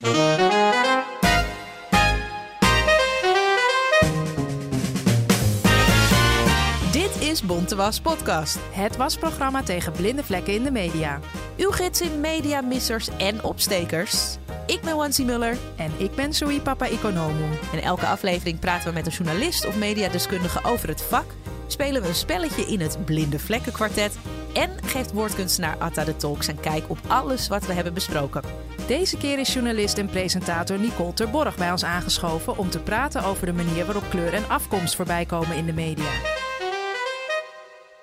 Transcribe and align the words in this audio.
Dit 0.00 0.10
is 7.18 7.42
Bonte 7.42 7.76
Was 7.76 8.00
Podcast. 8.00 8.58
Het 8.72 8.96
wasprogramma 8.96 9.62
tegen 9.62 9.92
blinde 9.92 10.24
vlekken 10.24 10.54
in 10.54 10.62
de 10.62 10.70
media. 10.70 11.20
Uw 11.56 11.70
gids 11.70 12.00
in 12.00 12.20
mediamissers 12.20 13.08
en 13.18 13.44
opstekers. 13.44 14.36
Ik 14.66 14.80
ben 14.80 14.96
Wansi 14.96 15.24
Muller 15.24 15.56
En 15.76 15.92
ik 15.96 16.14
ben 16.14 16.32
Sui 16.32 16.60
Papa 16.60 16.86
Economo. 16.86 17.44
en 17.72 17.82
elke 17.82 18.06
aflevering 18.06 18.58
praten 18.58 18.88
we 18.88 18.94
met 18.94 19.06
een 19.06 19.12
journalist 19.12 19.66
of 19.66 19.76
mediadeskundige 19.76 20.64
over 20.64 20.88
het 20.88 21.02
vak. 21.02 21.34
Spelen 21.72 22.02
we 22.02 22.08
een 22.08 22.14
spelletje 22.14 22.62
in 22.62 22.80
het 22.80 23.04
Blinde 23.04 23.38
Vlekken 23.38 23.72
Kwartet. 23.72 24.18
En 24.54 24.84
geeft 24.84 25.12
woordkunstenaar 25.12 25.78
Atta 25.78 26.04
de 26.04 26.16
Tolk 26.16 26.42
zijn 26.42 26.60
kijk 26.60 26.84
op 26.88 26.98
alles 27.06 27.48
wat 27.48 27.66
we 27.66 27.72
hebben 27.72 27.94
besproken. 27.94 28.42
Deze 28.86 29.16
keer 29.16 29.38
is 29.38 29.52
journalist 29.52 29.98
en 29.98 30.06
presentator 30.06 30.78
Nicole 30.78 31.12
Terborg 31.12 31.56
bij 31.56 31.70
ons 31.70 31.84
aangeschoven 31.84 32.58
om 32.58 32.70
te 32.70 32.82
praten 32.82 33.24
over 33.24 33.46
de 33.46 33.52
manier 33.52 33.84
waarop 33.84 34.04
kleur 34.10 34.34
en 34.34 34.48
afkomst 34.48 34.94
voorbij 34.94 35.26
komen 35.26 35.56
in 35.56 35.66
de 35.66 35.72
media. 35.72 36.10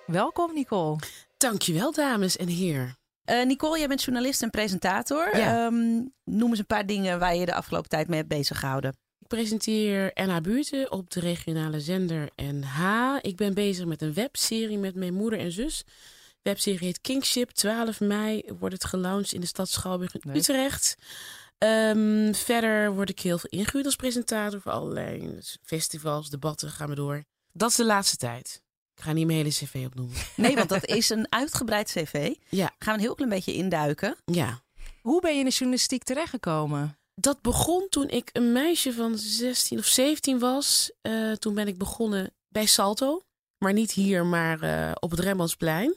Welkom 0.05 0.53
Nicole. 0.53 0.99
Dankjewel, 1.37 1.91
dames 1.91 2.37
en 2.37 2.47
heren. 2.47 2.97
Eh, 3.23 3.45
Nicole, 3.45 3.77
jij 3.77 3.87
bent 3.87 4.03
journalist 4.03 4.41
en 4.41 4.49
presentator. 4.49 5.37
Ja. 5.37 5.65
Ehm, 5.65 6.05
noem 6.23 6.49
eens 6.49 6.59
een 6.59 6.65
paar 6.65 6.85
dingen 6.85 7.19
waar 7.19 7.35
je 7.35 7.45
de 7.45 7.53
afgelopen 7.53 7.89
tijd 7.89 8.07
mee 8.07 8.17
hebt 8.17 8.29
bezig 8.29 8.59
gehouden. 8.59 8.97
Ik 9.19 9.27
presenteer 9.27 10.11
NH 10.13 10.37
Buurten 10.41 10.91
op 10.91 11.09
de 11.11 11.19
regionale 11.19 11.79
zender 11.79 12.29
NH. 12.35 13.15
Ik 13.21 13.35
ben 13.35 13.53
bezig 13.53 13.85
met 13.85 14.01
een 14.01 14.13
webserie 14.13 14.77
met 14.77 14.95
mijn 14.95 15.13
moeder 15.13 15.39
en 15.39 15.51
zus. 15.51 15.83
De 16.41 16.49
webserie 16.53 16.79
heet 16.87 17.01
Kingship. 17.01 17.49
12 17.49 17.99
mei 17.99 18.43
wordt 18.59 18.73
het 18.75 18.85
gelaunched 18.85 19.31
in 19.33 19.41
de 19.41 19.47
stad 19.47 19.69
Schouwburg 19.69 20.13
in 20.15 20.21
Leuk. 20.23 20.35
Utrecht. 20.35 20.95
Ehm, 21.57 22.33
verder 22.33 22.93
word 22.93 23.09
ik 23.09 23.19
heel 23.19 23.37
veel 23.37 23.49
ingehuurd 23.49 23.85
als 23.85 23.95
presentator 23.95 24.61
voor 24.61 24.71
allerlei 24.71 25.39
festivals, 25.63 26.29
debatten, 26.29 26.69
gaan 26.71 26.89
we 26.89 26.95
door. 26.95 27.23
Dat 27.51 27.69
is 27.69 27.75
de 27.75 27.85
laatste 27.85 28.17
tijd. 28.17 28.61
Ik 28.95 29.03
ga 29.03 29.11
niet 29.13 29.25
mijn 29.25 29.37
hele 29.37 29.49
cv 29.49 29.83
opnoemen. 29.85 30.17
Nee, 30.35 30.55
want 30.55 30.69
dat 30.69 30.85
is 30.85 31.09
een 31.09 31.27
uitgebreid 31.29 31.91
cv. 31.91 32.33
Ja, 32.49 32.65
Gaan 32.79 32.93
we 32.93 32.99
een 32.99 32.99
heel 33.05 33.15
klein 33.15 33.29
beetje 33.31 33.53
induiken. 33.53 34.15
ja. 34.25 34.65
Hoe 35.01 35.21
ben 35.21 35.33
je 35.33 35.39
in 35.39 35.45
de 35.45 35.51
journalistiek 35.51 36.03
terechtgekomen? 36.03 36.97
Dat 37.19 37.41
begon 37.41 37.87
toen 37.89 38.09
ik 38.09 38.29
een 38.33 38.51
meisje 38.51 38.93
van 38.93 39.17
16 39.17 39.77
of 39.77 39.85
17 39.85 40.39
was. 40.39 40.91
Eh, 41.01 41.31
toen 41.31 41.53
ben 41.53 41.67
ik 41.67 41.77
begonnen 41.77 42.33
bij 42.47 42.65
Salto. 42.65 43.21
Maar 43.57 43.73
niet 43.73 43.91
hier, 43.91 44.25
maar 44.25 44.61
eh, 44.61 44.91
op 44.99 45.11
het 45.11 45.19
Rembrandtsplein. 45.19 45.95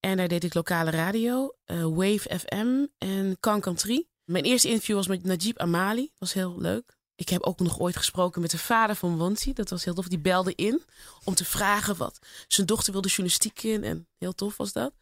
En 0.00 0.16
daar 0.16 0.28
deed 0.28 0.44
ik 0.44 0.54
lokale 0.54 0.90
radio, 0.90 1.54
eh, 1.64 1.82
Wave 1.82 2.38
FM 2.38 2.86
en 2.98 3.36
Can 3.40 3.60
Country. 3.60 4.06
Mijn 4.24 4.44
eerste 4.44 4.68
interview 4.68 4.96
was 4.96 5.06
met 5.06 5.24
Najib 5.24 5.58
Amali. 5.58 6.10
was 6.18 6.32
heel 6.32 6.54
leuk. 6.58 6.96
Ik 7.14 7.28
heb 7.28 7.42
ook 7.42 7.58
nog 7.60 7.78
ooit 7.78 7.96
gesproken 7.96 8.40
met 8.40 8.50
de 8.50 8.58
vader 8.58 8.96
van 8.96 9.16
Wansi. 9.16 9.52
Dat 9.52 9.70
was 9.70 9.84
heel 9.84 9.94
tof. 9.94 10.08
Die 10.08 10.18
belde 10.18 10.54
in 10.54 10.82
om 11.24 11.34
te 11.34 11.44
vragen 11.44 11.96
wat 11.96 12.18
zijn 12.48 12.66
dochter 12.66 12.92
wilde 12.92 13.08
journalistiek 13.08 13.62
in. 13.62 13.84
En 13.84 14.08
heel 14.18 14.34
tof 14.34 14.56
was 14.56 14.72
dat. 14.72 14.92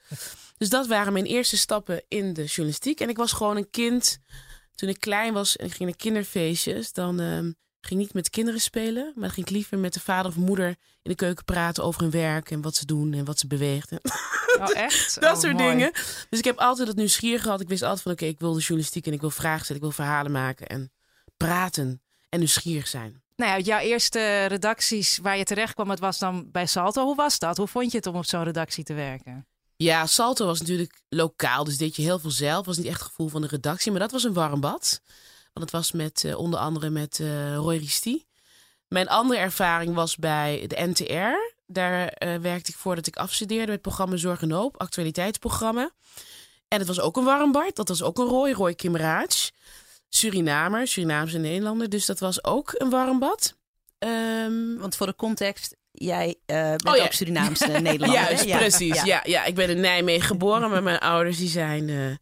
Dus 0.56 0.68
dat 0.68 0.86
waren 0.86 1.12
mijn 1.12 1.24
eerste 1.24 1.56
stappen 1.56 2.02
in 2.08 2.32
de 2.32 2.44
journalistiek. 2.44 3.00
En 3.00 3.08
ik 3.08 3.16
was 3.16 3.32
gewoon 3.32 3.56
een 3.56 3.70
kind 3.70 4.18
toen 4.76 4.88
ik 4.88 5.00
klein 5.00 5.32
was 5.32 5.56
en 5.56 5.66
ik 5.66 5.72
ging 5.74 5.88
naar 5.88 5.98
kinderfeestjes, 5.98 6.92
dan 6.92 7.20
ehm, 7.20 7.52
ging 7.80 8.00
ik 8.00 8.06
niet 8.06 8.14
met 8.14 8.24
de 8.24 8.30
kinderen 8.30 8.60
spelen, 8.60 9.04
maar 9.14 9.24
dan 9.24 9.30
ging 9.30 9.46
ik 9.46 9.52
liever 9.52 9.78
met 9.78 9.94
de 9.94 10.00
vader 10.00 10.30
of 10.30 10.36
moeder 10.36 10.68
in 11.02 11.10
de 11.10 11.14
keuken 11.14 11.44
praten 11.44 11.84
over 11.84 12.00
hun 12.00 12.10
werk 12.10 12.50
en 12.50 12.60
wat 12.62 12.74
ze 12.76 12.86
doen 12.86 13.12
en 13.12 13.24
wat 13.24 13.38
ze 13.38 13.46
beweegt. 13.46 13.90
Oh 14.60 14.70
echt? 14.76 15.20
dat 15.20 15.34
Oh, 15.34 15.40
soort 15.42 15.52
mooi. 15.56 15.70
dingen. 15.70 15.92
Dus 16.30 16.38
ik 16.38 16.44
heb 16.44 16.58
altijd 16.58 16.88
het 16.88 16.96
nieuwsgierig 16.96 17.42
gehad. 17.42 17.60
Ik 17.60 17.68
wist 17.68 17.82
altijd 17.82 18.02
van 18.02 18.12
oké, 18.12 18.24
ik 18.24 18.38
wil 18.40 18.52
de 18.52 18.60
journalistiek 18.60 19.06
en 19.06 19.12
ik 19.12 19.20
wil 19.20 19.30
vragen 19.30 19.64
stellen, 19.64 19.82
ik 19.82 19.88
wil 19.88 20.04
verhalen 20.04 20.32
maken 20.32 20.66
en 20.66 20.92
praten 21.36 22.02
en 22.28 22.38
nieuwsgierig 22.38 22.86
zijn. 22.86 23.22
Nou 23.36 23.50
ja, 23.50 23.58
jouw 23.58 23.78
eerste 23.78 24.44
redacties 24.46 25.18
waar 25.18 25.36
je 25.38 25.44
terecht 25.44 25.74
kwam, 25.74 25.90
het 25.90 25.98
was 25.98 26.18
dan 26.18 26.50
bij 26.50 26.66
Salto. 26.66 27.04
Hoe 27.04 27.14
was 27.14 27.38
dat? 27.38 27.56
Hoe 27.56 27.66
vond 27.66 27.90
je 27.90 27.96
het 27.96 28.06
om 28.06 28.14
op 28.16 28.24
zo'n 28.24 28.44
redactie 28.44 28.84
te 28.84 28.94
werken? 28.94 29.46
Ja, 29.76 30.06
Salto 30.06 30.46
was 30.46 30.58
natuurlijk 30.58 31.02
lokaal, 31.08 31.64
dus 31.64 31.76
deed 31.76 31.96
je 31.96 32.02
heel 32.02 32.18
veel 32.18 32.30
zelf. 32.30 32.66
was 32.66 32.76
niet 32.76 32.86
echt 32.86 33.00
het 33.00 33.08
gevoel 33.08 33.28
van 33.28 33.40
de 33.40 33.46
redactie, 33.46 33.90
maar 33.90 34.00
dat 34.00 34.10
was 34.12 34.24
een 34.24 34.32
warm 34.32 34.60
bad. 34.60 35.00
Want 35.52 35.70
het 35.70 35.70
was 35.70 35.92
met 35.92 36.24
eh, 36.24 36.38
onder 36.38 36.58
andere 36.58 36.90
met 36.90 37.20
eh, 37.20 37.54
Roy 37.54 37.76
Ristie. 37.76 38.26
Mijn 38.88 39.08
andere 39.08 39.40
ervaring 39.40 39.94
was 39.94 40.16
bij 40.16 40.64
de 40.66 40.86
NTR. 40.86 41.54
Daar 41.66 42.08
eh, 42.08 42.36
werkte 42.36 42.70
ik 42.70 42.76
voordat 42.76 43.06
ik 43.06 43.16
afstudeerde 43.16 43.72
met 43.72 43.80
programma 43.80 44.16
Zorg 44.16 44.42
en 44.42 44.50
Hoop, 44.50 44.80
actualiteitsprogramma. 44.80 45.90
En 46.68 46.78
het 46.78 46.86
was 46.86 47.00
ook 47.00 47.16
een 47.16 47.24
warm 47.24 47.52
bad. 47.52 47.76
Dat 47.76 47.88
was 47.88 48.02
ook 48.02 48.18
een 48.18 48.26
Roy, 48.26 48.52
Roy 48.52 48.74
Kimraaj. 48.74 49.50
Surinamer, 50.08 50.88
Surinaamse 50.88 51.38
Nederlander. 51.38 51.88
Dus 51.88 52.06
dat 52.06 52.18
was 52.18 52.44
ook 52.44 52.74
een 52.74 52.90
warm 52.90 53.18
bad. 53.18 53.54
Ehm, 53.98 54.76
Want 54.76 54.96
voor 54.96 55.06
de 55.06 55.14
context, 55.14 55.76
jij 55.98 56.34
eh, 56.46 56.62
bent 56.62 56.88
Oh 56.88 56.96
ja. 56.96 57.04
ook 57.04 57.12
Surinaamse 57.12 57.66
Nederlander. 57.80 58.08
Juist, 58.22 58.44
Ja. 58.44 58.56
precies. 58.58 58.94
Ja. 58.96 59.04
Ja. 59.04 59.20
Ja, 59.24 59.44
ik 59.44 59.54
ben 59.54 59.68
in 59.70 59.80
Nijmegen 59.80 60.26
geboren, 60.26 60.70
maar 60.70 60.82
mijn 60.82 60.98
ouders 60.98 61.36
die 61.38 61.48
zijn... 61.48 61.88
eh, 61.88 62.14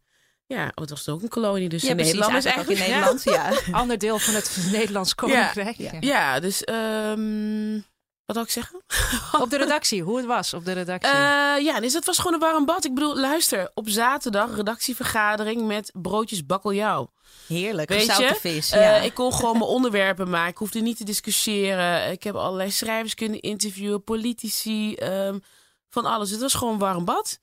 ja, 0.47 0.63
oh, 0.65 0.71
het 0.75 0.89
was 0.89 1.09
ook 1.09 1.21
een 1.21 1.29
kolonie, 1.29 1.69
dus 1.69 1.81
Ja, 1.81 1.89
in 1.89 1.95
precies. 1.95 2.13
Nederland 2.13 2.45
is 2.45 2.51
Eigenlijk 2.51 2.79
ook 2.81 2.85
in. 2.87 2.91
Nederland, 2.93 3.23
ja. 3.23 3.53
Ander 3.71 3.97
deel 3.97 4.19
van 4.19 4.33
het 4.33 4.67
Nederlands 4.71 5.15
Koninkrijk. 5.15 5.77
Ja. 5.77 5.91
Ja, 5.99 6.39
dus... 6.39 6.63
ehm, 6.63 7.79
wat 8.25 8.35
wil 8.35 8.45
ik 8.45 8.51
zeggen? 8.51 8.81
Op 9.41 9.49
de 9.49 9.57
redactie, 9.57 10.03
hoe 10.03 10.17
het 10.17 10.25
was 10.25 10.53
op 10.53 10.65
de 10.65 10.71
redactie. 10.71 11.11
Eh, 11.11 11.63
ja, 11.63 11.79
dus 11.79 11.93
het 11.93 12.05
was 12.05 12.17
gewoon 12.17 12.33
een 12.33 12.39
warm 12.39 12.65
bad. 12.65 12.85
Ik 12.85 12.93
bedoel, 12.93 13.17
luister, 13.17 13.71
op 13.73 13.89
zaterdag 13.89 14.55
redactievergadering 14.55 15.67
met 15.67 15.91
broodjes 15.93 16.45
bakkeljauw. 16.45 17.11
Heerlijk, 17.47 17.89
Weet 17.89 17.99
gezouten 17.99 18.27
je? 18.27 18.35
vis. 18.39 18.71
Eh, 18.71 18.81
ja. 18.81 18.95
ik 18.95 19.13
kon 19.13 19.33
gewoon 19.33 19.57
mijn 19.57 19.69
onderwerpen 19.77 20.29
maken. 20.29 20.51
Ik 20.51 20.57
hoefde 20.57 20.79
niet 20.79 20.97
te 20.97 21.03
discussiëren. 21.03 22.11
Ik 22.11 22.23
heb 22.23 22.35
allerlei 22.35 22.71
schrijvers 22.71 23.13
kunnen 23.15 23.39
interviewen, 23.41 24.03
politici, 24.03 24.95
ehm, 24.95 25.39
van 25.89 26.05
alles. 26.05 26.29
Het 26.29 26.41
was 26.41 26.53
gewoon 26.53 26.73
een 26.73 26.79
warm 26.79 27.05
bad. 27.05 27.39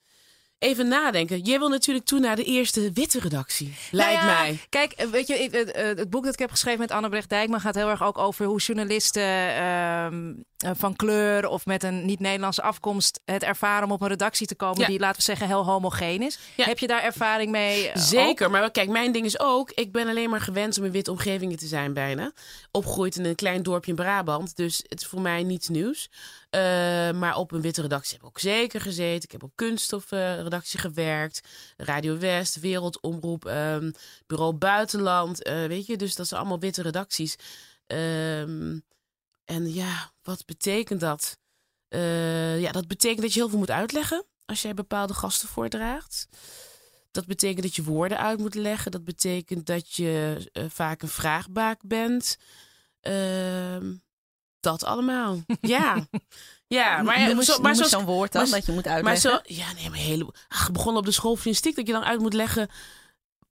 Even 0.63 0.87
nadenken. 0.87 1.39
Jij 1.39 1.59
wil 1.59 1.69
natuurlijk 1.69 2.05
toe 2.05 2.19
naar 2.19 2.35
de 2.35 2.43
eerste 2.43 2.91
witte 2.93 3.19
redactie. 3.19 3.73
Lijkt 3.91 4.21
Nou 4.21 4.27
ja, 4.33 4.41
mij. 4.41 4.59
Kijk, 4.69 4.91
eh, 4.91 5.07
weet 5.07 5.27
je, 5.27 5.33
ik- 5.43 5.51
het, 5.51 5.71
eh, 5.71 5.85
het 5.85 6.09
boek 6.09 6.23
dat 6.23 6.33
ik 6.33 6.39
heb 6.39 6.49
geschreven 6.49 6.79
met 6.79 6.91
Annebrecht 6.91 7.29
Dijkman 7.29 7.61
gaat 7.61 7.75
heel 7.75 7.89
erg 7.89 8.03
ook 8.03 8.17
over 8.17 8.45
hoe 8.45 8.59
journalisten 8.59 9.23
ehm, 9.55 10.33
eh, 10.57 10.71
van 10.75 10.95
kleur 10.95 11.47
of 11.47 11.65
met 11.65 11.83
een 11.83 12.05
niet-Nederlandse 12.05 12.61
afkomst 12.61 13.19
het 13.25 13.43
ervaren 13.43 13.83
om 13.85 13.91
op 13.91 14.01
een 14.01 14.07
redactie 14.07 14.47
te 14.47 14.55
komen 14.55 14.79
Ja. 14.81 14.87
die, 14.87 14.99
laten 14.99 15.17
we 15.17 15.23
zeggen, 15.23 15.47
heel 15.47 15.65
homogeen 15.65 16.21
is. 16.21 16.39
Ja. 16.55 16.65
Heb 16.65 16.79
je 16.79 16.87
daar 16.87 17.03
ervaring 17.03 17.51
mee? 17.51 17.89
eh, 17.89 18.01
Zeker, 18.01 18.51
maar 18.51 18.71
kijk, 18.71 18.89
mijn 18.89 19.11
ding 19.11 19.25
is 19.25 19.39
ook... 19.39 19.71
ik 19.71 19.91
ben 19.91 20.07
alleen 20.07 20.29
maar 20.29 20.41
gewend 20.41 20.77
om 20.77 20.85
in 20.85 20.91
witte 20.91 21.11
omgevingen 21.11 21.57
te 21.57 21.67
zijn 21.67 21.93
bijna. 21.93 22.31
Opgegroeid 22.71 23.15
in 23.15 23.25
een 23.25 23.35
klein 23.35 23.63
dorpje 23.63 23.89
in 23.89 23.95
Brabant. 23.97 24.55
Dus 24.55 24.83
het 24.89 25.01
is 25.01 25.07
voor 25.07 25.21
mij 25.21 25.43
niets 25.43 25.67
nieuws. 25.67 26.09
Eh, 26.53 27.11
maar 27.11 27.35
op 27.35 27.51
een 27.51 27.61
witte 27.61 27.81
redactie 27.81 28.11
heb 28.11 28.21
ik 28.21 28.27
ook 28.27 28.39
zeker 28.39 28.81
gezeten. 28.81 29.23
Ik 29.23 29.31
heb 29.31 29.43
op 29.43 29.51
kunststofredactie 29.55 30.79
gewerkt. 30.79 31.47
Radio 31.77 32.17
West, 32.17 32.59
Wereldomroep, 32.59 33.45
ehm, 33.45 33.91
Bureau 34.27 34.53
Buitenland. 34.53 35.43
eh, 35.43 35.65
weet 35.65 35.85
je, 35.85 35.97
dus 35.97 36.15
dat 36.15 36.27
zijn 36.27 36.39
allemaal 36.39 36.59
witte 36.59 36.81
redacties. 36.81 37.35
Ehm, 37.87 38.79
en 39.45 39.73
ja, 39.73 40.11
wat 40.21 40.45
betekent 40.45 40.99
dat? 40.99 41.37
Eh, 41.87 42.59
ja, 42.61 42.71
dat 42.71 42.87
betekent 42.87 43.21
dat 43.21 43.33
je 43.33 43.39
heel 43.39 43.49
veel 43.49 43.59
moet 43.59 43.71
uitleggen 43.71 44.25
als 44.45 44.61
jij 44.61 44.73
bepaalde 44.73 45.13
gasten 45.13 45.47
voordraagt. 45.47 46.27
Dat 47.11 47.25
betekent 47.25 47.63
dat 47.63 47.75
je 47.75 47.83
woorden 47.83 48.17
uit 48.17 48.39
moet 48.39 48.55
leggen. 48.55 48.91
Dat 48.91 49.03
betekent 49.03 49.65
dat 49.65 49.93
je 49.95 50.37
vaak 50.69 51.01
een 51.01 51.07
vraagbaak 51.07 51.79
bent. 51.85 52.37
Ehm, 53.01 53.93
dat 54.63 54.83
allemaal. 54.83 55.41
Ja. 55.61 56.07
ja, 56.67 57.01
maar, 57.01 57.19
noem 57.19 57.37
eens, 57.37 57.45
zo, 57.45 57.59
maar 57.59 57.75
zo'n 57.75 58.05
woord 58.05 58.31
dan, 58.31 58.41
maar- 58.41 58.51
dat 58.59 58.65
je 58.65 58.71
moet 58.71 58.85
maar 58.85 58.93
uitleggen. 58.93 59.31
zo, 59.31 59.39
ja, 59.43 59.73
nee, 59.73 59.89
maar 59.89 59.99
hele. 59.99 60.33
Ach, 60.47 60.71
begonnen 60.71 60.99
op 60.99 61.05
de 61.05 61.11
school 61.11 61.35
dat 61.75 61.87
je 61.87 61.93
dan 61.93 62.03
uit 62.03 62.19
moet 62.19 62.33
leggen 62.33 62.69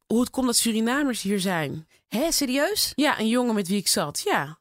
hoe 0.06 0.20
het 0.20 0.30
komt 0.30 0.46
dat 0.46 0.56
Surinamers 0.56 1.22
hier 1.22 1.40
zijn. 1.40 1.88
Hé, 2.08 2.32
serieus? 2.32 2.92
Ja, 2.94 3.18
een 3.18 3.28
jongen 3.28 3.54
met 3.54 3.68
wie 3.68 3.76
ik 3.76 3.88
zat. 3.88 4.20
Ja. 4.24 4.58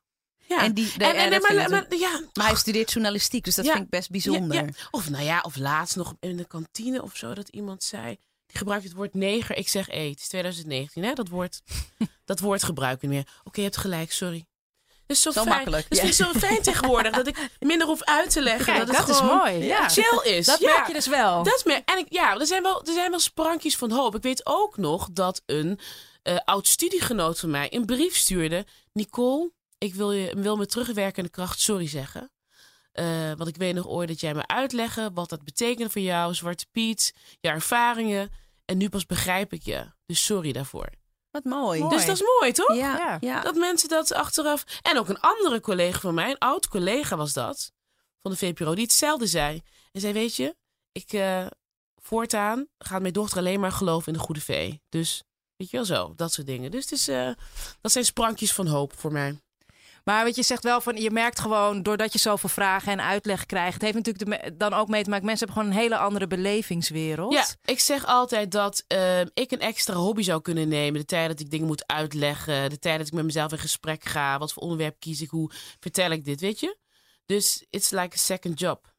ja. 0.47 0.61
En 0.61 0.73
die, 0.73 0.97
de, 0.97 1.05
en, 1.05 1.15
en- 1.15 1.31
dat 1.31 1.41
maar, 1.41 1.69
maar, 1.69 1.95
ja, 1.95 2.21
maar 2.33 2.45
hij 2.45 2.55
studeert 2.55 2.91
journalistiek, 2.91 3.43
dus 3.43 3.55
dat 3.55 3.65
Ja. 3.65 3.71
vind 3.71 3.83
ik 3.83 3.89
best 3.89 4.09
bijzonder. 4.09 4.63
Ja. 4.63 4.69
Of 4.91 5.09
nou 5.09 5.23
ja, 5.23 5.39
of 5.41 5.55
laatst 5.55 5.95
nog 5.95 6.15
in 6.19 6.37
de 6.37 6.45
kantine 6.45 7.01
of 7.01 7.15
zo 7.17 7.33
dat 7.33 7.47
iemand 7.49 7.83
zei. 7.83 8.17
Die 8.45 8.57
gebruikt 8.57 8.83
het 8.83 8.93
woord 8.93 9.13
neger. 9.13 9.57
Ik 9.57 9.67
zeg 9.67 9.89
eet. 9.89 10.09
Het 10.09 10.19
is 10.19 10.27
2019, 10.27 11.03
hè? 11.03 11.13
Dat 11.13 11.27
woord, 11.27 11.61
dat 12.25 12.39
woord 12.39 12.63
gebruik 12.63 12.95
ik 12.95 13.01
niet 13.01 13.11
meer. 13.11 13.27
Oké, 13.43 13.57
je 13.59 13.65
hebt 13.65 13.77
gelijk, 13.77 14.11
sorry. 14.11 14.45
Is 15.11 15.21
zo, 15.21 15.31
Zo 15.31 15.41
fijn. 15.41 15.55
makkelijk, 15.55 15.85
Dat 15.89 15.99
vind 15.99 16.19
ik 16.19 16.25
zo 16.25 16.39
fijn 16.39 16.61
tegenwoordig. 16.61 17.11
Dat 17.15 17.27
ik 17.27 17.49
minder 17.59 17.87
hoef 17.87 18.03
uit 18.03 18.29
te 18.29 18.41
leggen. 18.41 18.65
Kijk, 18.65 18.77
dat 18.77 18.87
dat, 18.95 19.07
het 19.07 19.15
is 19.15 19.21
mooi. 19.21 19.63
Ja. 19.63 19.89
chill 19.89 20.21
is. 20.23 20.45
Dat 20.45 20.59
merk 20.59 20.87
je 20.87 20.93
dus 20.93 21.07
wel. 21.07 21.43
Dat 21.43 21.65
meer. 21.65 21.81
En 21.85 21.97
ik, 21.97 22.05
ja, 22.09 22.39
er 22.39 22.47
zijn, 22.47 22.63
wel, 22.63 22.85
er 22.85 22.93
zijn 22.93 23.09
wel 23.09 23.19
sprankjes 23.19 23.75
van 23.77 23.91
hoop. 23.91 24.15
Ik 24.15 24.21
weet 24.21 24.45
ook 24.45 24.77
nog 24.77 25.07
dat 25.11 25.41
een 25.45 25.79
eh, 26.23 26.37
oud 26.45 26.67
studiegenoot 26.67 27.39
van 27.39 27.49
mij 27.49 27.67
een 27.73 27.85
brief 27.85 28.15
stuurde. 28.15 28.65
Nicole, 28.93 29.51
ik 29.77 29.95
wil, 29.95 30.11
je, 30.11 30.33
wil 30.35 30.57
met 30.57 30.69
terugwerkende 30.69 31.29
kracht 31.29 31.59
sorry 31.59 31.87
zeggen. 31.87 32.31
Eh, 32.91 33.05
want 33.37 33.47
ik 33.47 33.55
weet 33.57 33.75
nog 33.75 33.87
ooit 33.87 34.07
dat 34.07 34.19
jij 34.19 34.33
me 34.33 34.47
uitleggen 34.47 35.13
wat 35.13 35.29
dat 35.29 35.43
betekent 35.43 35.91
voor 35.91 36.01
jou, 36.01 36.33
Zwarte 36.33 36.65
Piet, 36.71 37.13
je 37.39 37.49
ervaringen. 37.49 38.31
En 38.65 38.77
nu 38.77 38.89
pas 38.89 39.05
begrijp 39.05 39.53
ik 39.53 39.63
je. 39.63 39.85
Dus 40.05 40.25
sorry 40.25 40.51
daarvoor. 40.51 40.87
Wat 41.31 41.43
mooi. 41.43 41.79
Mooi. 41.79 41.95
Dus 41.95 42.05
dat 42.05 42.15
is 42.15 42.23
mooi, 42.39 42.51
toch? 42.51 42.75
Ja, 42.75 43.17
Ja. 43.21 43.41
Dat 43.41 43.55
mensen 43.55 43.89
dat 43.89 44.13
achteraf. 44.13 44.63
En 44.81 44.97
ook 44.97 45.09
een 45.09 45.19
andere 45.19 45.59
collega 45.61 45.99
van 45.99 46.13
mij, 46.13 46.29
een 46.29 46.37
oud 46.37 46.67
collega 46.67 47.15
was 47.17 47.33
dat, 47.33 47.71
van 48.21 48.31
de 48.31 48.37
VPRO, 48.37 48.73
die 48.75 48.83
hetzelfde 48.83 49.27
zei. 49.27 49.61
En 49.91 50.01
zei: 50.01 50.13
Weet 50.13 50.35
je, 50.35 50.55
ik 50.91 51.13
eh, 51.13 51.45
voortaan 52.01 52.67
gaat 52.77 53.01
mijn 53.01 53.13
dochter 53.13 53.37
alleen 53.37 53.59
maar 53.59 53.71
geloven 53.71 54.07
in 54.13 54.19
de 54.19 54.25
goede 54.25 54.41
vee. 54.41 54.81
Dus 54.89 55.23
weet 55.55 55.69
je 55.69 55.77
wel 55.77 55.85
zo, 55.85 56.13
dat 56.15 56.33
soort 56.33 56.47
dingen. 56.47 56.71
Dus 56.71 56.83
het 56.83 56.91
is, 56.91 57.07
eh, 57.07 57.31
dat 57.81 57.91
zijn 57.91 58.05
sprankjes 58.05 58.53
van 58.53 58.67
hoop 58.67 58.93
voor 58.99 59.11
mij. 59.11 59.39
Maar 60.03 60.25
wat 60.25 60.36
je 60.36 60.44
zegt 60.44 60.63
wel 60.63 60.81
van, 60.81 60.95
je 60.95 61.12
merkt 61.12 61.39
gewoon 61.39 61.83
doordat 61.83 62.13
je 62.13 62.19
zoveel 62.19 62.50
vragen 62.50 62.92
en 62.92 63.01
uitleg 63.01 63.45
krijgt. 63.45 63.74
Het 63.74 63.81
heeft 63.81 63.95
natuurlijk 63.95 64.44
de 64.44 64.57
dan 64.57 64.74
ook 64.74 64.88
mee 64.88 65.03
te 65.03 65.09
maken. 65.09 65.25
Mensen 65.25 65.45
hebben 65.48 65.63
gewoon 65.63 65.77
een 65.77 65.83
hele 65.83 66.03
andere 66.03 66.27
belevingswereld. 66.27 67.33
Ja, 67.33 67.45
ik 67.65 67.80
zeg 67.80 68.06
altijd 68.06 68.51
dat 68.51 68.83
eh, 68.88 69.19
ik 69.19 69.51
een 69.51 69.59
extra 69.59 69.94
hobby 69.94 70.21
zou 70.21 70.42
kunnen 70.42 70.68
nemen. 70.68 71.00
De 71.00 71.06
tijd 71.06 71.27
dat 71.27 71.39
ik 71.39 71.50
dingen 71.50 71.68
moet 71.68 71.88
uitleggen. 71.88 72.69
De 72.69 72.80
tijd 72.80 72.98
dat 72.98 73.07
ik 73.07 73.13
met 73.13 73.25
mezelf 73.25 73.51
in 73.51 73.57
gesprek 73.57 74.03
ga. 74.03 74.38
Wat 74.38 74.53
voor 74.53 74.63
onderwerp 74.63 74.95
kies 75.00 75.21
ik? 75.21 75.30
Hoe 75.30 75.51
vertel 75.80 76.12
ik 76.12 76.25
dit? 76.25 76.42
Weet 76.42 76.59
je? 76.59 76.77
Dus 77.25 77.65
it's 77.69 77.89
like 77.89 78.15
a 78.15 78.19
second 78.19 78.59
job. 78.59 78.94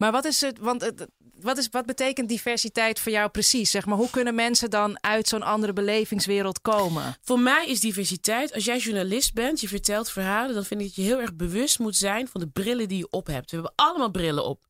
Maar 0.00 0.12
wat 0.12 0.24
is 0.24 0.40
het? 0.40 0.58
Want 0.58 0.80
het, 0.80 1.06
wat, 1.40 1.58
is, 1.58 1.68
wat 1.70 1.86
betekent 1.86 2.28
diversiteit 2.28 3.00
voor 3.00 3.12
jou 3.12 3.30
precies? 3.30 3.70
Zeg 3.70 3.86
maar, 3.86 3.96
hoe 3.96 4.10
kunnen 4.10 4.34
mensen 4.34 4.70
dan 4.70 5.02
uit 5.02 5.28
zo'n 5.28 5.42
andere 5.42 5.72
belevingswereld 5.72 6.60
komen? 6.60 7.16
Voor 7.22 7.40
mij 7.40 7.66
is 7.66 7.80
diversiteit, 7.80 8.54
als 8.54 8.64
jij 8.64 8.78
journalist 8.78 9.34
bent, 9.34 9.60
je 9.60 9.68
vertelt 9.68 10.10
verhalen, 10.10 10.54
dan 10.54 10.64
vind 10.64 10.80
ik 10.80 10.86
dat 10.86 10.96
je 10.96 11.02
heel 11.02 11.20
erg 11.20 11.34
bewust 11.34 11.78
moet 11.78 11.96
zijn 11.96 12.28
van 12.28 12.40
de 12.40 12.48
brillen 12.48 12.88
die 12.88 12.98
je 12.98 13.10
op 13.10 13.26
hebt. 13.26 13.50
We 13.50 13.56
hebben 13.56 13.72
allemaal 13.76 14.10
brillen 14.10 14.44
op. 14.44 14.66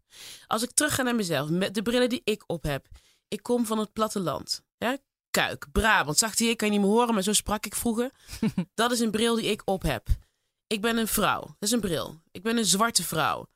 Als 0.46 0.62
ik 0.62 0.70
terug 0.70 0.94
ga 0.94 1.02
naar 1.02 1.14
mezelf, 1.14 1.48
met 1.48 1.74
de 1.74 1.82
brillen 1.82 2.08
die 2.08 2.20
ik 2.24 2.42
op 2.46 2.62
heb. 2.62 2.86
Ik 3.28 3.42
kom 3.42 3.66
van 3.66 3.78
het 3.78 3.92
platteland. 3.92 4.62
Ja? 4.78 4.98
Kuik, 5.30 5.66
Brabant. 5.72 6.18
Zag 6.18 6.38
hier, 6.38 6.56
kan 6.56 6.68
je 6.68 6.74
niet 6.74 6.82
meer 6.82 6.92
horen, 6.92 7.14
maar 7.14 7.22
zo 7.22 7.32
sprak 7.32 7.66
ik 7.66 7.74
vroeger. 7.74 8.10
dat 8.74 8.92
is 8.92 9.00
een 9.00 9.10
bril 9.10 9.34
die 9.34 9.50
ik 9.50 9.62
op 9.64 9.82
heb. 9.82 10.06
Ik 10.66 10.80
ben 10.80 10.96
een 10.96 11.08
vrouw. 11.08 11.40
Dat 11.40 11.56
is 11.58 11.70
een 11.70 11.80
bril. 11.80 12.20
Ik 12.30 12.42
ben 12.42 12.56
een 12.56 12.64
zwarte 12.64 13.02
vrouw. 13.02 13.46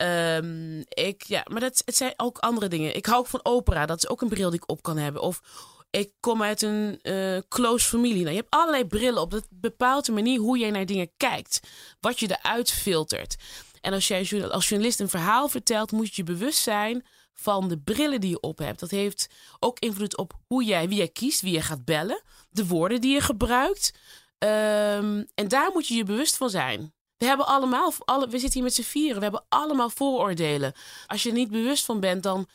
Ehm, 0.00 0.82
ik, 0.88 1.22
ja, 1.22 1.46
maar 1.50 1.60
dat, 1.60 1.82
het 1.84 1.96
zijn 1.96 2.12
ook 2.16 2.38
andere 2.38 2.68
dingen. 2.68 2.96
Ik 2.96 3.06
hou 3.06 3.18
ook 3.18 3.26
van 3.26 3.40
opera. 3.42 3.86
Dat 3.86 3.98
is 3.98 4.08
ook 4.08 4.20
een 4.20 4.28
bril 4.28 4.50
die 4.50 4.60
ik 4.62 4.70
op 4.70 4.82
kan 4.82 4.96
hebben. 4.96 5.22
Of 5.22 5.40
ik 5.90 6.12
kom 6.20 6.42
uit 6.42 6.62
een 6.62 6.98
eh, 7.02 7.38
close 7.48 7.88
familie. 7.88 8.22
Nou, 8.22 8.30
je 8.30 8.40
hebt 8.40 8.54
allerlei 8.54 8.84
brillen 8.84 9.20
op. 9.20 9.30
Dat 9.30 9.46
bepaalt 9.50 10.06
de 10.06 10.12
manier 10.12 10.38
hoe 10.38 10.58
jij 10.58 10.70
naar 10.70 10.86
dingen 10.86 11.10
kijkt. 11.16 11.60
Wat 12.00 12.20
je 12.20 12.38
eruit 12.38 12.70
filtert. 12.70 13.36
En 13.80 13.92
als 13.92 14.08
jij 14.08 14.48
als 14.50 14.68
journalist 14.68 15.00
een 15.00 15.08
verhaal 15.08 15.48
vertelt, 15.48 15.92
moet 15.92 16.14
je 16.14 16.22
je 16.24 16.32
bewust 16.32 16.58
zijn 16.58 17.06
van 17.34 17.68
de 17.68 17.78
brillen 17.78 18.20
die 18.20 18.30
je 18.30 18.40
op 18.40 18.58
hebt. 18.58 18.80
Dat 18.80 18.90
heeft 18.90 19.28
ook 19.58 19.78
invloed 19.78 20.16
op 20.16 20.32
hoe 20.46 20.64
jij, 20.64 20.88
wie 20.88 20.98
jij 20.98 21.08
kiest, 21.08 21.40
wie 21.40 21.52
je 21.52 21.62
gaat 21.62 21.84
bellen, 21.84 22.22
de 22.50 22.66
woorden 22.66 23.00
die 23.00 23.12
je 23.12 23.20
gebruikt. 23.20 23.92
Ehm, 24.38 25.24
en 25.34 25.48
daar 25.48 25.70
moet 25.72 25.86
je 25.88 25.94
je 25.94 26.04
bewust 26.04 26.36
van 26.36 26.50
zijn. 26.50 26.92
We 27.20 27.26
hebben 27.26 27.46
allemaal, 27.46 27.92
alle, 28.04 28.28
we 28.28 28.38
zitten 28.38 28.52
hier 28.52 28.62
met 28.62 28.74
z'n 28.74 28.82
vieren, 28.82 29.16
we 29.16 29.22
hebben 29.22 29.44
allemaal 29.48 29.90
vooroordelen. 29.90 30.72
Als 31.06 31.22
je 31.22 31.28
er 31.28 31.34
niet 31.34 31.50
bewust 31.50 31.84
van 31.84 32.00
bent, 32.00 32.22
dan 32.22 32.46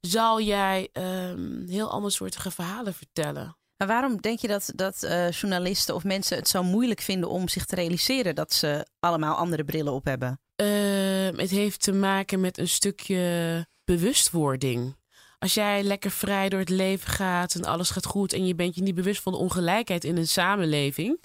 zal 0.00 0.40
jij 0.40 0.88
ehm, 0.92 1.66
heel 1.68 1.90
andere 1.90 2.12
soorten 2.12 2.52
verhalen 2.52 2.94
vertellen. 2.94 3.56
Maar 3.76 3.88
waarom 3.88 4.20
denk 4.20 4.38
je 4.38 4.48
dat, 4.48 4.72
dat 4.74 5.02
eh, 5.02 5.30
journalisten 5.30 5.94
of 5.94 6.04
mensen 6.04 6.36
het 6.36 6.48
zo 6.48 6.62
moeilijk 6.62 7.00
vinden 7.00 7.28
om 7.28 7.48
zich 7.48 7.64
te 7.64 7.74
realiseren 7.74 8.34
dat 8.34 8.52
ze 8.52 8.86
allemaal 8.98 9.34
andere 9.34 9.64
brillen 9.64 9.92
op 9.92 10.04
hebben? 10.04 10.40
Ehm, 10.56 11.38
het 11.38 11.50
heeft 11.50 11.82
te 11.82 11.92
maken 11.92 12.40
met 12.40 12.58
een 12.58 12.68
stukje 12.68 13.66
bewustwording. 13.84 14.96
Als 15.38 15.54
jij 15.54 15.82
lekker 15.82 16.10
vrij 16.10 16.48
door 16.48 16.60
het 16.60 16.68
leven 16.68 17.10
gaat 17.10 17.54
en 17.54 17.64
alles 17.64 17.90
gaat 17.90 18.06
goed 18.06 18.32
en 18.32 18.46
je 18.46 18.54
bent 18.54 18.74
je 18.74 18.82
niet 18.82 18.94
bewust 18.94 19.22
van 19.22 19.32
de 19.32 19.38
ongelijkheid 19.38 20.04
in 20.04 20.16
een 20.16 20.28
samenleving, 20.28 21.18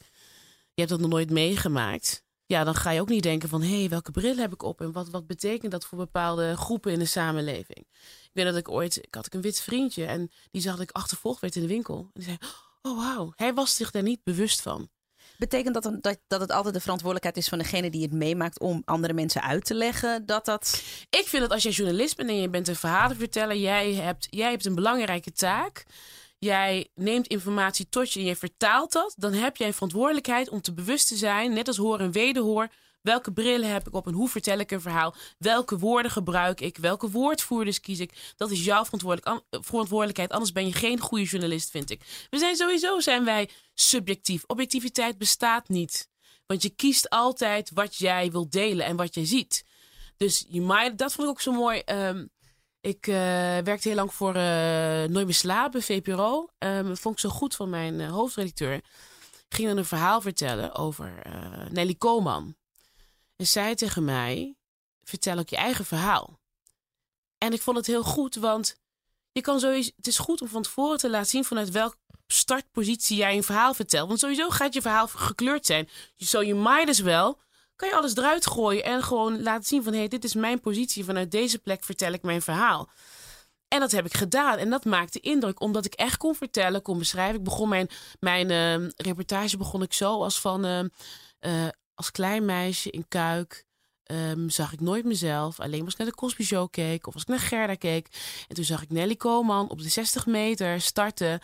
je 0.74 0.84
hebt 0.84 0.90
dat 0.90 1.00
nog 1.00 1.10
nooit 1.10 1.30
meegemaakt, 1.30 2.26
ja, 2.48 2.64
dan 2.64 2.76
ga 2.76 2.92
je 2.92 3.02
ook 3.02 3.10
niet 3.10 3.24
denken 3.24 3.50
van 3.50 3.62
hé, 3.62 3.80
hey, 3.80 3.90
welke 3.90 4.12
bril 4.12 4.38
heb 4.38 4.54
ik 4.54 4.64
op 4.64 4.82
en 4.82 4.92
wat, 4.92 5.10
wat 5.10 5.28
betekent 5.28 5.72
dat 5.72 5.86
voor 5.86 5.98
bepaalde 5.98 6.58
groepen 6.58 6.92
in 6.92 7.00
de 7.00 7.06
samenleving. 7.06 7.80
Ik 8.24 8.30
weet 8.34 8.46
dat 8.46 8.56
ik 8.56 8.70
ooit, 8.70 8.98
ik 8.98 9.16
had 9.16 9.26
ik 9.26 9.34
een 9.34 9.42
wit 9.42 9.62
vriendje 9.62 10.06
en 10.06 10.32
die 10.52 10.62
zag 10.62 10.74
dat 10.74 10.84
ik 10.84 10.92
achtervolgd 10.92 11.42
werd 11.42 11.56
in 11.56 11.62
de 11.62 11.68
winkel. 11.68 11.98
En 11.98 12.10
die 12.14 12.24
zei, 12.24 12.38
oh 12.82 12.98
wauw, 12.98 13.34
hij 13.36 13.54
was 13.54 13.76
zich 13.76 13.92
daar 13.92 14.04
niet 14.04 14.24
bewust 14.24 14.62
van. 14.62 14.90
Betekent 15.38 15.74
dat, 15.74 15.84
dan- 15.84 16.00
dat, 16.02 16.20
dat 16.28 16.40
het 16.42 16.52
altijd 16.52 16.74
de 16.74 16.80
verantwoordelijkheid 16.80 17.38
is 17.38 17.48
van 17.50 17.58
degene 17.58 17.90
die 17.90 18.02
het 18.02 18.14
meemaakt 18.14 18.60
om 18.60 18.82
andere 18.86 19.14
mensen 19.14 19.42
uit 19.42 19.66
te 19.66 19.74
leggen 19.74 20.26
dat 20.26 20.46
dat. 20.46 20.84
Ik 21.10 21.26
vind 21.28 21.42
dat 21.42 21.52
als 21.52 21.64
jij 21.64 21.72
journalist 21.72 22.16
bent 22.16 22.30
en 22.30 22.42
je 22.42 22.50
bent 22.50 22.68
een 22.68 22.76
verhalenverteller, 22.76 23.56
jij 23.58 23.94
hebt, 23.94 24.28
jij 24.30 24.50
hebt 24.50 24.66
een 24.66 24.76
belangrijke 24.76 25.32
taak. 25.32 25.86
Jij 26.40 26.90
neemt 26.96 27.28
informatie 27.28 27.90
tot 27.90 28.14
je 28.14 28.20
en 28.20 28.26
je 28.26 28.36
vertaalt 28.36 28.92
dat. 28.92 29.14
Dan 29.18 29.34
heb 29.34 29.58
jij 29.58 29.68
een 29.68 29.74
verantwoordelijkheid 29.74 30.50
om 30.50 30.62
te 30.62 30.74
bewust 30.74 31.08
te 31.08 31.16
zijn, 31.16 31.54
net 31.54 31.68
als 31.68 31.78
hoor 31.78 32.00
en 32.00 32.12
wederhoor. 32.12 32.68
Welke 33.02 33.32
brillen 33.34 33.72
heb 33.72 33.88
ik 33.88 33.94
op 33.94 34.08
en 34.08 34.14
hoe 34.14 34.30
vertel 34.30 34.60
ik 34.60 34.72
een 34.72 34.82
verhaal? 34.82 35.16
Welke 35.38 35.78
woorden 35.78 36.12
gebruik 36.12 36.62
ik? 36.62 36.78
Welke 36.78 37.10
woordvoerders 37.10 37.80
kies 37.80 38.00
ik? 38.00 38.34
Dat 38.36 38.52
is 38.52 38.66
jouw 38.66 38.84
verantwoordelijk- 38.84 39.28
an- 39.28 39.62
verantwoordelijkheid. 39.64 40.32
Anders 40.32 40.52
ben 40.52 40.66
je 40.66 40.74
geen 40.74 41.00
goede 41.00 41.24
journalist, 41.24 41.70
vind 41.70 41.90
ik. 41.90 42.28
We 42.30 42.38
zijn 42.38 42.56
sowieso 42.56 43.00
zijn 43.00 43.26
wij 43.26 43.50
subjectief. 43.74 44.44
Objectiviteit 44.48 45.18
bestaat 45.18 45.70
niet. 45.70 46.10
Want 46.46 46.62
je 46.62 46.70
kiest 46.70 47.10
altijd 47.10 47.72
wat 47.74 47.96
jij 47.96 48.32
wilt 48.32 48.52
delen 48.52 48.86
en 48.86 48.96
wat 48.96 49.14
jij 49.14 49.26
ziet. 49.26 49.66
Dus 50.18 50.46
je 50.50 50.94
dat 50.96 51.14
vond 51.14 51.28
ik 51.28 51.34
ook 51.34 51.42
zo 51.42 51.52
mooi. 51.52 51.80
Ehm, 51.80 52.26
ik 52.88 53.08
eh, 53.08 53.14
werkte 53.64 53.88
heel 53.88 53.96
lang 53.96 54.14
voor 54.14 54.36
eh 54.36 55.04
Nooit 55.04 55.26
meer 55.26 55.34
slapen, 55.34 55.82
VPRO. 55.82 56.50
Ehm, 56.58 56.96
vond 56.96 57.16
ik 57.16 57.22
zo 57.22 57.30
goed 57.30 57.56
van 57.56 57.70
mijn 57.70 58.00
eh, 58.00 58.12
hoofdredacteur. 58.12 58.82
Ging 59.50 59.68
dan 59.68 59.78
een 59.78 59.86
verhaal 59.86 60.22
vertellen 60.22 60.76
over 60.76 61.22
Nelly 61.72 61.96
Koman. 61.96 62.56
En 63.36 63.48
zei 63.48 63.76
tegen 63.76 64.06
mij, 64.06 64.56
vertel 65.04 65.38
ook 65.38 65.50
je 65.50 65.56
eigen 65.56 65.86
verhaal. 65.86 66.40
En 67.38 67.54
ik 67.54 67.62
vond 67.62 67.78
het 67.78 67.86
heel 67.88 68.04
goed, 68.04 68.36
want 68.36 68.76
je 69.32 69.42
kan 69.42 69.60
sowieso, 69.60 69.92
het 69.96 70.08
is 70.08 70.18
goed 70.18 70.42
om 70.42 70.48
van 70.48 70.62
tevoren 70.62 70.98
te 70.98 71.10
laten 71.10 71.30
zien 71.30 71.46
vanuit 71.46 71.72
welke 71.72 71.98
startpositie 72.28 73.18
jij 73.18 73.36
een 73.36 73.44
verhaal 73.44 73.74
vertelt. 73.74 74.08
Want 74.08 74.20
sowieso 74.20 74.50
gaat 74.50 74.74
je 74.74 74.82
verhaal 74.82 75.08
gekleurd 75.08 75.66
zijn. 75.66 75.90
Zo 76.16 76.42
je 76.44 76.56
might 76.56 76.90
as 76.90 77.00
well 77.00 77.36
kan 77.78 77.90
je 77.90 77.96
alles 77.96 78.16
eruit 78.16 78.48
gooien 78.48 78.84
en 78.84 79.04
gewoon 79.04 79.42
laten 79.42 79.66
zien 79.66 79.84
van 79.84 79.94
hé, 79.94 80.00
hey, 80.00 80.08
dit 80.08 80.24
is 80.24 80.34
mijn 80.34 80.60
positie. 80.60 81.04
Vanuit 81.04 81.32
deze 81.32 81.60
plek 81.60 81.84
vertel 81.84 82.12
ik 82.12 82.22
mijn 82.22 82.42
verhaal. 82.42 82.90
En 83.68 83.80
dat 83.80 83.92
heb 83.92 84.06
ik 84.06 84.14
gedaan. 84.14 84.58
En 84.58 84.70
dat 84.70 84.86
maakte 84.86 85.20
indruk, 85.20 85.62
omdat 85.62 85.86
ik 85.86 85.94
echt 85.94 86.18
kon 86.18 86.36
vertellen, 86.36 86.82
kon 86.82 86.98
beschrijven. 86.98 87.36
Ik 87.38 87.44
begon 87.44 87.70
mijn, 87.70 87.90
mijn 88.20 88.50
eh, 88.50 88.90
reportage 88.96 89.58
begon 89.58 89.82
ik 89.82 89.94
zo 89.94 90.24
als 90.24 90.40
van 90.40 90.66
eh, 90.66 90.80
eh, 91.40 91.70
als 91.94 92.12
klein 92.12 92.46
meisje 92.46 92.90
in 92.90 93.08
Kuik. 93.08 93.66
ehm, 94.04 94.50
zag 94.50 94.74
ik 94.74 94.80
nooit 94.80 95.06
mezelf. 95.06 95.60
Alleen 95.60 95.84
als 95.84 95.94
ik 95.94 95.98
naar 95.98 96.08
de 96.08 96.16
Cosby 96.16 96.44
Show 96.44 96.70
keek 96.70 97.08
of 97.08 97.14
als 97.14 97.22
ik 97.22 97.28
naar 97.28 97.40
Gerda 97.40 97.76
keek. 97.76 98.08
En 98.48 98.56
toen 98.56 98.64
zag 98.64 98.82
ik 98.82 98.90
Nelly 98.90 99.16
Koman 99.16 99.70
op 99.70 99.82
de 99.82 99.90
60 99.90 100.26
meter 100.26 100.82
starten. 100.82 101.40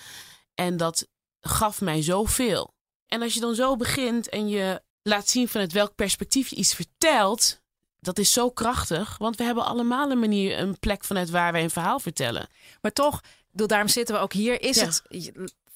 En 0.56 0.78
dat 0.78 1.08
gaf 1.42 1.82
mij 1.82 2.02
zoveel. 2.02 2.74
En 3.08 3.22
als 3.22 3.34
je 3.34 3.40
dan 3.40 3.56
zo 3.56 3.76
begint 3.76 4.30
en 4.30 4.48
je 4.48 4.82
laat 5.04 5.30
zien 5.30 5.48
vanuit 5.48 5.72
welk 5.72 5.96
perspectief 5.96 6.48
je 6.50 6.56
iets 6.56 6.74
vertelt, 6.74 7.62
dat 8.00 8.18
is 8.20 8.34
zo 8.34 8.50
krachtig. 8.50 9.18
Want 9.18 9.36
we 9.36 9.44
hebben 9.44 9.66
allemaal 9.66 10.12
een 10.12 10.20
manier, 10.20 10.60
een 10.60 10.80
plek 10.80 11.04
vanuit 11.04 11.30
waar 11.30 11.52
wij 11.52 11.64
een 11.64 11.70
verhaal 11.70 12.00
vertellen. 12.00 12.48
Maar 12.82 12.92
toch, 12.94 13.22
daarom 13.52 13.88
zitten 13.88 14.16
we 14.16 14.22
ook 14.22 14.34
hier. 14.34 14.62
Is 14.62 14.76
Ja. 14.76 14.86
het, 14.86 15.02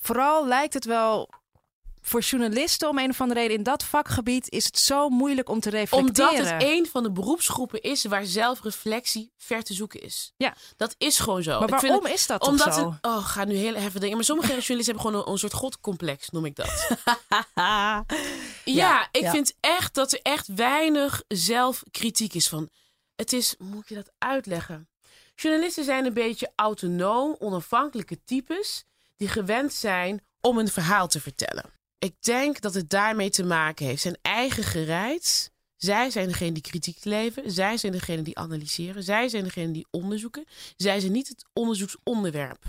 vooral 0.02 0.48
lijkt 0.48 0.74
het 0.74 0.86
wel 0.86 1.30
voor 2.02 2.22
journalisten 2.22 2.90
om 2.90 2.98
een 2.98 3.10
of 3.10 3.22
andere 3.22 3.40
reden 3.40 3.58
in 3.58 3.64
dat 3.64 3.84
vakgebied 3.84 4.50
is 4.50 4.66
het 4.66 4.80
zo 4.80 5.10
moeilijk 5.10 5.50
om 5.50 5.60
te 5.60 5.70
reflecteren. 5.70 6.30
Omdat 6.30 6.50
het 6.52 6.64
een 6.64 6.88
van 6.92 7.04
de 7.04 7.12
beroepsgroepen 7.12 7.82
is 7.82 8.06
waar 8.06 8.26
zelfreflectie 8.26 9.32
ver 9.38 9.64
te 9.64 9.74
zoeken 9.74 10.02
is. 10.02 10.34
Ja. 10.38 10.54
Dat 10.78 10.96
is 10.98 11.20
gewoon 11.20 11.44
zo. 11.44 11.60
maar 11.60 11.70
waarom 11.70 12.04
het- 12.04 12.14
is 12.14 12.28
dat 12.28 12.48
omdat 12.48 12.74
zo? 12.74 12.90
het, 12.92 12.98
oh, 13.12 13.26
ga 13.26 13.44
nu 13.46 13.56
heel 13.56 13.74
even 13.76 14.00
dingen. 14.00 14.16
Maar 14.16 14.26
sommige 14.26 14.48
journalisten 14.48 14.86
hebben 14.96 15.04
gewoon 15.12 15.26
een, 15.26 15.32
een 15.32 15.38
soort 15.40 15.54
godcomplex, 15.54 16.30
noem 16.30 16.46
ik 16.46 16.56
dat. 16.56 16.88
Ja, 18.76 19.10
ik 19.12 19.28
vind 19.28 19.54
echt 19.60 19.94
dat 19.94 20.12
er 20.12 20.20
echt 20.22 20.48
weinig 20.48 21.24
zelfkritiek 21.28 22.34
is 22.34 22.48
van. 22.48 22.70
Het 23.16 23.34
is, 23.34 23.56
moet 23.58 23.90
je 23.90 23.96
dat 23.96 24.12
uitleggen? 24.18 24.90
Journalisten 25.36 25.84
zijn 25.84 26.06
een 26.06 26.14
beetje 26.14 26.52
autonoom, 26.56 27.36
onafhankelijke 27.40 28.24
types 28.24 28.86
die 29.16 29.28
gewend 29.28 29.74
zijn 29.74 30.26
om 30.42 30.58
een 30.58 30.68
verhaal 30.68 31.08
te 31.08 31.20
vertellen. 31.20 31.72
Ik 32.00 32.16
denk 32.20 32.62
dat 32.62 32.74
het 32.74 32.90
daarmee 32.90 33.30
te 33.30 33.44
maken 33.44 33.86
heeft. 33.86 34.02
Zijn 34.02 34.18
eigen 34.22 34.64
gereid. 34.64 35.52
Zij 35.76 36.10
zijn 36.10 36.28
degene 36.28 36.52
die 36.52 36.64
kritiek 36.64 37.04
leveren. 37.04 37.52
Zij 37.52 37.78
zijn 37.78 37.92
degene 37.92 38.22
die 38.22 38.38
analyseren. 38.38 39.04
Zij 39.04 39.30
zijn 39.30 39.44
degene 39.44 39.72
die 39.72 39.88
onderzoeken. 39.92 40.46
Zij 40.76 41.00
zijn 41.00 41.12
niet 41.12 41.28
het 41.28 41.46
onderzoeksonderwerp. 41.54 42.64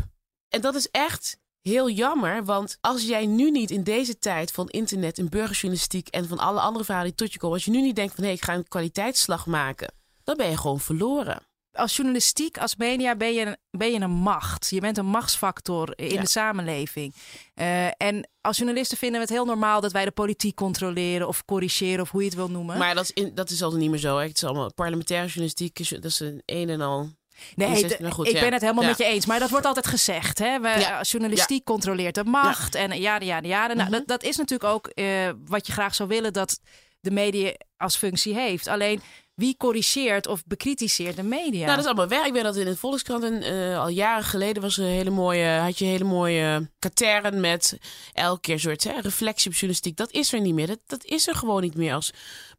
En 0.49 0.61
dat 0.61 0.75
is 0.75 0.91
echt 0.91 1.39
heel 1.69 1.91
jammer, 1.91 2.45
want 2.45 2.79
als 2.81 3.03
jij 3.07 3.27
nu 3.27 3.51
niet 3.51 3.71
in 3.71 3.83
deze 3.83 4.19
tijd 4.19 4.53
van 4.53 4.69
internet 4.69 5.19
en 5.19 5.29
burgerjournalistiek 5.29 6.09
en 6.09 6.29
van 6.29 6.39
alle 6.39 6.61
andere 6.61 6.85
verhalen 6.85 7.09
die 7.09 7.19
tot 7.19 7.33
je 7.33 7.39
komen, 7.39 7.57
als 7.57 7.65
je 7.65 7.71
nu 7.71 7.81
niet 7.81 7.97
denkt 7.97 8.15
van 8.15 8.25
hé, 8.25 8.31
ik 8.31 8.45
ga 8.45 8.55
een 8.55 8.69
kwaliteitsslag 8.69 9.47
maken, 9.47 9.93
dan 10.25 10.37
ben 10.37 10.51
je 10.51 10.57
gewoon 10.57 10.81
verloren. 10.81 11.47
als 11.73 11.97
journalistiek, 11.97 12.59
als 12.59 12.77
media 12.77 13.17
ben 13.17 13.33
je, 13.35 13.57
ben 13.71 13.93
je 13.93 14.01
een 14.01 14.11
macht. 14.11 14.69
Je 14.71 14.81
bent 14.81 14.99
een 14.99 15.07
machtsfactor 15.07 15.93
in 15.99 16.11
Ja. 16.13 16.21
de 16.21 16.29
samenleving. 16.29 17.15
Eh, 17.55 17.87
en 17.87 18.29
als 18.41 18.57
journalisten 18.57 18.99
vinden 18.99 19.21
we 19.21 19.27
het 19.27 19.35
heel 19.37 19.45
normaal 19.45 19.81
dat 19.81 19.93
wij 19.93 20.05
de 20.05 20.11
politiek 20.11 20.55
controleren 20.55 21.29
of 21.29 21.45
corrigeren 21.45 22.01
of 22.01 22.11
hoe 22.11 22.21
je 22.21 22.27
het 22.27 22.37
wil 22.37 22.51
noemen. 22.51 22.79
Maar 22.79 22.95
dat 22.95 23.05
is, 23.05 23.11
in, 23.13 23.35
dat 23.35 23.51
is 23.51 23.63
al 23.63 23.73
niet 23.73 23.91
meer 23.91 23.99
zo. 23.99 24.17
Hè. 24.19 24.27
Het 24.27 24.37
is 24.37 24.45
allemaal 24.45 24.73
parlementaire 24.75 25.27
journalistiek. 25.27 25.79
is- 25.79 25.89
Dat 25.89 26.05
is 26.05 26.21
een 26.21 26.43
een 26.45 26.69
en 26.69 26.81
al. 26.81 27.11
Nee, 27.55 27.85
het- 27.85 27.99
nou 27.99 28.13
goed, 28.13 28.27
ik 28.27 28.33
ja. 28.35 28.41
ben 28.41 28.53
het 28.53 28.61
helemaal 28.61 28.83
Ja. 28.83 28.89
met 28.89 28.99
je 28.99 29.05
eens. 29.05 29.27
Maar 29.27 29.39
dat 29.39 29.51
wordt 29.51 29.67
altijd 29.67 29.87
gezegd. 29.87 30.39
Hè? 30.39 30.61
We, 30.61 30.69
Ja. 30.69 30.99
als 30.99 31.11
Journalistiek 31.11 31.65
controleert 31.65 32.15
de 32.15 32.25
macht. 32.25 32.75
En 32.75 33.01
ja, 33.01 33.21
ja, 33.21 33.39
ja. 33.43 33.67
Nou, 33.67 33.79
Mhm. 33.79 33.91
dat, 33.91 34.07
dat 34.07 34.23
is 34.23 34.37
natuurlijk 34.37 34.71
ook 34.71 34.87
eh, 34.87 35.07
wat 35.47 35.67
je 35.67 35.73
graag 35.73 35.95
zou 35.95 36.09
willen 36.09 36.33
dat 36.33 36.61
de 37.01 37.11
media 37.11 37.53
als 37.77 37.97
functie 37.97 38.35
heeft. 38.35 38.67
Alleen 38.67 39.01
wie 39.35 39.57
corrigeert 39.57 40.27
of 40.27 40.45
bekritiseert 40.47 41.17
de 41.17 41.23
media? 41.23 41.59
Nou, 41.65 41.69
dat 41.71 41.79
is 41.79 41.85
allemaal 41.85 42.09
werk. 42.09 42.27
Ik 42.27 42.33
weet 42.33 42.43
dat 42.43 42.57
in 42.57 42.67
het 42.67 42.79
Volkskrant 42.79 43.25
eh, 43.43 43.79
al 43.81 43.89
jaren 43.89 44.25
geleden 44.25 44.63
was 44.63 44.79
er 44.79 44.85
een 44.85 44.91
hele 44.91 45.11
mooie, 45.11 45.47
had 45.49 45.79
je 45.79 45.85
hele 45.85 46.05
mooie 46.05 46.71
katern 46.79 47.41
met 47.41 47.79
elke 48.13 48.41
keer 48.41 48.55
een 48.55 48.61
soort 48.61 48.85
hè, 48.85 49.01
reflectie 49.01 49.47
op 49.47 49.53
journalistiek. 49.53 49.97
Dat 49.97 50.13
is 50.13 50.33
er 50.33 50.41
niet 50.41 50.55
meer. 50.55 50.67
Dat, 50.67 50.79
dat 50.87 51.05
is 51.05 51.29
er 51.29 51.35
gewoon 51.35 51.63
niet 51.63 51.75
meer 51.77 51.95
als 51.95 52.11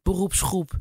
beroepsgroep. 0.04 0.72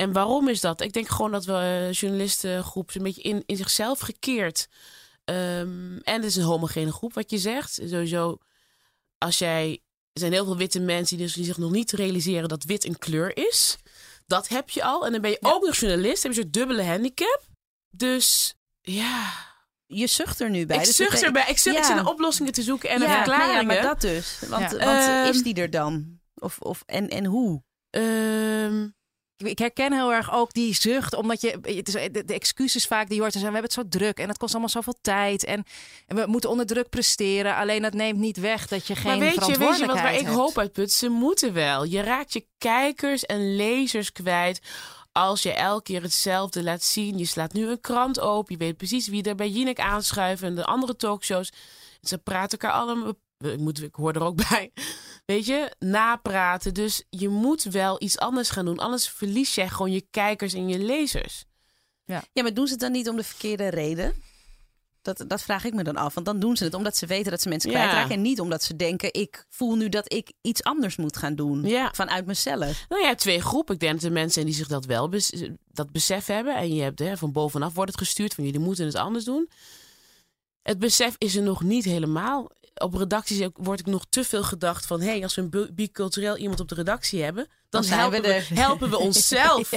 En 0.00 0.12
waarom 0.12 0.48
is 0.48 0.60
dat? 0.60 0.80
Ik 0.80 0.92
denk 0.92 1.08
gewoon 1.08 1.30
dat 1.32 1.44
we 1.44 1.52
eh, 1.52 1.92
journalistengroep 1.92 2.90
een 2.94 3.02
beetje 3.02 3.22
in, 3.22 3.42
in 3.46 3.56
zichzelf 3.56 3.98
gekeerd. 4.00 4.68
Ehm, 5.24 5.96
en 5.96 6.14
het 6.14 6.24
is 6.24 6.36
een 6.36 6.42
homogene 6.42 6.92
groep, 6.92 7.14
wat 7.14 7.30
je 7.30 7.38
zegt. 7.38 7.72
Sowieso, 7.72 8.38
als 9.18 9.38
jij. 9.38 9.82
Er 10.12 10.20
zijn 10.20 10.32
heel 10.32 10.44
veel 10.44 10.56
witte 10.56 10.80
mensen 10.80 11.16
die, 11.16 11.26
dus, 11.26 11.34
die 11.34 11.44
zich 11.44 11.56
nog 11.58 11.70
niet 11.70 11.92
realiseren 11.92 12.48
dat 12.48 12.64
wit 12.64 12.84
een 12.84 12.98
kleur 12.98 13.36
is. 13.36 13.76
Dat 14.26 14.48
heb 14.48 14.70
je 14.70 14.82
al. 14.84 15.06
En 15.06 15.12
dan 15.12 15.20
ben 15.20 15.30
je 15.30 15.38
ook 15.40 15.64
nog 15.64 15.76
journalist. 15.76 16.22
Dan 16.22 16.30
heb 16.32 16.40
je 16.40 16.46
een 16.46 16.52
soort 16.52 16.52
dubbele 16.52 16.82
handicap. 16.90 17.42
Dus 17.90 18.54
ja. 18.80 19.32
Je 19.86 20.06
zucht 20.06 20.40
er 20.40 20.50
nu 20.50 20.66
bij. 20.66 20.76
ik 20.76 20.84
dus 20.84 20.96
zucht 20.96 21.22
erbij. 21.22 21.44
Ik, 21.48 21.58
zucht, 21.58 21.76
Ja. 21.76 21.84
zit 21.84 21.94
naar 21.94 22.06
oplossingen 22.06 22.52
te 22.52 22.62
zoeken 22.62 22.88
en 22.88 23.00
ja, 23.00 23.14
verklaringen. 23.14 23.66
nou 23.66 23.76
ja, 23.76 23.82
maar 23.82 23.82
dat 23.82 24.00
dus. 24.00 24.38
Want 24.48 24.74
Ehm. 24.76 25.28
is 25.28 25.42
die 25.42 25.54
er 25.54 25.70
dan? 25.70 26.20
Of, 26.34 26.58
of, 26.58 26.82
en, 26.86 27.08
en 27.08 27.24
hoe? 27.24 27.62
Ehm, 27.90 28.88
Ik- 29.46 29.58
herken 29.58 29.92
heel 29.92 30.12
erg 30.12 30.32
ook 30.32 30.52
die 30.52 30.74
zucht, 30.74 31.14
omdat 31.14 31.40
je 31.40 31.58
het 31.62 31.88
is, 31.88 31.92
de, 32.12 32.24
de 32.24 32.34
excuses 32.34 32.86
vaak 32.86 33.06
die 33.06 33.14
je 33.16 33.20
hoort, 33.20 33.32
zijn 33.32 33.44
we 33.44 33.50
hebben 33.52 33.70
het 33.70 33.80
zo 33.92 33.98
druk 33.98 34.18
en 34.18 34.28
het 34.28 34.38
kost 34.38 34.50
allemaal 34.52 34.70
zoveel 34.70 34.98
tijd 35.00 35.44
en, 35.44 35.64
en 36.06 36.16
we 36.16 36.24
moeten 36.26 36.50
onder 36.50 36.66
druk 36.66 36.88
presteren. 36.88 37.56
Alleen 37.56 37.82
dat 37.82 37.92
neemt 37.92 38.18
niet 38.18 38.36
weg 38.36 38.66
dat 38.68 38.86
je 38.86 38.94
geen 38.96 39.04
maar 39.06 39.18
weet 39.18 39.34
je, 39.34 39.40
weet 39.40 39.48
je 39.48 39.58
wat 39.58 39.68
verantwoordelijkheid 39.68 40.20
ik 40.20 40.26
hoop 40.26 40.58
uit 40.58 40.72
put? 40.72 40.92
Ze 40.92 41.08
moeten 41.08 41.52
wel. 41.52 41.84
Je 41.84 42.00
raakt 42.00 42.32
je 42.32 42.46
kijkers 42.58 43.24
en 43.26 43.56
lezers 43.56 44.12
kwijt 44.12 44.60
als 45.12 45.42
je 45.42 45.52
elke 45.52 45.82
keer 45.82 46.02
hetzelfde 46.02 46.62
laat 46.62 46.82
zien. 46.82 47.18
Je 47.18 47.24
slaat 47.24 47.52
nu 47.52 47.66
een 47.68 47.80
krant 47.80 48.20
open. 48.20 48.52
Je 48.58 48.64
weet 48.64 48.76
precies 48.76 49.08
wie 49.08 49.22
er 49.22 49.34
bij 49.34 49.48
Jinek 49.48 49.78
aanschuiven 49.80 50.48
en 50.48 50.54
de 50.54 50.64
andere 50.64 50.96
talkshows. 50.96 51.52
Ze 52.00 52.18
praten 52.18 52.58
elkaar 52.58 52.80
allemaal. 52.80 53.12
Ik, 53.38 53.58
moet, 53.58 53.82
ik 53.82 53.94
hoor 53.94 54.12
er 54.14 54.22
ook 54.22 54.36
bij. 54.50 54.72
Weet 55.26 55.46
je, 55.46 55.72
napraten. 55.78 56.74
Dus 56.74 57.04
je 57.10 57.28
moet 57.28 57.62
wel 57.62 58.02
iets 58.02 58.18
anders 58.18 58.50
gaan 58.50 58.64
doen. 58.64 58.78
Anders 58.78 59.08
verlies 59.08 59.54
jij 59.54 59.68
gewoon 59.68 59.92
je 59.92 60.06
kijkers 60.10 60.52
en 60.54 60.68
je 60.68 60.78
lezers. 60.78 61.44
Ja, 62.04 62.22
maar 62.32 62.54
doen 62.54 62.66
ze 62.66 62.72
het 62.72 62.80
dan 62.80 62.92
niet 62.92 63.08
om 63.08 63.16
de 63.16 63.24
verkeerde 63.24 63.68
reden? 63.68 64.22
Dat, 65.02 65.24
dat 65.28 65.42
vraag 65.42 65.64
ik 65.64 65.74
me 65.74 65.82
dan 65.84 65.96
af. 65.96 66.14
Want 66.14 66.26
dan 66.26 66.38
doen 66.38 66.56
ze 66.56 66.64
het 66.64 66.74
omdat 66.74 66.96
ze 66.96 67.06
weten 67.06 67.30
dat 67.30 67.42
ze 67.42 67.48
mensen 67.48 67.70
Ja. 67.70 67.76
kwijtraken. 67.78 68.14
En 68.14 68.22
niet 68.22 68.40
omdat 68.40 68.62
ze 68.62 68.76
denken, 68.76 69.12
ik 69.12 69.44
voel 69.48 69.74
nu 69.76 69.88
dat 69.88 70.12
ik 70.12 70.32
iets 70.40 70.62
anders 70.62 70.96
moet 70.96 71.16
gaan 71.16 71.34
doen. 71.34 71.62
Ja. 71.62 71.90
Vanuit 71.94 72.26
mezelf. 72.26 72.84
Nou 72.88 73.02
ja, 73.02 73.14
twee 73.14 73.40
groepen. 73.40 73.74
Ik 73.74 73.80
denk 73.80 73.92
dat 73.94 74.02
er 74.02 74.12
mensen 74.12 74.32
zijn 74.32 74.46
die 74.46 74.54
zich 74.54 74.68
dat 74.68 74.84
wel 74.84 75.08
bes- 75.08 75.42
dat 75.72 75.92
besef 75.92 76.26
hebben. 76.26 76.56
En 76.56 76.74
je 76.74 76.82
hebt 76.82 76.98
hè, 76.98 77.16
van 77.16 77.32
bovenaf 77.32 77.74
wordt 77.74 77.90
het 77.90 78.00
gestuurd 78.00 78.34
van 78.34 78.44
jullie 78.44 78.60
moeten 78.60 78.86
het 78.86 78.94
anders 78.94 79.24
doen. 79.24 79.50
Het 80.62 80.78
besef 80.78 81.14
is 81.18 81.36
er 81.36 81.42
nog 81.42 81.62
niet 81.62 81.84
helemaal. 81.84 82.50
Op 82.78 82.94
redacties 82.94 83.48
wordt 83.52 83.80
ik 83.80 83.86
nog 83.86 84.06
te 84.08 84.24
veel 84.24 84.42
gedacht 84.42 84.86
van... 84.86 85.00
hé, 85.00 85.06
hey, 85.06 85.22
als 85.22 85.34
we 85.34 85.42
een 85.42 85.50
bi- 85.50 85.72
bicultureel 85.72 86.36
iemand 86.36 86.60
op 86.60 86.68
de 86.68 86.74
redactie 86.74 87.22
hebben... 87.22 87.46
dan, 87.68 87.84
helpen, 87.84 88.22
we 88.22 88.28
we, 88.48 88.54
helpen 88.54 88.90
we 88.90 88.98
onszelf. 89.08 89.70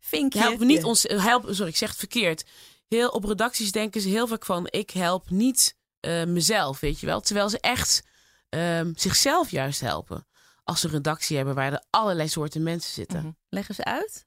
Vinkje. 0.00 0.38
helpen 0.38 0.58
we 0.58 0.64
niet 0.64 0.84
ons, 0.84 1.02
helpen, 1.02 1.54
sorry, 1.54 1.70
ik 1.70 1.76
zeg 1.76 1.88
het 1.88 1.98
verkeerd. 1.98 2.44
Heel, 2.88 3.08
op 3.08 3.24
redacties 3.24 3.72
denken 3.72 4.00
ze 4.00 4.08
heel 4.08 4.26
vaak 4.26 4.44
van... 4.44 4.66
ik 4.70 4.90
help 4.90 5.30
niet 5.30 5.76
eh, 6.00 6.24
mezelf, 6.24 6.80
weet 6.80 7.00
je 7.00 7.06
wel. 7.06 7.20
Terwijl 7.20 7.48
ze 7.48 7.60
echt 7.60 8.02
ehm, 8.48 8.92
zichzelf 8.94 9.50
juist 9.50 9.80
helpen. 9.80 10.26
Als 10.64 10.80
ze 10.80 10.86
een 10.86 10.92
redactie 10.92 11.36
hebben 11.36 11.54
waar 11.54 11.72
er 11.72 11.84
allerlei 11.90 12.28
soorten 12.28 12.62
mensen 12.62 12.92
zitten. 12.92 13.18
Mhm. 13.18 13.30
Leggen 13.48 13.74
ze 13.74 13.84
uit? 13.84 14.26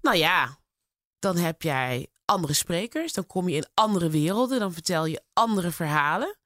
Nou 0.00 0.16
ja, 0.16 0.58
dan 1.18 1.36
heb 1.36 1.62
jij 1.62 2.06
andere 2.24 2.52
sprekers. 2.52 3.12
Dan 3.12 3.26
kom 3.26 3.48
je 3.48 3.56
in 3.56 3.66
andere 3.74 4.10
werelden. 4.10 4.58
Dan 4.58 4.72
vertel 4.72 5.06
je 5.06 5.22
andere 5.32 5.70
verhalen 5.70 6.36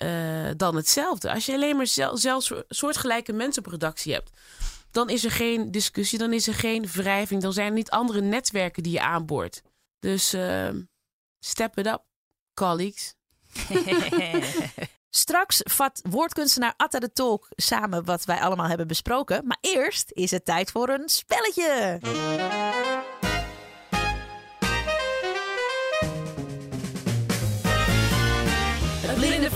eh, 0.00 0.50
dan 0.56 0.76
hetzelfde. 0.76 1.32
Als 1.32 1.46
je 1.46 1.52
alleen 1.52 1.76
maar 1.76 1.86
zel- 1.86 2.16
zelfs 2.16 2.52
soortgelijke 2.68 3.32
mensen 3.32 3.64
op 3.64 3.70
redactie 3.70 4.12
hebt... 4.12 4.30
dan 4.90 5.08
is 5.08 5.24
er 5.24 5.30
geen 5.30 5.70
discussie, 5.70 6.18
dan 6.18 6.32
is 6.32 6.46
er 6.46 6.54
geen 6.54 6.86
wrijving. 6.86 7.42
Dan 7.42 7.52
zijn 7.52 7.66
er 7.66 7.72
niet 7.72 7.90
andere 7.90 8.20
netwerken 8.20 8.82
die 8.82 8.92
je 8.92 9.00
aanboort. 9.00 9.62
Dus 9.98 10.32
eh, 10.32 10.68
step 11.44 11.78
it 11.78 11.86
up, 11.86 12.02
colleagues. 12.54 13.14
Straks 15.10 15.60
vat 15.64 16.00
woordkunstenaar 16.08 16.74
Atta 16.76 16.98
de 16.98 17.12
Tolk 17.12 17.48
samen 17.50 18.04
wat 18.04 18.24
wij 18.24 18.40
allemaal 18.40 18.68
hebben 18.68 18.86
besproken. 18.86 19.46
Maar 19.46 19.58
eerst 19.60 20.10
is 20.12 20.30
het 20.30 20.44
tijd 20.44 20.70
voor 20.70 20.88
een 20.88 21.08
spelletje. 21.08 21.98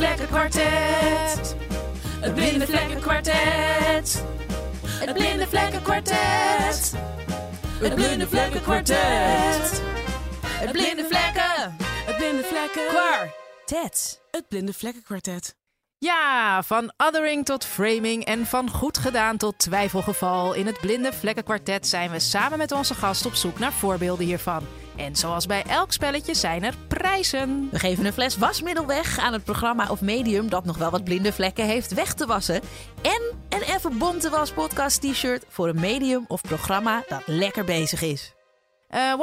Het 0.04 0.24
blinde 0.24 0.26
vlekken 0.26 0.28
kwartet. 0.28 1.54
Het 2.20 2.34
blinde 2.34 2.66
vlekken 2.66 3.02
kwartet. 3.02 4.24
Het 4.84 5.14
blinde 5.14 5.46
vlekken 5.46 5.82
kwartet. 5.82 6.94
Het 7.78 7.94
blinde 7.94 8.28
vlekken 8.28 8.62
kwartet. 8.62 9.82
Het 10.46 10.72
blinde 10.72 11.04
vlekken. 11.04 11.76
Het 12.06 12.16
blinde 12.16 12.42
vlekken. 12.42 12.86
Kwartet. 12.88 14.22
Het 14.30 14.48
blinde 14.48 14.72
vlekkenkwartet. 14.72 15.56
Ja, 15.98 16.62
van 16.62 16.92
othering 16.96 17.44
tot 17.44 17.64
framing 17.64 18.24
en 18.24 18.46
van 18.46 18.70
goed 18.70 18.98
gedaan 18.98 19.36
tot 19.36 19.58
twijfelgeval. 19.58 20.54
In 20.54 20.66
het 20.66 20.80
Blinde 20.80 21.12
Vlekkenkwartet 21.12 21.86
zijn 21.86 22.10
we 22.10 22.18
samen 22.18 22.58
met 22.58 22.72
onze 22.72 22.94
gast 22.94 23.26
op 23.26 23.34
zoek 23.34 23.58
naar 23.58 23.72
voorbeelden 23.72 24.26
hiervan. 24.26 24.66
En 24.96 25.16
zoals 25.16 25.46
bij 25.46 25.62
elk 25.68 25.92
spelletje 25.92 26.34
zijn 26.34 26.62
er 26.62 26.74
prijzen. 26.88 27.68
We 27.70 27.78
geven 27.78 28.04
een 28.04 28.12
fles 28.12 28.36
wasmiddel 28.36 28.86
weg 28.86 29.18
aan 29.18 29.32
het 29.32 29.44
programma 29.44 29.90
of 29.90 30.00
medium 30.00 30.48
dat 30.48 30.64
nog 30.64 30.78
wel 30.78 30.90
wat 30.90 31.04
blinde 31.04 31.32
vlekken 31.32 31.66
heeft 31.66 31.94
weg 31.94 32.14
te 32.14 32.26
wassen. 32.26 32.60
En 33.02 33.22
een 33.48 33.62
even 33.62 33.98
bonte 33.98 34.30
was 34.30 34.52
podcast 34.52 35.00
t-shirt 35.00 35.44
voor 35.48 35.68
een 35.68 35.80
medium 35.80 36.24
of 36.28 36.40
programma 36.40 37.04
dat 37.08 37.22
lekker 37.26 37.64
bezig 37.64 38.02
is. 38.02 38.32
Eh 38.88 39.14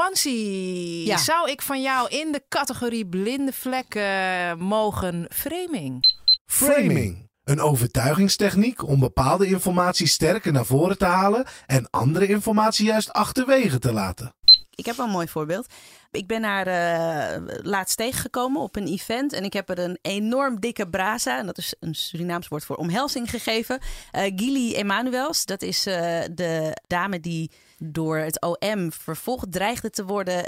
Ja. 1.05 1.17
zou 1.17 1.51
ik 1.51 1.61
van 1.61 1.81
jou 1.81 2.09
in 2.09 2.31
de 2.31 2.43
categorie 2.49 3.05
blinde 3.05 3.53
vlekken 3.53 4.57
mogen 4.59 5.25
framing? 5.29 6.05
Framing. 6.45 7.29
Een 7.43 7.61
overtuigingstechniek 7.61 8.87
om 8.87 8.99
bepaalde 8.99 9.45
informatie 9.45 10.07
sterker 10.07 10.51
naar 10.51 10.65
voren 10.65 10.97
te 10.97 11.05
halen 11.05 11.45
en 11.65 11.89
andere 11.89 12.27
informatie 12.27 12.85
juist 12.85 13.11
achterwege 13.13 13.79
te 13.79 13.93
laten. 13.93 14.33
Ik 14.75 14.85
heb 14.85 14.95
wel 14.95 15.05
een 15.05 15.11
mooi 15.11 15.27
voorbeeld. 15.27 15.73
Ik 16.11 16.27
ben 16.27 16.43
haar 16.43 16.67
eh, 16.67 17.41
laatst 17.61 17.97
tegengekomen 17.97 18.61
op 18.61 18.75
een 18.75 18.87
event 18.87 19.33
en 19.33 19.43
ik 19.43 19.53
heb 19.53 19.69
er 19.69 19.79
een 19.79 19.97
enorm 20.01 20.59
dikke 20.59 20.89
braza, 20.89 21.37
en 21.37 21.45
dat 21.45 21.57
is 21.57 21.73
een 21.79 21.95
Surinaams 21.95 22.47
woord 22.47 22.65
voor 22.65 22.75
omhelzing, 22.75 23.29
gegeven. 23.29 23.79
Eh 24.11 24.31
Gili 24.35 24.75
Emanuels, 24.75 25.45
dat 25.45 25.61
is 25.61 25.85
eh, 25.85 26.19
de 26.31 26.77
dame 26.87 27.19
die 27.19 27.51
door 27.77 28.17
het 28.17 28.41
OM 28.41 28.91
vervolgd 28.91 29.51
dreigde 29.51 29.89
te 29.89 30.05
worden 30.05 30.45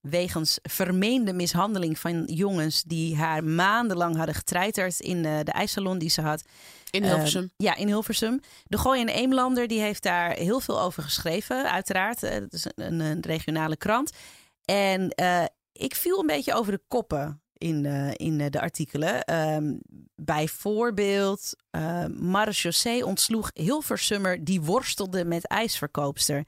wegens 0.00 0.58
vermeende 0.62 1.32
mishandeling 1.32 1.98
van 1.98 2.24
jongens 2.24 2.82
die 2.82 3.16
haar 3.16 3.44
maandenlang 3.44 4.16
hadden 4.16 4.34
getreiterd 4.34 5.00
in 5.00 5.22
de 5.22 5.52
ijssalon 5.52 5.98
die 5.98 6.10
ze 6.10 6.20
had. 6.20 6.44
In 6.92 7.02
Eh, 7.02 7.08
Hilversum. 7.10 7.50
ja, 7.56 7.74
in 7.76 7.86
Hilversum. 7.86 8.40
De 8.64 8.78
Gooi 8.78 9.00
en 9.00 9.08
Eemlander 9.08 9.66
die 9.66 9.80
heeft 9.80 10.02
daar 10.02 10.32
heel 10.32 10.60
veel 10.60 10.80
over 10.80 11.02
geschreven, 11.02 11.70
uiteraard. 11.70 12.22
Eh, 12.22 12.40
Dat 12.40 12.52
is 12.52 12.66
een, 12.74 13.00
een 13.00 13.20
regionale 13.20 13.76
krant. 13.76 14.10
En 14.64 15.08
eh, 15.10 15.44
ik 15.72 15.94
viel 15.94 16.18
een 16.20 16.26
beetje 16.26 16.54
over 16.54 16.72
de 16.72 16.82
koppen 16.88 17.42
in, 17.58 17.86
eh, 17.86 18.10
in 18.16 18.40
eh, 18.40 18.50
de 18.50 18.60
artikelen. 18.60 19.24
Ehm, 19.24 19.74
bijvoorbeeld, 20.16 21.56
uh, 21.76 22.04
Marechaussee 22.06 23.06
ontsloeg 23.06 23.50
Hilversummer 23.54 24.44
die 24.44 24.60
worstelde 24.60 25.24
met 25.24 25.46
ijsverkoopster. 25.46 26.44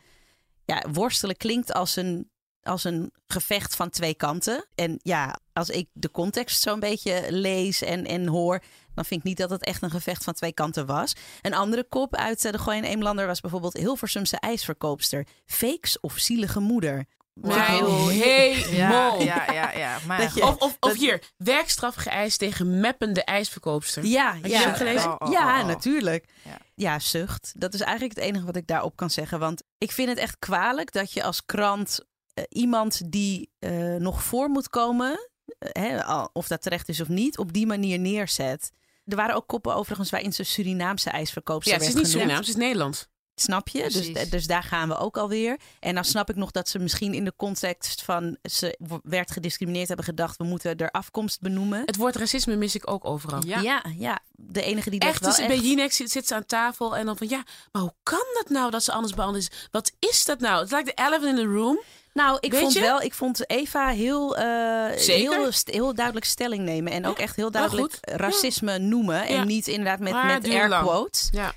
Ja, 0.64 0.84
worstelen 0.92 1.36
klinkt 1.36 1.72
als 1.72 1.96
een, 1.96 2.30
als 2.62 2.84
een 2.84 3.12
gevecht 3.26 3.76
van 3.76 3.90
twee 3.90 4.14
kanten. 4.14 4.66
En 4.74 5.00
ja, 5.02 5.38
als 5.52 5.68
ik 5.70 5.88
de 5.92 6.10
context 6.10 6.60
zo'n 6.62 6.80
beetje 6.80 7.26
lees 7.28 7.82
en, 7.82 8.04
en 8.04 8.26
hoor, 8.26 8.62
dan 8.94 9.04
vind 9.04 9.20
ik 9.20 9.26
niet 9.26 9.36
dat 9.38 9.50
het 9.50 9.64
echt 9.64 9.82
een 9.82 9.90
gevecht 9.90 10.24
van 10.24 10.34
twee 10.34 10.52
kanten 10.52 10.86
was. 10.86 11.12
Een 11.40 11.54
andere 11.54 11.84
kop 11.88 12.16
uit 12.16 12.44
eh, 12.44 12.52
de 12.52 12.58
Gooi 12.58 12.78
en 12.78 12.84
Eemlander 12.84 13.26
was 13.26 13.40
bijvoorbeeld 13.40 13.76
Hilversumse 13.76 14.36
ijsverkoopster. 14.36 15.26
Fakes 15.46 16.00
of 16.00 16.18
zielige 16.18 16.60
moeder. 16.60 17.06
Mijn 17.34 17.60
heel- 17.60 18.08
hemel. 18.08 19.22
Ja, 19.22 19.22
ja, 19.22 19.52
ja, 19.52 19.72
ja. 19.72 19.98
Maar 20.06 20.30
je-. 20.34 20.42
Of, 20.42 20.56
of, 20.56 20.58
of 20.62 20.76
Dat- 20.78 20.96
hier, 20.96 21.22
werkstraf 21.36 21.94
geëist 21.94 22.38
tegen 22.38 22.80
meppende 22.80 23.24
ijsverkoopster. 23.24 24.04
Ja, 24.04 24.34
je 24.42 24.48
ja. 24.48 24.64
dat 24.64 24.76
gelezen? 24.76 25.10
Oh, 25.10 25.16
oh, 25.28 25.32
ja, 25.32 25.54
oh, 25.56 25.60
oh. 25.60 25.66
natuurlijk. 25.66 26.24
Ja. 26.42 26.58
Ja. 26.74 26.98
zucht. 26.98 27.52
Dat 27.56 27.74
is 27.74 27.80
eigenlijk 27.80 28.14
het 28.14 28.24
enige 28.24 28.44
wat 28.44 28.56
ik 28.56 28.66
daarop 28.66 28.96
kan 28.96 29.10
zeggen. 29.10 29.38
Want 29.38 29.62
ik 29.78 29.92
vind 29.92 30.08
het 30.08 30.18
echt 30.18 30.38
kwalijk 30.38 30.92
dat 30.92 31.12
je 31.12 31.22
als 31.22 31.44
krant 31.44 32.00
eh, 32.34 32.44
iemand 32.48 33.12
die 33.12 33.50
eh, 33.58 33.94
nog 33.94 34.22
voor 34.22 34.48
moet 34.48 34.68
komen, 34.68 35.28
hè, 35.58 35.98
of 36.32 36.46
dat 36.48 36.62
terecht 36.62 36.88
is 36.88 37.00
of 37.00 37.08
niet, 37.08 37.38
op 37.38 37.52
die 37.52 37.66
manier 37.66 37.98
neerzet. 37.98 38.70
Er 39.04 39.16
waren 39.16 39.34
ook 39.34 39.46
koppen 39.46 39.74
overigens 39.74 40.10
waarin 40.10 40.32
ze 40.32 40.42
Surinaamse 40.42 41.10
ijsverkoopster 41.10 41.72
Ja, 41.72 41.78
het 41.78 41.88
is 41.88 41.94
werd 41.94 42.04
niet. 42.04 42.14
Surinaams, 42.14 42.46
het 42.46 42.56
is 42.56 42.62
Nederlands. 42.62 43.08
Snap 43.36 43.68
je? 43.68 43.82
Dus, 43.82 43.92
Precies. 44.10 44.30
dus 44.30 44.46
daar 44.46 44.62
gaan 44.62 44.88
we 44.88 44.96
ook 44.96 45.16
alweer. 45.16 45.58
En 45.80 45.94
dan 45.94 46.04
snap 46.04 46.30
ik 46.30 46.36
nog 46.36 46.50
dat 46.50 46.68
ze 46.68 46.78
misschien 46.78 47.14
in 47.14 47.24
de 47.24 47.32
context 47.36 48.02
van 48.02 48.36
ze 48.42 48.78
werd 49.02 49.30
gediscrimineerd 49.30 49.86
hebben 49.88 50.06
gedacht, 50.06 50.36
we 50.36 50.44
moeten 50.44 50.76
er 50.76 50.90
afkomst 50.90 51.40
benoemen. 51.40 51.82
Het 51.86 51.96
woord 51.96 52.16
racisme 52.16 52.56
mis 52.56 52.74
ik 52.74 52.90
ook 52.90 53.04
overal. 53.04 53.42
Ja. 53.46 53.60
Ja, 53.60 53.84
ja, 53.98 54.18
de 54.32 54.62
enige 54.62 54.90
die 54.90 55.00
Echt, 55.00 55.20
wel 55.20 55.30
dus 55.30 55.38
echt... 55.38 55.48
bij 55.48 55.58
Jinek 55.58 55.92
zit, 55.92 56.10
zit 56.10 56.26
ze 56.26 56.34
aan 56.34 56.46
tafel 56.46 56.96
en 56.96 57.06
dan 57.06 57.16
van 57.16 57.28
ja, 57.28 57.42
maar 57.72 57.82
hoe 57.82 57.94
kan 58.02 58.24
dat 58.34 58.48
nou 58.48 58.70
dat 58.70 58.84
ze 58.84 58.92
anders 58.92 59.14
behandeld 59.14 59.42
is? 59.50 59.68
Wat 59.70 59.92
is 59.98 60.24
dat 60.24 60.40
nou? 60.40 60.60
Het 60.60 60.70
lijkt 60.70 60.86
de 60.86 61.02
elephant 61.04 61.24
in 61.24 61.36
the 61.36 61.44
room. 61.52 61.80
Nou, 62.12 62.38
ik 62.40 62.50
Weet 62.50 62.60
vond 62.60 62.72
je? 62.72 62.80
wel, 62.80 63.00
ik 63.02 63.14
vond 63.14 63.50
Eva 63.50 63.88
heel, 63.88 64.36
eh, 64.36 64.86
heel, 64.90 65.52
st- 65.52 65.70
heel 65.70 65.94
duidelijk 65.94 66.26
stelling 66.26 66.62
nemen. 66.64 66.92
En 66.92 67.06
ook 67.06 67.18
echt 67.18 67.36
heel 67.36 67.50
wel 67.50 67.60
duidelijk 67.68 67.98
racisme 68.00 68.78
noemen. 68.78 69.14
Ja. 69.16 69.22
En 69.40 69.46
niet 69.46 69.68
inderdaad 69.68 69.98
met, 69.98 70.12
Maar 70.12 70.26
met 70.26 70.48
air 70.48 70.68
lang. 70.68 70.86
quotes. 70.86 71.28
Ja. 71.32 71.52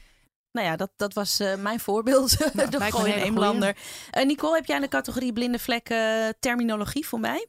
Nou 0.57 0.69
ja, 0.69 0.75
dat, 0.75 0.91
dat 0.95 1.13
was 1.13 1.39
eh, 1.39 1.55
mijn 1.55 1.79
voorbeeld. 1.79 2.37
lijkt 2.53 2.71
de 2.71 2.91
goeie. 2.91 3.31
lander. 3.31 3.77
Eh, 4.11 4.25
Nicole, 4.25 4.55
heb 4.55 4.65
jij 4.65 4.75
in 4.75 4.81
de 4.81 4.87
categorie 4.87 5.33
blinde 5.33 5.59
vlekken 5.59 6.35
terminologie 6.39 7.07
voor 7.07 7.19
mij? 7.19 7.47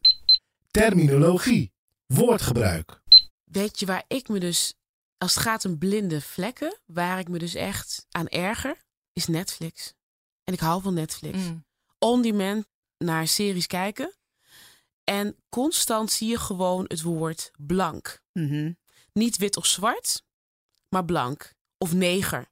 Terminologie. 0.71 1.73
Woordgebruik. 2.07 3.03
Weet 3.45 3.81
je 3.81 3.87
waar 3.87 4.05
ik 4.07 4.29
me 4.29 4.38
dus, 4.38 4.75
als 5.19 5.35
het 5.35 5.43
gaat 5.43 5.65
om 5.65 5.79
blinde 5.79 6.21
vlekken, 6.21 6.79
waar 6.87 7.19
ik 7.19 7.29
me 7.29 7.38
dus 7.38 7.55
echt 7.55 8.07
aan 8.11 8.29
erger, 8.29 8.77
is 9.12 9.27
Netflix. 9.27 9.95
En 10.45 10.53
ik 10.55 10.61
hou 10.61 10.83
van 10.83 10.95
Netflix. 10.95 11.38
Mm. 11.38 11.65
On-demand 11.99 12.67
naar 12.99 13.27
series 13.27 13.67
kijken. 13.67 14.17
En 15.05 15.37
constant 15.49 16.11
zie 16.11 16.29
je 16.29 16.38
gewoon 16.38 16.85
het 16.88 17.03
woord 17.03 17.50
blank. 17.57 18.21
Mhm. 18.33 18.73
Niet 19.12 19.37
wit 19.37 19.57
of 19.57 19.67
zwart, 19.67 20.23
maar 20.88 21.05
blank. 21.05 21.57
Of 21.79 21.95
neger. 21.95 22.49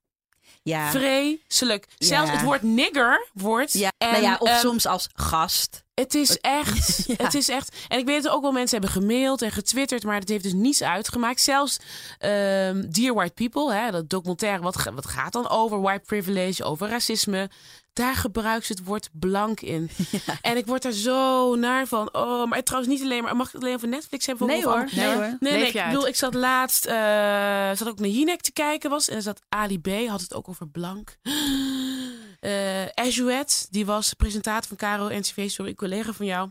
Ja. 0.66 0.90
Vreselijk. 0.90 1.86
Zelfs 1.98 2.30
het 2.30 2.42
woord 2.42 2.62
nigger 2.62 3.28
wordt. 3.32 3.72
Ja, 3.72 3.92
en, 3.98 4.10
nou 4.10 4.22
ja, 4.22 4.36
of 4.38 4.48
ehm, 4.48 4.60
soms 4.60 4.86
als 4.86 5.08
gast. 5.14 5.84
Het 5.94 6.14
is 6.14 6.38
echt. 6.40 6.84
Ja. 7.06 7.24
Het 7.24 7.34
is 7.34 7.48
echt. 7.48 7.76
En 7.88 7.98
ik 7.98 8.06
weet 8.06 8.22
dat 8.22 8.32
ook 8.32 8.42
wel 8.42 8.52
mensen 8.52 8.80
hebben 8.80 9.02
gemaild 9.02 9.42
en 9.42 9.50
getwitterd, 9.50 10.04
maar 10.04 10.20
het 10.20 10.28
heeft 10.28 10.42
dus 10.42 10.52
niets 10.52 10.82
uitgemaakt. 10.82 11.40
Zelfs 11.40 11.76
ehm 12.18 12.90
Dear 12.90 13.14
White 13.14 13.32
People, 13.32 13.74
hè, 13.74 13.90
dat 13.90 14.10
documentaire, 14.10 14.62
wat, 14.62 14.90
wat 14.94 15.06
gaat 15.06 15.32
dan 15.32 15.48
over 15.48 15.80
white 15.80 16.04
privilege, 16.06 16.64
over 16.64 16.88
racisme. 16.88 17.50
Daar 17.96 18.14
gebruikt 18.14 18.66
ze 18.66 18.72
het 18.72 18.84
woord 18.84 19.08
blank 19.12 19.60
in. 19.60 19.90
En 20.40 20.56
ik 20.56 20.66
word 20.66 20.82
daar 20.82 20.92
zo 20.92 21.54
naar 21.54 21.86
van. 21.86 22.14
Oh, 22.14 22.46
maar 22.48 22.62
trouwens 22.62 22.92
niet 22.92 23.02
alleen 23.02 23.22
maar. 23.22 23.36
Mag 23.36 23.46
ik 23.46 23.52
het 23.52 23.62
alleen 23.62 23.74
over 23.74 23.88
Netflix 23.88 24.26
hebben? 24.26 24.46
Nee 24.46 24.64
hoor, 24.64 24.74
andere- 24.74 24.96
nee 24.96 25.14
hoor. 25.14 25.36
Nee, 25.40 25.52
nee, 25.52 25.66
ik 25.66 25.76
uit. 25.76 25.90
bedoel, 25.90 26.06
ik 26.06 26.16
zat 26.16 26.34
laatst, 26.34 26.86
eh 26.86 27.70
zat 27.74 27.88
ook 27.88 27.98
naar 27.98 28.08
Jinek 28.08 28.40
te 28.40 28.52
kijken 28.52 28.90
was. 28.90 29.08
En 29.08 29.16
er 29.16 29.22
zat 29.22 29.40
Ali 29.48 29.80
B, 29.80 29.88
had 30.08 30.20
het 30.20 30.34
ook 30.34 30.48
over 30.48 30.68
blank. 30.68 31.16
Ajuet, 32.94 33.66
die 33.70 33.86
was 33.86 34.12
presentator 34.14 34.68
van 34.68 34.76
Caro 34.76 35.08
NCV, 35.08 35.50
sorry, 35.50 35.74
collega 35.74 36.12
van 36.12 36.26
jou. 36.26 36.50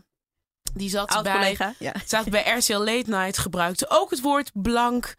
Die 0.74 0.90
zat 0.90 1.08
Oud 1.10 1.22
bij, 1.22 1.32
collega. 1.32 1.74
Ja. 1.78 1.94
zat 2.06 2.30
bij 2.30 2.56
RTL 2.58 2.78
Late 2.78 3.10
Night, 3.10 3.38
gebruikte 3.38 3.86
ook 3.88 4.10
het 4.10 4.20
woord 4.20 4.50
blank. 4.54 5.14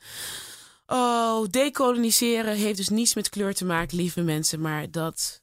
Oh, 0.86 1.46
decoloniseren 1.50 2.56
heeft 2.56 2.78
dus 2.78 2.90
niets 2.90 3.14
met 3.14 3.30
kleur 3.30 3.54
te 3.54 3.66
maken, 3.66 3.98
lieve 3.98 4.22
mensen. 4.22 4.62
Maar 4.62 4.92
dat, 4.92 5.42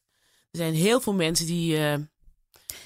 er 0.55 0.61
zijn 0.61 0.75
heel 0.75 1.01
veel 1.01 1.15
mensen 1.15 1.47
die, 1.47 1.77
eh, 1.77 1.95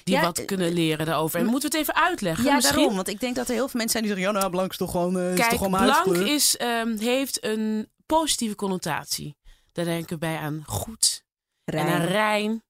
die 0.03 0.15
Ja, 0.15 0.21
wat 0.21 0.37
eh, 0.37 0.45
kunnen 0.45 0.73
leren 0.73 1.05
daarover. 1.05 1.39
En 1.39 1.45
moeten 1.45 1.71
we 1.71 1.77
het 1.77 1.87
even 1.87 2.03
uitleggen? 2.03 2.45
Ja, 2.45 2.55
misschien? 2.55 2.75
daarom. 2.75 2.95
Want 2.95 3.07
ik 3.07 3.19
denk 3.19 3.35
dat 3.35 3.47
er 3.47 3.53
heel 3.53 3.67
veel 3.67 3.79
mensen 3.79 3.99
zijn 3.99 4.03
die 4.03 4.13
zeggen... 4.13 4.33
ja, 4.33 4.39
nou, 4.39 4.51
blank 4.51 4.71
is 4.71 4.77
toch 4.77 4.91
gewoon, 4.91 5.19
is 5.19 5.35
Kijk, 5.35 5.49
toch 5.49 5.57
gewoon 5.57 5.79
mijn 5.85 6.03
blank 6.03 6.17
is, 6.17 6.57
ehm, 6.57 6.97
heeft 6.97 7.43
een 7.43 7.89
positieve 8.05 8.55
connotatie. 8.55 9.37
Daar 9.71 9.85
denken 9.85 10.09
we 10.09 10.17
bij 10.17 10.37
aan 10.37 10.63
goed 10.65 11.23
en 11.63 11.87
aan 11.87 12.05
rein. 12.05 12.63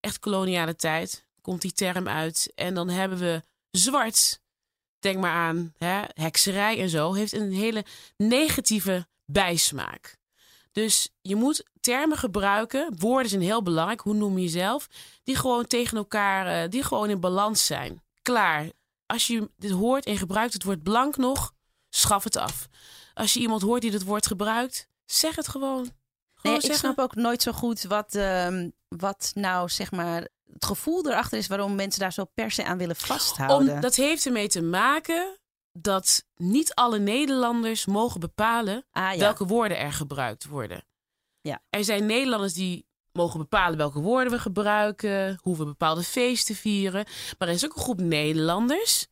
Echt 0.00 0.18
koloniale 0.18 0.76
tijd 0.76 1.26
komt 1.40 1.62
die 1.62 1.72
term 1.72 2.08
uit. 2.08 2.52
En 2.54 2.74
dan 2.74 2.88
hebben 2.88 3.18
we 3.18 3.42
zwart. 3.70 4.40
Denk 4.98 5.18
maar 5.18 5.32
aan 5.32 5.72
hè, 5.78 6.02
hekserij 6.14 6.80
en 6.80 6.88
zo. 6.88 7.12
Heeft 7.12 7.32
een 7.32 7.52
hele 7.52 7.84
negatieve 8.16 9.06
bijsmaak. 9.24 10.17
Dus 10.78 11.08
je 11.22 11.36
moet 11.36 11.64
termen 11.80 12.18
gebruiken. 12.18 12.94
Woorden 12.98 13.28
zijn 13.28 13.42
heel 13.42 13.62
belangrijk. 13.62 14.00
Hoe 14.00 14.14
noem 14.14 14.38
je 14.38 14.44
jezelf? 14.44 14.88
Die 15.24 15.36
gewoon 15.36 15.66
tegen 15.66 15.96
elkaar, 15.96 16.46
eh, 16.46 16.70
die 16.70 16.82
gewoon 16.82 17.10
in 17.10 17.20
balans 17.20 17.66
zijn. 17.66 18.02
Klaar. 18.22 18.70
Als 19.06 19.26
je 19.26 19.50
dit 19.56 19.70
hoort 19.70 20.06
en 20.06 20.16
gebruikt 20.16 20.52
het 20.52 20.64
woord 20.64 20.82
blank 20.82 21.16
nog, 21.16 21.52
schaf 21.88 22.24
het 22.24 22.36
af. 22.36 22.68
Als 23.14 23.32
je 23.32 23.40
iemand 23.40 23.62
hoort 23.62 23.82
die 23.82 23.92
het 23.92 24.04
woord 24.04 24.26
gebruikt, 24.26 24.88
zeg 25.04 25.36
het 25.36 25.48
gewoon. 25.48 25.90
Nee, 26.42 26.58
ik 26.58 26.72
snap 26.72 26.98
ook 26.98 27.14
nooit 27.14 27.42
zo 27.42 27.52
goed 27.52 27.82
wat, 27.82 28.14
ehm, 28.14 28.70
wat 28.88 29.30
nou 29.34 29.68
zeg 29.68 29.90
maar 29.90 30.28
het 30.52 30.64
gevoel 30.64 31.06
erachter 31.06 31.38
is 31.38 31.46
waarom 31.46 31.74
mensen 31.74 32.00
daar 32.00 32.12
zo 32.12 32.24
per 32.34 32.50
se 32.50 32.64
aan 32.64 32.78
willen 32.78 32.96
vasthouden. 32.96 33.74
Om, 33.74 33.80
dat 33.80 33.94
heeft 33.94 34.26
ermee 34.26 34.48
te 34.48 34.62
maken 34.62 35.38
dat 35.82 36.24
niet 36.36 36.74
alle 36.74 36.98
Nederlanders 36.98 37.86
mogen 37.86 38.20
bepalen 38.20 38.84
ah, 38.90 39.12
ja. 39.12 39.18
welke 39.18 39.46
woorden 39.46 39.78
er 39.78 39.92
gebruikt 39.92 40.46
worden. 40.46 40.84
Ja. 41.40 41.62
Er 41.70 41.84
zijn 41.84 42.06
Nederlanders 42.06 42.52
die 42.54 42.86
mogen 43.12 43.38
bepalen 43.38 43.78
welke 43.78 44.00
woorden 44.00 44.32
we 44.32 44.38
gebruiken, 44.38 45.38
hoe 45.42 45.56
we 45.56 45.64
bepaalde 45.64 46.02
feesten 46.02 46.54
vieren. 46.54 47.06
Maar 47.38 47.48
er 47.48 47.54
is 47.54 47.64
ook 47.64 47.76
een 47.76 47.82
groep 47.82 48.00
Nederlanders 48.00 49.06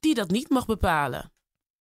die 0.00 0.14
dat 0.14 0.30
niet 0.30 0.48
mag 0.48 0.66
bepalen. 0.66 1.32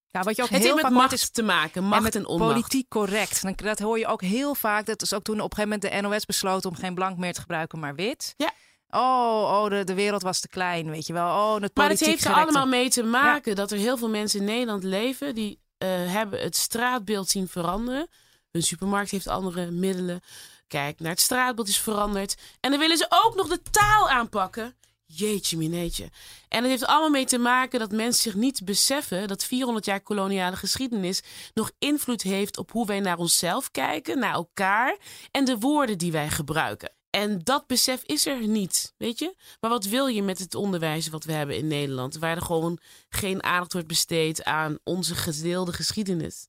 Ja, 0.07 0.21
wat 0.23 0.35
je 0.35 0.41
ook 0.43 0.49
Het 0.49 0.61
heel 0.61 0.71
heeft 0.71 0.83
met 0.83 0.93
macht 0.93 1.11
is 1.11 1.29
te 1.29 1.41
maken, 1.43 1.81
en 1.81 1.87
macht 1.87 2.01
met 2.03 2.15
en, 2.15 2.25
onmacht. 2.25 2.51
politiek 2.51 2.89
correct. 2.89 3.41
Dan- 3.41 3.53
Dat 3.55 3.79
hoor 3.79 3.99
je 3.99 4.07
ook 4.07 4.21
heel 4.21 4.55
vaak. 4.55 4.85
Dat 4.85 5.01
is 5.01 5.13
ook 5.13 5.23
toen 5.23 5.41
op 5.41 5.51
een 5.51 5.57
gegeven 5.57 5.79
moment 5.81 6.03
de 6.03 6.07
NOS 6.09 6.25
besloot 6.25 6.65
om 6.65 6.75
geen 6.75 6.95
blank 6.95 7.17
meer 7.17 7.33
te 7.33 7.41
gebruiken, 7.41 7.79
maar 7.79 7.95
wit. 7.95 8.33
Ja. 8.37 8.51
Oh, 8.91 9.61
oh 9.63 9.69
de, 9.69 9.83
de 9.83 9.93
wereld 9.93 10.21
was 10.21 10.39
te 10.39 10.47
klein, 10.47 10.89
weet 10.89 11.07
je 11.07 11.13
wel. 11.13 11.27
Oh, 11.27 11.61
het 11.61 11.75
Maar 11.75 11.89
het 11.89 11.99
heeft 11.99 12.25
er 12.25 12.33
allemaal 12.33 12.67
mee 12.67 12.89
te 12.89 13.03
maken 13.03 13.55
dat 13.55 13.71
er 13.71 13.77
heel 13.77 13.97
veel 13.97 14.09
mensen 14.09 14.39
in 14.39 14.45
Nederland 14.45 14.83
leven 14.83 15.35
die 15.35 15.59
eh, 15.77 15.89
hebben 15.89 16.39
het 16.39 16.55
straatbeeld 16.55 17.29
zien 17.29 17.47
veranderen. 17.47 18.07
Hun 18.51 18.63
supermarkt 18.63 19.11
heeft 19.11 19.27
andere 19.27 19.71
middelen. 19.71 20.21
Kijk, 20.67 20.99
naar 20.99 21.11
het 21.11 21.19
straatbeeld 21.19 21.67
is 21.67 21.77
veranderd. 21.77 22.37
En 22.59 22.71
dan 22.71 22.79
willen 22.79 22.97
ze 22.97 23.05
ook 23.23 23.35
nog 23.35 23.47
de 23.47 23.61
taal 23.71 24.09
aanpakken. 24.09 24.75
Jeetje, 25.05 25.57
mineetje. 25.57 26.09
En 26.47 26.61
het 26.61 26.69
heeft 26.69 26.85
allemaal 26.85 27.09
mee 27.09 27.25
te 27.25 27.37
maken 27.37 27.79
dat 27.79 27.91
mensen 27.91 28.21
zich 28.21 28.35
niet 28.35 28.65
beseffen 28.65 29.27
dat 29.27 29.43
400 29.43 29.85
jaar 29.85 30.01
koloniale 30.01 30.55
geschiedenis 30.55 31.21
nog 31.53 31.71
invloed 31.79 32.21
heeft 32.21 32.57
op 32.57 32.71
hoe 32.71 32.85
wij 32.85 32.99
naar 32.99 33.17
onszelf 33.17 33.71
kijken, 33.71 34.19
naar 34.19 34.33
elkaar 34.33 34.97
en 35.31 35.45
de 35.45 35.57
woorden 35.57 35.97
die 35.97 36.11
wij 36.11 36.29
gebruiken. 36.29 36.91
En 37.11 37.39
dat 37.43 37.67
besef 37.67 38.01
is 38.05 38.25
er 38.25 38.47
niet, 38.47 38.93
weet 38.97 39.19
je? 39.19 39.35
Maar 39.59 39.69
wat 39.69 39.85
wil 39.85 40.07
je 40.07 40.23
met 40.23 40.39
het 40.39 40.55
onderwijs 40.55 41.07
wat 41.09 41.23
we 41.23 41.31
hebben 41.31 41.55
in 41.57 41.67
Nederland, 41.67 42.17
waar 42.17 42.35
er 42.35 42.41
gewoon 42.41 42.79
geen 43.09 43.43
aandacht 43.43 43.73
wordt 43.73 43.87
besteed 43.87 44.43
aan 44.43 44.77
onze 44.83 45.15
gedeelde 45.15 45.73
geschiedenis? 45.73 46.47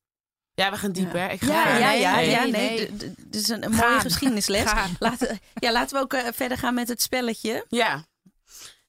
Ja, 0.55 0.70
we 0.70 0.77
gaan 0.77 0.92
diep, 0.92 1.12
Ja. 1.12 1.18
hè? 1.18 1.29
Ik 1.33 1.40
ga 1.42 1.53
Ja, 1.53 1.79
ja, 1.79 1.92
ja, 1.92 2.14
Nee, 2.14 2.31
ja, 2.31 2.42
nee, 2.42 2.51
nee. 2.53 2.79
nee. 2.79 2.87
d- 2.87 2.98
d- 2.98 3.14
Dit 3.33 3.35
is 3.42 3.48
een, 3.48 3.70
mooie 3.70 4.01
geschiedenisles. 4.01 4.72
Laten, 4.98 5.40
ja, 5.55 5.72
laten 5.72 5.96
we 5.96 6.03
ook 6.03 6.12
eh, 6.12 6.27
verder 6.33 6.59
gaan 6.59 6.75
met 6.75 6.88
het 6.88 7.03
spelletje. 7.03 7.64
Ja. 7.68 8.07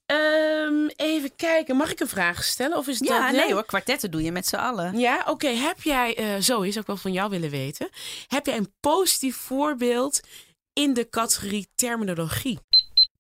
Ehm, 0.06 0.88
even 0.96 1.36
kijken, 1.36 1.76
mag 1.76 1.92
ik 1.92 2.00
een 2.00 2.08
vraag 2.08 2.44
stellen? 2.44 2.78
Of 2.78 2.88
is 2.88 3.00
het 3.00 3.08
Ja, 3.08 3.32
dat, 3.32 3.42
nee 3.42 3.54
hoor, 3.54 3.66
kwartetten 3.66 4.12
doe 4.12 4.24
je 4.24 4.32
met 4.32 4.48
z'n 4.48 4.56
allen. 4.56 4.98
Ja, 5.00 5.24
oké. 5.28 5.48
Heb 5.48 5.82
jij, 5.82 6.16
eh 6.18 6.42
zo 6.42 6.62
is 6.62 6.78
ook 6.78 6.88
wel 6.88 6.98
van 6.98 7.12
jou 7.12 7.30
willen 7.30 7.50
weten. 7.50 7.90
Heb 8.28 8.46
jij 8.46 8.58
een 8.58 8.74
positief 8.80 9.36
voorbeeld 9.36 10.20
in 10.74 10.94
de 10.94 11.10
categorie 11.10 11.68
terminologie? 11.76 12.60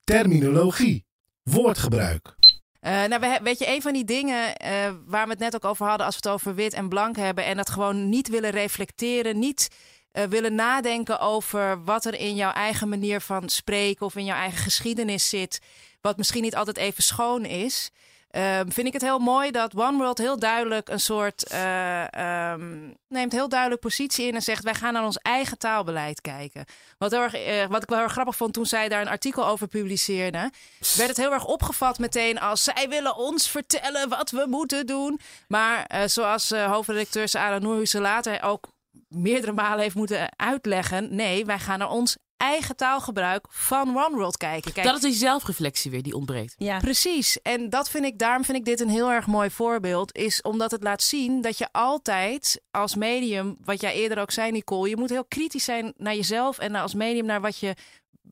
Terminologie. 0.03 1.05
Woordgebruik. 1.43 2.35
Eh, 2.79 3.03
nou, 3.03 3.39
weet 3.43 3.59
je, 3.59 3.67
een 3.67 3.81
van 3.81 3.93
die 3.93 4.03
dingen 4.03 4.55
eh, 4.55 4.91
waar 5.05 5.25
we 5.25 5.31
het 5.31 5.39
net 5.39 5.55
ook 5.55 5.65
over 5.65 5.87
hadden 5.87 6.05
als 6.05 6.15
we 6.15 6.21
het 6.23 6.33
over 6.33 6.55
wit 6.55 6.73
en 6.73 6.89
blank 6.89 7.15
hebben 7.15 7.45
en 7.45 7.57
dat 7.57 7.69
gewoon 7.69 8.09
niet 8.09 8.27
willen 8.27 8.49
reflecteren, 8.49 9.39
niet 9.39 9.67
eh, 10.11 10.23
willen 10.23 10.55
nadenken 10.55 11.19
over 11.19 11.83
wat 11.83 12.05
er 12.05 12.19
in 12.19 12.35
jouw 12.35 12.51
eigen 12.51 12.89
manier 12.89 13.21
van 13.21 13.49
spreken 13.49 14.05
of 14.05 14.15
in 14.15 14.25
jouw 14.25 14.37
eigen 14.37 14.59
geschiedenis 14.59 15.29
zit, 15.29 15.59
wat 16.01 16.17
misschien 16.17 16.41
niet 16.41 16.55
altijd 16.55 16.77
even 16.77 17.03
schoon 17.03 17.45
is. 17.45 17.91
Ehm, 18.33 18.69
vind 18.69 18.87
ik 18.87 18.93
het 18.93 19.01
heel 19.01 19.19
mooi 19.19 19.51
dat 19.51 19.75
One 19.75 19.97
World 19.97 20.17
heel 20.17 20.39
duidelijk 20.39 20.89
een 20.89 20.99
soort 20.99 21.47
eh, 21.47 22.13
ehm, 22.13 22.89
neemt 23.07 23.31
heel 23.31 23.49
duidelijk 23.49 23.81
positie 23.81 24.27
in 24.27 24.35
en 24.35 24.41
zegt: 24.41 24.63
wij 24.63 24.73
gaan 24.73 24.93
naar 24.93 25.03
ons 25.03 25.17
eigen 25.17 25.57
taalbeleid 25.57 26.21
kijken. 26.21 26.65
Wat, 26.97 27.11
heel 27.11 27.21
erg, 27.21 27.33
eh, 27.33 27.65
wat 27.67 27.83
ik 27.83 27.89
wel 27.89 27.97
heel 27.97 28.07
erg 28.07 28.13
grappig 28.13 28.35
vond 28.35 28.53
toen 28.53 28.65
zij 28.65 28.89
daar 28.89 29.01
een 29.01 29.07
artikel 29.07 29.45
over 29.45 29.67
publiceerde, 29.67 30.51
werd 30.95 31.09
het 31.09 31.17
heel 31.17 31.33
erg 31.33 31.45
opgevat 31.45 31.99
meteen 31.99 32.39
als 32.39 32.63
zij 32.63 32.89
willen 32.89 33.15
ons 33.15 33.49
vertellen 33.49 34.09
wat 34.09 34.31
we 34.31 34.45
moeten 34.49 34.85
doen. 34.85 35.19
Maar 35.47 35.85
eh, 35.85 36.01
zoals 36.05 36.49
hoofdredacteur 36.49 37.27
Sarah 37.27 37.61
Noorhuizen 37.61 38.01
later 38.01 38.43
ook 38.43 38.71
meerdere 39.07 39.51
malen 39.53 39.79
heeft 39.79 39.95
moeten 39.95 40.29
uitleggen, 40.35 41.15
nee, 41.15 41.45
wij 41.45 41.59
gaan 41.59 41.79
naar 41.79 41.89
ons 41.89 42.17
eigen 42.37 42.75
taalgebruik 42.75 43.45
van 43.49 43.97
One 43.97 44.15
World 44.15 44.37
kijken. 44.37 44.73
Kijk, 44.73 44.85
Dat 44.85 44.95
is 44.95 45.01
die 45.01 45.13
zelfreflectie 45.13 45.91
weer 45.91 46.03
die 46.03 46.15
ontbreekt. 46.15 46.55
Ja. 46.57 46.79
Precies. 46.79 47.41
En 47.41 47.69
dat 47.69 47.89
vind 47.89 48.05
ik, 48.05 48.19
daarom 48.19 48.45
vind 48.45 48.57
ik 48.57 48.65
dit 48.65 48.79
een 48.79 48.89
heel 48.89 49.11
erg 49.11 49.27
mooi 49.27 49.49
voorbeeld. 49.49 50.15
Is 50.15 50.41
omdat 50.41 50.71
het 50.71 50.83
laat 50.83 51.03
zien 51.03 51.41
dat 51.41 51.57
je 51.57 51.67
altijd 51.71 52.61
als 52.71 52.95
medium, 52.95 53.57
wat 53.63 53.81
jij 53.81 53.93
eerder 53.93 54.19
ook 54.19 54.31
zei, 54.31 54.51
Nicole, 54.51 54.89
je 54.89 54.97
moet 54.97 55.09
heel 55.09 55.25
kritisch 55.25 55.63
zijn 55.63 55.93
naar 55.97 56.15
jezelf 56.15 56.57
en 56.57 56.75
als 56.75 56.93
medium 56.93 57.25
naar 57.25 57.41
wat 57.41 57.57
je, 57.57 57.75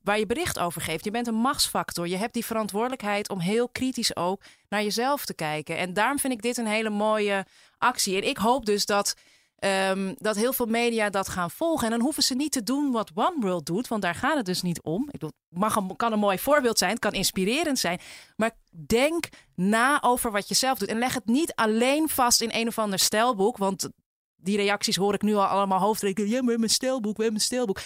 waar 0.04 0.20
je 0.20 0.26
bericht 0.26 0.60
over 0.60 0.82
geeft. 0.82 1.04
Je 1.04 1.12
bent 1.12 1.28
een 1.28 1.36
machtsfactor. 1.36 2.08
Je 2.08 2.18
hebt 2.18 2.34
die 2.34 2.46
verantwoordelijkheid 2.46 3.30
om 3.30 3.40
heel 3.40 3.70
kritisch 3.70 4.16
ook 4.16 4.42
naar 4.70 4.84
jezelf 4.84 5.26
te 5.26 5.34
kijken. 5.34 5.78
En 5.78 5.94
daarom 5.94 6.20
vind 6.20 6.34
ik 6.34 6.42
dit 6.42 6.58
een 6.58 6.68
hele 6.68 6.90
mooie 6.90 7.46
actie. 7.78 8.16
En 8.16 8.28
ik 8.28 8.38
hoop 8.38 8.66
dus 8.66 8.86
dat. 8.86 9.16
Um, 9.64 10.16
dat 10.18 10.36
heel 10.36 10.54
veel 10.54 10.66
media 10.66 11.10
dat 11.10 11.30
gaan 11.30 11.52
volgen. 11.52 11.86
En 11.86 11.92
dan 11.92 12.02
hoeven 12.02 12.24
ze 12.24 12.36
niet 12.36 12.52
te 12.52 12.64
doen 12.64 12.92
wat 12.92 13.12
One 13.14 13.36
World 13.40 13.66
doet, 13.66 13.88
want 13.88 14.02
daar 14.02 14.16
gaat 14.16 14.36
het 14.36 14.46
dus 14.46 14.62
niet 14.62 14.82
om. 14.82 15.06
Bedoel, 15.12 15.32
mag 15.50 15.76
een, 15.76 15.96
kan 15.96 16.12
een 16.12 16.20
mooi 16.20 16.40
voorbeeld 16.40 16.78
zijn, 16.78 16.92
het 16.92 17.00
kan 17.00 17.12
inspirerend 17.12 17.80
zijn. 17.80 18.00
Maar 18.36 18.52
denk 18.88 19.30
na 19.56 20.02
over 20.02 20.32
wat 20.32 20.48
je 20.48 20.56
zelf 20.56 20.78
doet. 20.78 20.90
En 20.90 20.98
leg 20.98 21.14
het 21.14 21.26
niet 21.26 21.56
alleen 21.56 22.10
vast 22.10 22.42
in 22.42 22.50
een 22.54 22.68
of 22.68 22.78
ander 22.78 23.00
stijlboek. 23.00 23.58
Want 23.58 23.90
die 24.36 24.58
reacties 24.58 24.96
hoor 24.96 25.14
ik 25.14 25.22
nu 25.22 25.36
al 25.36 25.46
allemaal 25.46 25.80
hoofdrekenen. 25.80 26.30
Ja, 26.30 26.42
maar 26.42 26.58
mijn 26.58 26.70
stijlboek, 26.70 27.18
we 27.18 27.24
hebben 27.24 27.40
een 27.42 27.46
stijlboek. 27.46 27.82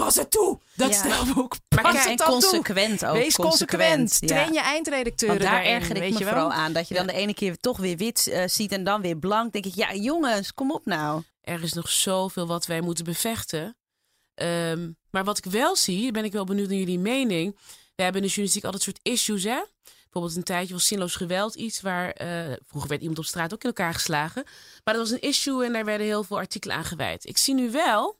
Pas 0.00 0.14
het 0.14 0.30
toe, 0.30 0.58
dat 0.74 0.94
Ja. 0.94 1.04
Maar 1.04 1.82
Pas 1.82 1.92
kijk, 1.92 2.04
dan 2.06 2.16
toe. 2.16 2.26
consequent 2.26 3.04
ook. 3.06 3.12
Wees 3.14 3.34
consequent. 3.36 4.16
ja. 4.20 4.26
Train 4.26 4.52
je 4.52 4.60
eindredacteuren 4.60 5.38
Want 5.38 5.50
daar 5.50 5.60
daarin, 5.62 5.80
erger 5.80 5.96
ik 5.96 6.02
weet 6.02 6.12
me 6.12 6.18
je 6.18 6.24
wel. 6.24 6.32
vooral 6.32 6.52
aan. 6.52 6.72
Dat 6.72 6.88
je 6.88 6.94
dan 6.94 7.06
de 7.06 7.12
ene 7.12 7.34
keer 7.34 7.56
toch 7.56 7.78
weer 7.78 7.96
wit 7.96 8.26
eh, 8.26 8.48
ziet 8.48 8.72
en 8.72 8.84
dan 8.84 9.00
weer 9.00 9.16
blank. 9.16 9.52
denk 9.52 9.66
ik, 9.66 9.74
ja 9.74 9.94
jongens, 9.94 10.54
kom 10.54 10.70
op 10.72 10.84
nou. 10.84 11.22
Er 11.40 11.62
is 11.62 11.72
nog 11.72 11.88
zoveel 11.90 12.46
wat 12.46 12.66
wij 12.66 12.80
moeten 12.80 13.04
bevechten. 13.04 13.76
Ehm, 14.34 14.90
maar 15.10 15.24
wat 15.24 15.38
ik 15.38 15.44
wel 15.44 15.76
zie, 15.76 16.10
ben 16.12 16.24
ik 16.24 16.32
wel 16.32 16.44
benieuwd 16.44 16.68
naar 16.68 16.78
jullie 16.78 16.98
mening. 16.98 17.56
We 17.94 18.02
hebben 18.02 18.20
in 18.22 18.26
de 18.28 18.34
journalistiek 18.34 18.64
altijd 18.64 18.82
soort 18.82 18.98
issues, 19.02 19.44
hè? 19.44 19.60
Bijvoorbeeld 20.02 20.36
een 20.36 20.54
tijdje 20.54 20.74
was 20.74 20.86
zinloos 20.86 21.14
geweld 21.14 21.54
iets 21.54 21.80
waar... 21.80 22.10
eh, 22.10 22.52
vroeger 22.66 22.88
werd 22.88 23.00
iemand 23.00 23.18
op 23.18 23.24
straat 23.24 23.52
ook 23.54 23.62
in 23.62 23.68
elkaar 23.68 23.94
geslagen. 23.94 24.44
Maar 24.84 24.94
dat 24.94 25.02
was 25.02 25.10
een 25.10 25.20
issue 25.28 25.64
en 25.64 25.72
daar 25.72 25.84
werden 25.84 26.06
heel 26.06 26.24
veel 26.24 26.36
artikelen 26.36 26.76
aan 26.76 26.84
gewijd. 26.84 27.26
Ik 27.28 27.38
zie 27.38 27.54
nu 27.54 27.70
wel, 27.70 28.16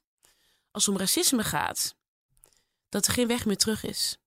als 0.70 0.86
het 0.86 0.94
om 0.94 1.00
racisme 1.00 1.44
gaat, 1.44 1.94
dat 2.88 3.06
er 3.06 3.12
geen 3.12 3.26
weg 3.26 3.44
meer 3.44 3.56
terug 3.56 3.84
is. 3.84 4.18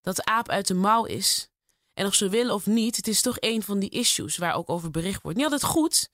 Dat 0.00 0.16
de 0.16 0.24
aap 0.24 0.48
uit 0.48 0.66
de 0.66 0.74
mouw 0.74 1.04
is. 1.04 1.48
En 1.94 2.06
of 2.06 2.14
ze 2.14 2.28
willen 2.28 2.54
of 2.54 2.66
niet, 2.66 2.96
het 2.96 3.08
is 3.08 3.20
toch 3.22 3.36
een 3.40 3.62
van 3.62 3.78
die 3.78 3.90
issues 3.90 4.36
waar 4.36 4.54
ook 4.54 4.70
over 4.70 4.90
bericht 4.90 5.22
wordt. 5.22 5.36
Niet 5.36 5.46
altijd 5.46 5.64
goed, 5.64 6.08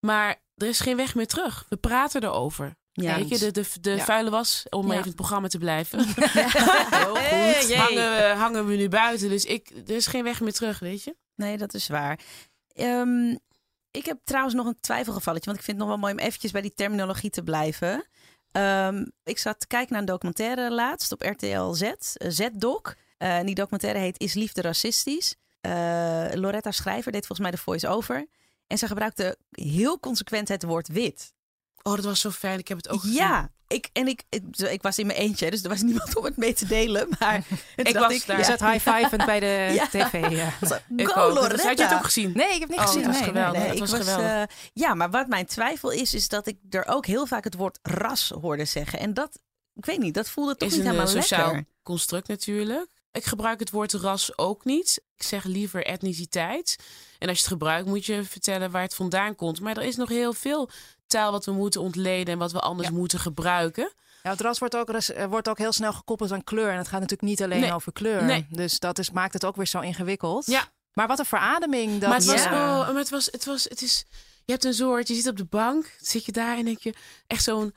maar 0.00 0.42
er 0.54 0.66
is 0.68 0.80
geen 0.80 0.96
weg 0.96 1.14
meer 1.14 1.26
terug. 1.26 1.66
We 1.68 1.76
praten 1.76 2.22
erover. 2.22 2.76
Ja. 2.92 3.16
Weet 3.16 3.28
je, 3.28 3.38
de, 3.38 3.50
de, 3.50 3.66
de 3.80 3.90
Ja. 3.90 4.04
vuile 4.04 4.30
was, 4.30 4.64
om 4.70 4.80
Ja. 4.82 4.86
even 4.88 4.98
in 5.02 5.06
het 5.06 5.16
programma 5.16 5.48
te 5.48 5.58
blijven. 5.58 5.98
Heel 6.04 7.14
goed. 7.16 7.74
hangen, 7.84 8.16
we, 8.16 8.32
hangen 8.36 8.66
we 8.66 8.74
nu 8.76 8.88
buiten. 8.88 9.28
Dus 9.28 9.44
ik, 9.44 9.70
er 9.70 9.94
is 9.94 10.06
geen 10.06 10.24
weg 10.24 10.40
meer 10.40 10.52
terug, 10.52 10.78
weet 10.78 11.02
je. 11.02 11.16
Nee, 11.34 11.56
dat 11.58 11.74
is 11.74 11.88
waar. 11.88 12.20
Ehm, 12.72 13.36
ik 13.90 14.04
heb 14.04 14.18
trouwens 14.24 14.54
nog 14.54 14.66
een 14.66 14.80
twijfelgevalletje. 14.80 15.46
Want 15.46 15.58
ik 15.58 15.64
vind 15.64 15.76
het 15.78 15.86
nog 15.86 15.96
wel 15.96 16.04
mooi 16.06 16.12
om 16.20 16.26
eventjes 16.26 16.50
bij 16.50 16.60
die 16.60 16.74
terminologie 16.74 17.30
te 17.30 17.42
blijven. 17.42 18.06
Ehm, 18.52 19.04
ik 19.24 19.38
zat 19.38 19.60
te 19.60 19.66
kijken 19.66 19.92
naar 19.92 20.00
een 20.00 20.06
documentaire 20.06 20.70
laatst 20.70 21.12
op 21.12 21.22
RTL 21.22 21.72
Z. 21.72 21.82
eh, 21.82 22.30
Z-doc. 22.30 22.94
Eh, 23.18 23.38
en 23.38 23.46
die 23.46 23.54
documentaire 23.54 23.98
heet 23.98 24.20
Is 24.20 24.34
liefde 24.34 24.60
racistisch? 24.60 25.34
Eh, 25.60 26.26
Loretta 26.32 26.70
Schrijver 26.70 27.12
deed 27.12 27.26
volgens 27.26 27.48
mij 27.48 27.50
de 27.50 27.62
voice-over. 27.62 28.26
En 28.66 28.78
ze 28.78 28.86
gebruikte 28.86 29.36
heel 29.50 30.00
consequent 30.00 30.48
het 30.48 30.62
woord 30.62 30.88
wit. 30.88 31.34
Oh, 31.82 31.94
dat 31.94 32.04
was 32.04 32.20
zo 32.20 32.30
fijn. 32.30 32.58
Ik 32.58 32.68
heb 32.68 32.76
het 32.76 32.88
ook 32.88 33.00
gezien. 33.00 33.16
Ja, 33.16 33.50
ik, 33.72 33.88
en 33.92 34.08
ik, 34.08 34.22
ik, 34.28 34.42
ik 34.56 34.82
was 34.82 34.98
in 34.98 35.06
mijn 35.06 35.18
eentje, 35.18 35.50
dus 35.50 35.62
er 35.62 35.68
was 35.68 35.82
niemand 35.82 36.16
om 36.16 36.24
het 36.24 36.36
mee 36.36 36.54
te 36.54 36.66
delen. 36.66 37.08
Maar 37.18 37.36
Ik 37.76 37.94
was 37.98 38.24
daar. 38.24 38.36
Je 38.38 38.44
ja, 38.44 38.56
zat 38.56 38.60
high-fivend 38.70 39.24
bij 39.24 39.40
de 39.40 39.70
Ja. 39.74 39.86
tv. 39.86 40.30
Ja. 40.30 40.52
Ik 40.96 41.08
Go, 41.08 41.20
ook. 41.20 41.50
Dus 41.50 41.62
had 41.62 41.78
je 41.78 41.84
het 41.84 41.94
ook 41.94 42.04
gezien? 42.04 42.32
Nee, 42.34 42.54
ik 42.54 42.60
heb 42.60 42.68
niet 42.68 42.78
Oh, 42.78 42.84
gezien. 42.86 43.02
dat 43.02 43.10
was 43.10 43.20
nee, 43.20 43.28
geweldig. 43.28 43.62
nee. 43.62 43.72
ik 43.72 43.78
was 43.78 43.90
was, 43.90 44.00
geweldig. 44.00 44.26
eh, 44.50 44.56
ja, 44.72 44.94
maar 44.94 45.10
wat 45.10 45.26
mijn 45.28 45.46
twijfel 45.46 45.90
is, 45.90 46.14
is 46.14 46.28
dat 46.28 46.46
ik 46.46 46.56
er 46.70 46.86
ook 46.86 47.06
heel 47.06 47.26
vaak 47.26 47.44
het 47.44 47.54
woord 47.54 47.78
ras 47.82 48.32
hoorde 48.40 48.64
zeggen. 48.64 48.98
En 48.98 49.14
dat, 49.14 49.38
ik 49.74 49.84
weet 49.86 49.98
niet, 49.98 50.14
dat 50.14 50.28
voelde 50.30 50.56
toch 50.56 50.68
is 50.68 50.74
niet 50.76 50.84
een 50.84 50.90
eh, 50.92 50.98
helemaal 50.98 51.22
sociaal 51.22 51.44
lekker. 51.52 51.64
construct 51.82 52.28
natuurlijk. 52.28 52.86
Ik 53.12 53.24
gebruik 53.24 53.60
het 53.60 53.70
woord 53.70 53.92
ras 53.92 54.38
ook 54.38 54.64
niet. 54.64 55.02
Ik 55.16 55.22
zeg 55.22 55.44
liever 55.44 55.86
etniciteit. 55.86 56.76
En 57.18 57.28
als 57.28 57.36
je 57.36 57.42
het 57.44 57.52
gebruikt, 57.52 57.88
moet 57.88 58.06
je 58.06 58.24
vertellen 58.24 58.70
waar 58.70 58.82
het 58.82 58.94
vandaan 58.94 59.34
komt. 59.34 59.60
Maar 59.60 59.76
er 59.76 59.82
is 59.82 59.96
nog 59.96 60.08
heel 60.08 60.32
veel 60.32 60.70
taal 61.12 61.32
wat 61.32 61.44
we 61.44 61.52
moeten 61.52 61.80
ontleden 61.80 62.32
en 62.32 62.38
wat 62.38 62.52
we 62.52 62.58
anders 62.60 62.88
Ja. 62.88 62.94
moeten 62.94 63.18
gebruiken. 63.18 63.92
Ja, 64.22 64.30
het 64.30 64.40
ras 64.40 64.58
wordt 64.58 64.76
ook, 64.76 64.90
eh, 64.90 65.24
wordt 65.26 65.48
ook 65.48 65.58
heel 65.58 65.72
snel 65.72 65.92
gekoppeld 65.92 66.32
aan 66.32 66.44
kleur. 66.44 66.70
En 66.70 66.76
het 66.76 66.88
gaat 66.88 67.00
natuurlijk 67.00 67.28
niet 67.28 67.42
alleen 67.42 67.60
Nee. 67.60 67.72
over 67.72 67.92
kleur. 67.92 68.24
Nee. 68.24 68.46
Dus 68.50 68.78
dat 68.78 68.98
is, 68.98 69.10
maakt 69.10 69.32
het 69.32 69.44
ook 69.44 69.56
weer 69.56 69.66
zo 69.66 69.80
ingewikkeld. 69.80 70.46
Ja. 70.46 70.64
Maar 70.92 71.06
wat 71.06 71.18
een 71.18 71.24
verademing. 71.24 72.00
Dat, 72.00 72.08
maar 72.08 72.18
het 72.18 72.26
was, 72.26 72.42
ja. 72.42 72.78
oh, 72.80 72.86
maar 72.86 72.94
het 72.96 73.10
was, 73.10 73.28
het 73.30 73.44
was, 73.44 73.64
het 73.64 73.82
is, 73.82 74.04
je 74.44 74.52
hebt 74.52 74.64
een 74.64 74.74
soort, 74.74 75.08
je 75.08 75.14
zit 75.14 75.26
op 75.26 75.36
de 75.36 75.44
bank, 75.44 75.96
zit 76.00 76.24
je 76.24 76.32
daar 76.32 76.56
en 76.56 76.64
denk 76.64 76.78
je 76.78 76.94
echt 77.26 77.42
zo'n, 77.42 77.74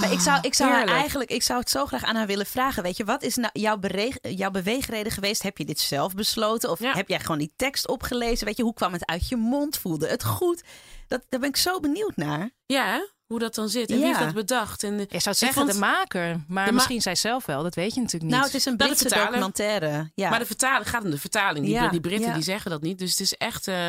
Maar 0.00 0.12
ik 0.12 0.20
zou, 0.20 0.38
ik, 0.42 0.54
zou 0.54 0.70
haar 0.70 0.86
eigenlijk, 0.88 1.30
ik 1.30 1.42
zou 1.42 1.58
het 1.60 1.70
zo 1.70 1.86
graag 1.86 2.04
aan 2.04 2.16
haar 2.16 2.26
willen 2.26 2.46
vragen. 2.46 2.82
Weet 2.82 2.96
je, 2.96 3.04
wat 3.04 3.22
is 3.22 3.36
nou 3.36 3.50
jouw, 3.52 3.76
bereg- 3.76 4.18
jouw 4.20 4.50
beweegreden 4.50 5.12
geweest? 5.12 5.42
Heb 5.42 5.58
je 5.58 5.64
dit 5.64 5.80
zelf 5.80 6.14
besloten? 6.14 6.70
Of 6.70 6.78
Ja. 6.78 6.92
heb 6.94 7.08
jij 7.08 7.20
gewoon 7.20 7.38
die 7.38 7.52
tekst 7.56 7.88
opgelezen? 7.88 8.46
Weet 8.46 8.56
je, 8.56 8.62
hoe 8.62 8.74
kwam 8.74 8.92
het 8.92 9.06
uit 9.06 9.28
je 9.28 9.36
mond? 9.36 9.78
Voelde 9.78 10.06
het 10.08 10.24
goed? 10.24 10.62
Dat, 11.08 11.22
daar 11.28 11.40
ben 11.40 11.48
ik 11.48 11.56
zo 11.56 11.80
benieuwd 11.80 12.16
naar. 12.16 12.50
Ja, 12.66 13.06
hoe 13.26 13.38
dat 13.38 13.54
dan 13.54 13.68
zit 13.68 13.90
en 13.90 13.96
wie 13.96 14.04
heeft 14.06 14.18
dat 14.18 14.34
bedacht. 14.34 14.82
En, 14.82 14.98
Je 15.08 15.20
zou 15.20 15.34
zeggen 15.34 15.62
vond- 15.62 15.72
de 15.72 15.78
maker. 15.78 16.28
Maar 16.48 16.64
De 16.64 16.70
ma- 16.70 16.76
misschien 16.76 17.00
zij 17.02 17.14
zelf 17.14 17.46
wel. 17.46 17.62
Dat 17.62 17.74
weet 17.74 17.94
je 17.94 18.00
natuurlijk 18.00 18.22
niet. 18.24 18.32
Nou, 18.32 18.44
het 18.44 18.54
is 18.54 18.64
een 18.64 18.76
Britse 18.76 19.08
documentaire. 19.08 20.10
Ja. 20.14 20.30
Maar 20.30 20.38
de 20.38 20.46
vertaling 20.46 20.88
gaat 20.88 21.04
om 21.04 21.10
de 21.10 21.18
vertaling. 21.18 21.64
Die, 21.64 21.74
Ja, 21.74 21.88
die 21.88 22.00
Britten 22.00 22.28
ja. 22.28 22.34
die 22.34 22.42
zeggen 22.42 22.70
dat 22.70 22.82
niet. 22.82 22.98
Dus 22.98 23.10
het 23.10 23.20
is 23.20 23.34
echt. 23.36 23.68
eh, 23.68 23.88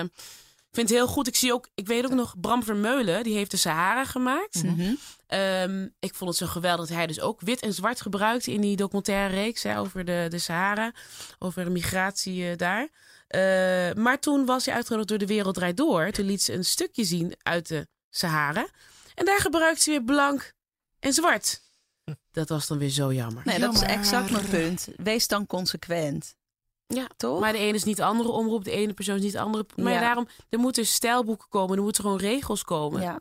vind 0.73 0.89
het 0.89 0.97
heel 0.97 1.07
goed. 1.07 1.27
Ik 1.27 1.35
zie 1.35 1.53
ook. 1.53 1.69
Ik 1.75 1.87
weet 1.87 2.05
ook 2.05 2.11
nog 2.11 2.39
Bram 2.39 2.63
Vermeulen. 2.63 3.23
Die 3.23 3.35
heeft 3.35 3.51
de 3.51 3.57
Sahara 3.57 4.05
gemaakt. 4.05 4.63
Mhm. 4.63 4.93
Ehm, 5.27 5.87
ik 5.99 6.15
vond 6.15 6.29
het 6.29 6.39
zo 6.39 6.45
geweldig 6.45 6.87
dat 6.87 6.97
hij 6.97 7.07
dus 7.07 7.19
ook 7.21 7.41
wit 7.41 7.61
en 7.61 7.73
zwart 7.73 8.01
gebruikte 8.01 8.51
in 8.51 8.61
die 8.61 8.75
documentaire 8.75 9.33
reeks 9.33 9.63
hè, 9.63 9.79
over 9.79 10.05
de, 10.05 10.25
de 10.29 10.39
Sahara, 10.39 10.93
over 11.39 11.63
de 11.63 11.69
migratie 11.69 12.49
eh, 12.49 12.57
daar. 12.57 12.89
Eh, 13.27 13.93
maar 14.03 14.19
toen 14.19 14.45
was 14.45 14.65
hij 14.65 14.75
uitgenodigd 14.75 15.09
door 15.09 15.17
De 15.17 15.25
Wereld 15.25 15.55
Draait 15.55 15.77
Door. 15.77 16.11
Toen 16.11 16.25
liet 16.25 16.41
ze 16.41 16.53
een 16.53 16.65
stukje 16.65 17.03
zien 17.03 17.35
uit 17.43 17.67
de 17.67 17.87
Sahara. 18.09 18.67
En 19.15 19.25
daar 19.25 19.39
gebruikte 19.39 19.83
ze 19.83 19.89
weer 19.89 20.03
blank 20.03 20.53
en 20.99 21.13
zwart. 21.13 21.61
Dat 22.31 22.49
was 22.49 22.67
dan 22.67 22.77
weer 22.77 22.89
zo 22.89 23.13
jammer. 23.13 23.41
Nee, 23.45 23.59
dat 23.59 23.73
is 23.73 23.81
exact 23.81 24.31
mijn 24.31 24.49
punt. 24.49 24.87
Wees 24.95 25.27
dan 25.27 25.45
consequent. 25.45 26.35
Ja, 26.87 27.07
Toch? 27.17 27.39
Maar 27.39 27.51
de 27.51 27.57
ene 27.57 27.73
is 27.73 27.83
niet 27.83 27.97
de 27.97 28.03
andere 28.03 28.29
omroep, 28.29 28.63
de 28.63 28.71
ene 28.71 28.93
persoon 28.93 29.15
is 29.15 29.21
niet 29.21 29.31
de 29.31 29.39
andere. 29.39 29.65
Maar 29.75 29.93
Ja. 29.93 29.99
daarom, 29.99 30.27
er 30.49 30.59
moeten 30.59 30.85
stijlboeken 30.85 31.47
komen, 31.49 31.77
er 31.77 31.83
moeten 31.83 32.03
gewoon 32.03 32.17
regels 32.19 32.63
komen. 32.63 33.01
Ja. 33.01 33.19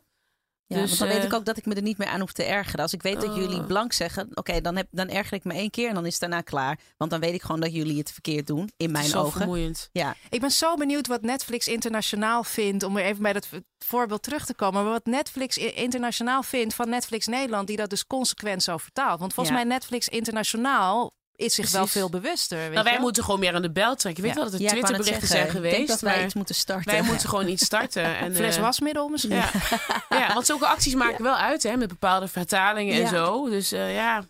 Ja, 0.67 0.79
Dus, 0.79 0.87
want 0.87 0.99
dan 0.99 1.07
weet 1.07 1.17
eh, 1.17 1.23
ik 1.23 1.33
ook 1.33 1.45
dat 1.45 1.57
ik 1.57 1.65
me 1.65 1.75
er 1.75 1.81
niet 1.81 1.97
meer 1.97 2.07
aan 2.07 2.19
hoef 2.19 2.31
te 2.31 2.43
ergeren. 2.43 2.79
Als 2.81 2.93
ik 2.93 3.01
weet 3.01 3.21
dat 3.21 3.29
Oh. 3.29 3.35
jullie 3.37 3.63
blank 3.63 3.93
zeggen, 3.93 4.29
oké, 4.33 4.61
dan, 4.61 4.75
heb, 4.75 4.87
dan 4.91 5.09
erger 5.09 5.33
ik 5.33 5.43
me 5.43 5.53
één 5.53 5.69
keer 5.69 5.87
en 5.89 5.93
dan 5.93 6.05
is 6.05 6.11
het 6.11 6.21
daarna 6.21 6.41
klaar. 6.41 6.79
Want 6.97 7.11
dan 7.11 7.19
weet 7.19 7.33
ik 7.33 7.41
gewoon 7.41 7.59
dat 7.61 7.73
jullie 7.73 7.97
het 7.97 8.11
verkeerd 8.11 8.47
doen, 8.47 8.69
in 8.77 8.91
mijn 8.91 9.03
is 9.05 9.11
zo 9.11 9.19
ogen. 9.19 9.31
vermoeiend. 9.31 9.89
Ja, 9.91 10.15
Ik 10.29 10.39
ben 10.41 10.51
zo 10.51 10.75
benieuwd 10.75 11.07
wat 11.07 11.21
Netflix 11.21 11.67
internationaal 11.67 12.43
vindt. 12.43 12.83
Om 12.83 12.93
weer 12.93 13.05
even 13.05 13.21
bij 13.23 13.33
dat 13.33 13.47
voorbeeld 13.85 14.23
terug 14.23 14.45
te 14.45 14.53
komen. 14.55 14.83
Maar 14.83 14.91
wat 14.91 15.05
Netflix 15.05 15.57
internationaal 15.57 16.43
vindt 16.43 16.73
van 16.73 16.89
Netflix 16.89 17.25
Nederland. 17.27 17.67
Die 17.67 17.77
dat 17.77 17.89
dus 17.89 18.07
consequent 18.07 18.63
zo 18.63 18.77
vertaalt. 18.77 19.19
Want 19.19 19.33
volgens 19.33 19.55
Ja. 19.57 19.61
mij 19.63 19.73
Netflix 19.73 20.07
internationaal 20.07 21.11
is 21.43 21.53
zich 21.53 21.71
wel 21.71 21.87
veel 21.87 22.09
bewuster. 22.09 22.57
Weet 22.57 22.71
Nou, 22.71 22.83
wij 22.83 22.93
wel? 22.93 23.01
moeten 23.01 23.23
gewoon 23.23 23.39
meer 23.39 23.53
aan 23.55 23.61
de 23.61 23.71
bel 23.71 23.95
trekken. 23.95 24.23
Je 24.23 24.29
weet 24.29 24.37
Ja. 24.37 24.43
wel 24.43 24.51
dat 24.51 24.61
er 24.61 24.67
Twitterberichten 24.67 25.27
zijn 25.27 25.45
Ik 25.45 25.51
denk 25.51 25.65
geweest. 25.65 25.87
dat 25.87 25.99
wij 25.99 26.15
maar 26.15 26.25
iets 26.25 26.33
moeten 26.33 26.55
starten. 26.55 26.91
wij 26.91 27.01
moeten 27.01 27.29
gewoon 27.29 27.47
iets 27.47 27.65
starten. 27.65 28.03
En, 28.23 28.35
Fles 28.35 28.55
eh, 28.55 28.61
wasmiddel 28.61 29.07
misschien. 29.09 29.35
Ja. 29.35 29.49
ja, 30.09 30.33
want 30.33 30.45
zulke 30.45 30.67
acties 30.67 30.95
maken 30.95 31.23
wel 31.23 31.35
uit, 31.35 31.63
hè, 31.63 31.75
met 31.77 31.87
bepaalde 31.87 32.27
vertalingen 32.27 33.03
en 33.03 33.07
zo. 33.09 33.49
Dus 33.49 33.71
eh, 33.71 33.93
ja, 33.93 34.23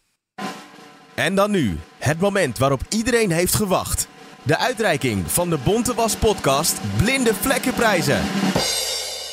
En 1.16 1.36
dan 1.36 1.52
nu, 1.52 1.80
het 2.00 2.20
moment 2.20 2.58
waarop 2.58 2.82
iedereen 2.90 3.32
heeft 3.32 3.56
gewacht. 3.56 4.08
De 4.44 4.58
uitreiking 4.58 5.32
van 5.32 5.50
de 5.50 5.58
Bonte 5.58 5.94
Was 5.94 6.16
podcast 6.16 6.78
Blinde 6.98 7.34
Vlekkenprijzen. 7.34 8.22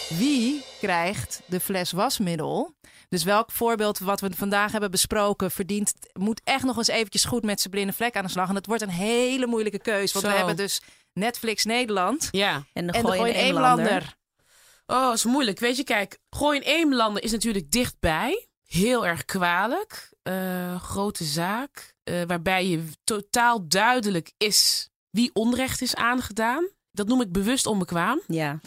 Wie 0.08 0.64
krijgt 0.80 1.40
de 1.46 1.60
fles 1.60 1.92
wasmiddel? 1.92 2.74
Dus 3.10 3.24
welk 3.24 3.50
voorbeeld 3.52 3.98
wat 3.98 4.20
we 4.20 4.30
vandaag 4.36 4.72
hebben 4.72 4.90
besproken 4.90 5.50
verdient, 5.50 5.92
moet 6.12 6.40
echt 6.44 6.64
nog 6.64 6.76
eens 6.76 6.88
eventjes 6.88 7.24
goed 7.24 7.42
met 7.44 7.60
zijn 7.60 7.72
blinde 7.72 7.92
vlek 7.92 8.16
aan 8.16 8.24
de 8.24 8.30
slag. 8.30 8.48
En 8.48 8.54
het 8.54 8.66
wordt 8.66 8.82
een 8.82 8.88
hele 8.88 9.46
moeilijke 9.46 9.78
keus. 9.78 10.12
Want 10.12 10.24
we 10.24 10.32
hebben 10.32 10.56
dus 10.56 10.80
Netflix 11.12 11.64
Nederland. 11.64 12.28
Ja. 12.30 12.64
En 12.72 12.86
de 12.86 12.92
En 12.92 13.02
de 13.04 13.08
Gooi 13.12 13.30
een 13.30 13.36
Eemlander. 13.36 13.84
Eemlander. 13.86 14.16
Oh, 14.86 15.04
dat 15.04 15.14
is 15.14 15.24
moeilijk. 15.24 15.58
Weet 15.58 15.76
je, 15.76 15.84
kijk, 15.84 16.18
Gooi 16.30 16.58
in 16.58 16.64
Eemlanden 16.66 17.22
is 17.22 17.30
natuurlijk 17.32 17.70
dichtbij. 17.70 18.48
Heel 18.66 19.06
erg 19.06 19.24
kwalijk. 19.24 20.12
Eh, 20.22 20.82
grote 20.82 21.24
zaak. 21.24 21.94
eh, 22.04 22.22
waarbij 22.26 22.66
je 22.66 22.84
totaal 23.04 23.68
duidelijk 23.68 24.32
is 24.36 24.88
wie 25.10 25.30
onrecht 25.32 25.80
is 25.82 25.94
aangedaan. 25.94 26.68
Dat 26.92 27.06
noem 27.08 27.20
ik 27.20 27.32
bewust 27.32 27.66
onbekwaam. 27.66 28.20
Ja. 28.26 28.60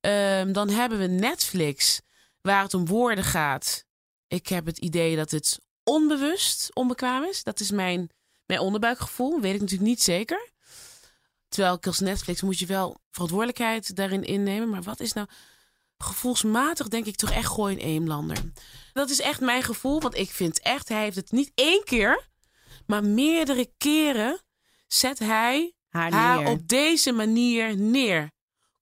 Ehm, 0.00 0.52
dan 0.52 0.68
hebben 0.68 0.98
we 0.98 1.06
Netflix, 1.06 2.00
waar 2.46 2.62
het 2.62 2.74
om 2.74 2.86
woorden 2.86 3.24
gaat. 3.24 3.84
Ik 4.26 4.46
heb 4.46 4.66
het 4.66 4.78
idee 4.78 5.16
dat 5.16 5.30
het 5.30 5.60
onbewust 5.84 6.70
onbekwaam 6.74 7.24
is. 7.24 7.42
Dat 7.42 7.60
is 7.60 7.70
mijn, 7.70 8.10
mijn 8.46 8.60
onderbuikgevoel. 8.60 9.40
Weet 9.40 9.54
ik 9.54 9.60
natuurlijk 9.60 9.88
niet 9.88 10.02
zeker. 10.02 10.50
Terwijl 11.48 11.74
ik 11.74 11.86
als 11.86 11.98
Netflix 11.98 12.42
moet 12.42 12.58
je 12.58 12.66
wel 12.66 13.00
verantwoordelijkheid 13.10 13.96
daarin 13.96 14.24
innemen. 14.24 14.70
Maar 14.70 14.82
wat 14.82 15.00
is 15.00 15.12
nou 15.12 15.28
gevoelsmatig 15.98 16.88
denk 16.88 17.06
ik 17.06 17.16
toch 17.16 17.30
echt 17.30 17.48
gooi 17.48 17.74
een 17.74 17.80
Eemlander. 17.80 18.36
Dat 18.92 19.10
is 19.10 19.20
echt 19.20 19.40
mijn 19.40 19.62
gevoel. 19.62 20.00
Want 20.00 20.16
ik 20.16 20.30
vind 20.30 20.60
echt, 20.60 20.88
hij 20.88 21.02
heeft 21.02 21.16
het 21.16 21.32
niet 21.32 21.52
één 21.54 21.84
keer, 21.84 22.26
maar 22.86 23.04
meerdere 23.04 23.72
keren 23.78 24.40
zet 24.86 25.18
hij 25.18 25.74
Haar 25.88 26.12
haar 26.12 26.46
op 26.46 26.68
deze 26.68 27.12
manier 27.12 27.76
neer. 27.76 28.30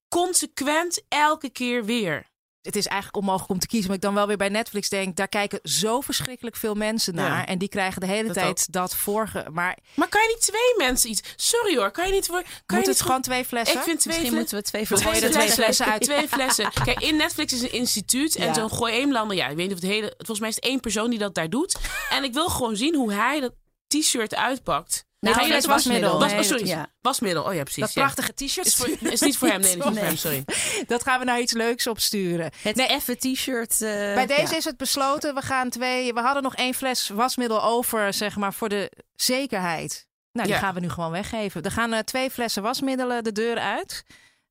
Consequent 0.09 1.03
elke 1.09 1.50
keer 1.50 1.85
weer. 1.85 2.33
Het 2.64 2.77
is 2.77 2.87
eigenlijk 2.87 3.16
onmogelijk 3.16 3.50
om 3.50 3.59
te 3.59 3.66
kiezen. 3.66 3.87
Maar 3.87 3.96
ik 3.96 4.03
dan 4.03 4.14
wel 4.14 4.27
weer 4.27 4.37
bij 4.37 4.48
Netflix 4.48 4.88
denk, 4.88 5.16
daar 5.16 5.29
kijken 5.29 5.59
zo 5.62 6.00
verschrikkelijk 6.00 6.57
veel 6.57 6.74
mensen 6.74 7.14
naar. 7.14 7.38
Ja. 7.38 7.46
En 7.46 7.59
die 7.59 7.68
krijgen 7.68 8.00
de 8.00 8.07
hele 8.07 8.27
Dat 8.27 8.35
tijd 8.35 8.72
dat 8.72 8.96
vorige. 8.96 9.46
Maar 9.53 9.79
Maar 9.94 10.09
kan 10.09 10.22
je 10.22 10.29
niet 10.29 10.40
twee 10.40 10.74
mensen 10.87 11.11
iets... 11.11 11.22
Sorry 11.37 11.77
hoor, 11.77 11.90
kan 11.90 12.07
je 12.07 12.12
niet... 12.12 12.27
Voor, 12.27 12.42
kan 12.42 12.50
je 12.50 12.64
moet 12.66 12.79
niet 12.79 12.87
het 12.87 13.00
gewoon 13.00 13.20
twee 13.20 13.44
flessen? 13.44 13.77
Ik 13.77 13.83
vind 13.83 14.00
twee 14.00 14.14
Misschien 14.14 14.37
moeten 14.38 14.57
we 14.59 14.62
twee 14.62 14.87
flessen 14.87 15.31
twee 15.31 15.50
flessen 15.50 15.87
uit. 15.87 16.03
Twee 16.03 16.29
flessen. 16.29 16.72
Kijk, 16.85 17.00
in 17.00 17.16
Netflix 17.16 17.53
is 17.53 17.62
een 17.62 17.72
instituut. 17.72 18.37
En 18.37 18.46
Ja. 18.46 18.55
zo'n 18.55 18.70
Gooi 18.70 18.92
Eemlander... 18.92 19.37
Ja, 19.37 19.48
ik 19.48 19.57
weet 19.57 19.66
niet 19.68 19.77
of 19.77 19.83
het 19.83 19.90
hele... 19.90 20.14
Volgens 20.16 20.40
mij 20.40 20.48
is 20.48 20.55
het 20.55 20.64
één 20.64 20.81
persoon 20.81 21.11
die 21.11 21.18
dat 21.18 21.35
daar 21.35 21.50
doet. 21.50 21.77
En 22.11 22.24
ik 22.24 22.33
wil 22.33 22.48
gewoon 22.48 22.77
zien 22.77 22.94
hoe 22.94 23.12
hij 23.12 23.40
dat 23.40 23.53
t-shirt 23.87 24.35
uitpakt. 24.35 25.05
Nou, 25.24 25.52
is 25.52 25.66
wasmiddel? 25.66 26.18
Was, 26.18 26.32
oh, 26.32 26.40
sorry. 26.40 26.66
ja. 26.66 26.87
Wasmiddel. 27.00 27.42
Oh 27.42 27.54
ja, 27.54 27.62
precies. 27.62 27.82
dat 27.82 27.92
ja. 27.92 28.00
prachtige 28.02 28.34
t-shirt. 28.34 28.66
Is, 28.66 28.80
is 29.12 29.20
niet 29.20 29.38
voor 29.38 29.48
hem. 29.48 29.60
Nee, 29.60 29.74
niet 29.74 29.82
voor 29.84 29.92
hem. 29.96 30.16
Sorry. 30.16 30.44
Dat 30.87 31.02
gaan 31.02 31.18
we 31.18 31.24
naar 31.24 31.40
iets 31.40 31.52
leuks 31.52 31.87
opsturen. 31.87 32.50
Het 32.62 32.76
Nee. 32.76 32.87
effe 32.87 33.16
t-shirt. 33.16 33.72
eh, 33.82 33.88
Bij 34.14 34.26
deze 34.26 34.50
ja. 34.50 34.56
is 34.56 34.64
het 34.64 34.76
besloten. 34.76 35.34
We 35.34 35.40
gaan 35.42 35.68
twee. 35.70 36.12
We 36.12 36.20
hadden 36.20 36.42
nog 36.42 36.54
één 36.56 36.74
fles 36.74 37.08
wasmiddel 37.08 37.62
over, 37.62 38.12
zeg 38.14 38.37
maar, 38.37 38.54
voor 38.54 38.68
de 38.68 38.90
zekerheid. 39.16 40.06
Nou, 40.32 40.48
die 40.48 40.56
gaan 40.56 40.74
we 40.74 40.80
nu 40.80 40.88
gewoon 40.90 41.10
weggeven. 41.10 41.62
Er 41.62 41.70
gaan 41.70 41.92
eh, 41.92 41.98
twee 41.98 42.30
flessen 42.30 42.62
wasmiddelen 42.62 43.24
de 43.24 43.32
deur 43.32 43.58
uit. 43.58 44.04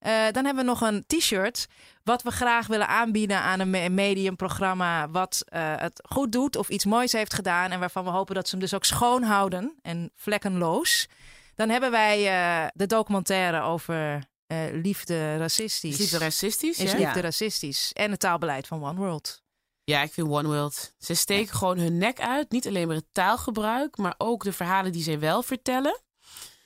Eh, 0.04 0.12
dan 0.32 0.46
hebben 0.46 0.64
we 0.64 0.70
nog 0.70 0.82
een 0.82 1.04
t-shirt. 1.08 1.68
Wat 2.04 2.22
we 2.24 2.32
graag 2.32 2.68
willen 2.68 2.88
aanbieden 2.88 3.38
aan 3.40 3.60
een 3.60 3.70
me- 3.70 3.90
mediumprogramma. 3.90 5.10
Wat 5.10 5.44
eh, 5.46 5.74
het 5.76 6.04
goed 6.10 6.32
doet 6.32 6.56
of 6.56 6.70
iets 6.70 6.86
moois 6.86 7.12
heeft 7.12 7.34
gedaan. 7.34 7.72
En 7.72 7.80
waarvan 7.80 8.04
we 8.04 8.10
hopen 8.10 8.36
dat 8.36 8.46
ze 8.46 8.52
hem 8.52 8.60
dus 8.64 8.74
ook 8.74 8.86
schoon 8.86 9.24
houden 9.24 9.76
en 9.82 10.12
vlekkenloos. 10.16 11.08
Dan 11.56 11.70
hebben 11.70 11.92
wij 11.92 12.28
eh, 12.28 12.68
de 12.74 12.86
documentaire 12.86 13.62
over 13.62 14.32
liefde 14.72 15.38
racistisch. 15.38 16.00
Is 16.00 16.12
niet 16.12 16.22
racistisch? 16.22 16.80
Is 16.80 16.92
ja? 16.92 16.98
liefde 16.98 17.22
racistisch. 17.22 17.92
En 17.94 18.12
het 18.12 18.20
taalbeleid 18.20 18.68
van 18.68 18.84
One 18.84 19.00
World. 19.00 19.42
Ja, 19.84 20.02
ik 20.02 20.14
vind 20.14 20.28
One 20.28 20.48
World. 20.48 20.94
Ze 21.00 21.14
steken 21.14 21.56
gewoon 21.56 21.78
hun 21.78 21.98
nek 21.98 22.20
uit. 22.22 22.52
Niet 22.52 22.68
alleen 22.68 22.88
maar 22.88 22.96
het 22.96 23.08
taalgebruik, 23.12 23.98
maar 23.98 24.16
ook 24.18 24.44
de 24.44 24.54
verhalen 24.54 24.92
die 24.92 25.04
zij 25.04 25.20
wel 25.20 25.44
vertellen. 25.44 26.02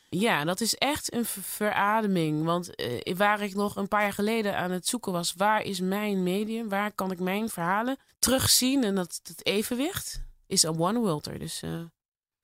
Ja, 0.09 0.43
dat 0.43 0.61
is 0.61 0.75
echt 0.75 1.13
een 1.13 1.25
ver- 1.25 1.41
verademing. 1.43 2.43
Want 2.43 2.75
eh, 2.75 3.15
waar 3.15 3.41
ik 3.41 3.53
nog 3.53 3.75
een 3.75 3.87
paar 3.87 4.01
jaar 4.01 4.13
geleden 4.13 4.57
aan 4.57 4.71
het 4.71 4.87
zoeken 4.87 5.11
was, 5.11 5.33
waar 5.33 5.61
is 5.61 5.79
mijn 5.79 6.23
medium? 6.23 6.69
Waar 6.69 6.91
kan 6.91 7.11
ik 7.11 7.19
mijn 7.19 7.49
verhalen 7.49 7.97
terugzien? 8.19 8.83
En 8.83 8.95
dat, 8.95 9.19
dat 9.23 9.45
evenwicht 9.45 10.21
is 10.47 10.63
een 10.63 10.79
One 10.79 10.99
World 10.99 11.27
er. 11.27 11.39
Dus 11.39 11.61
eh, 11.61 11.79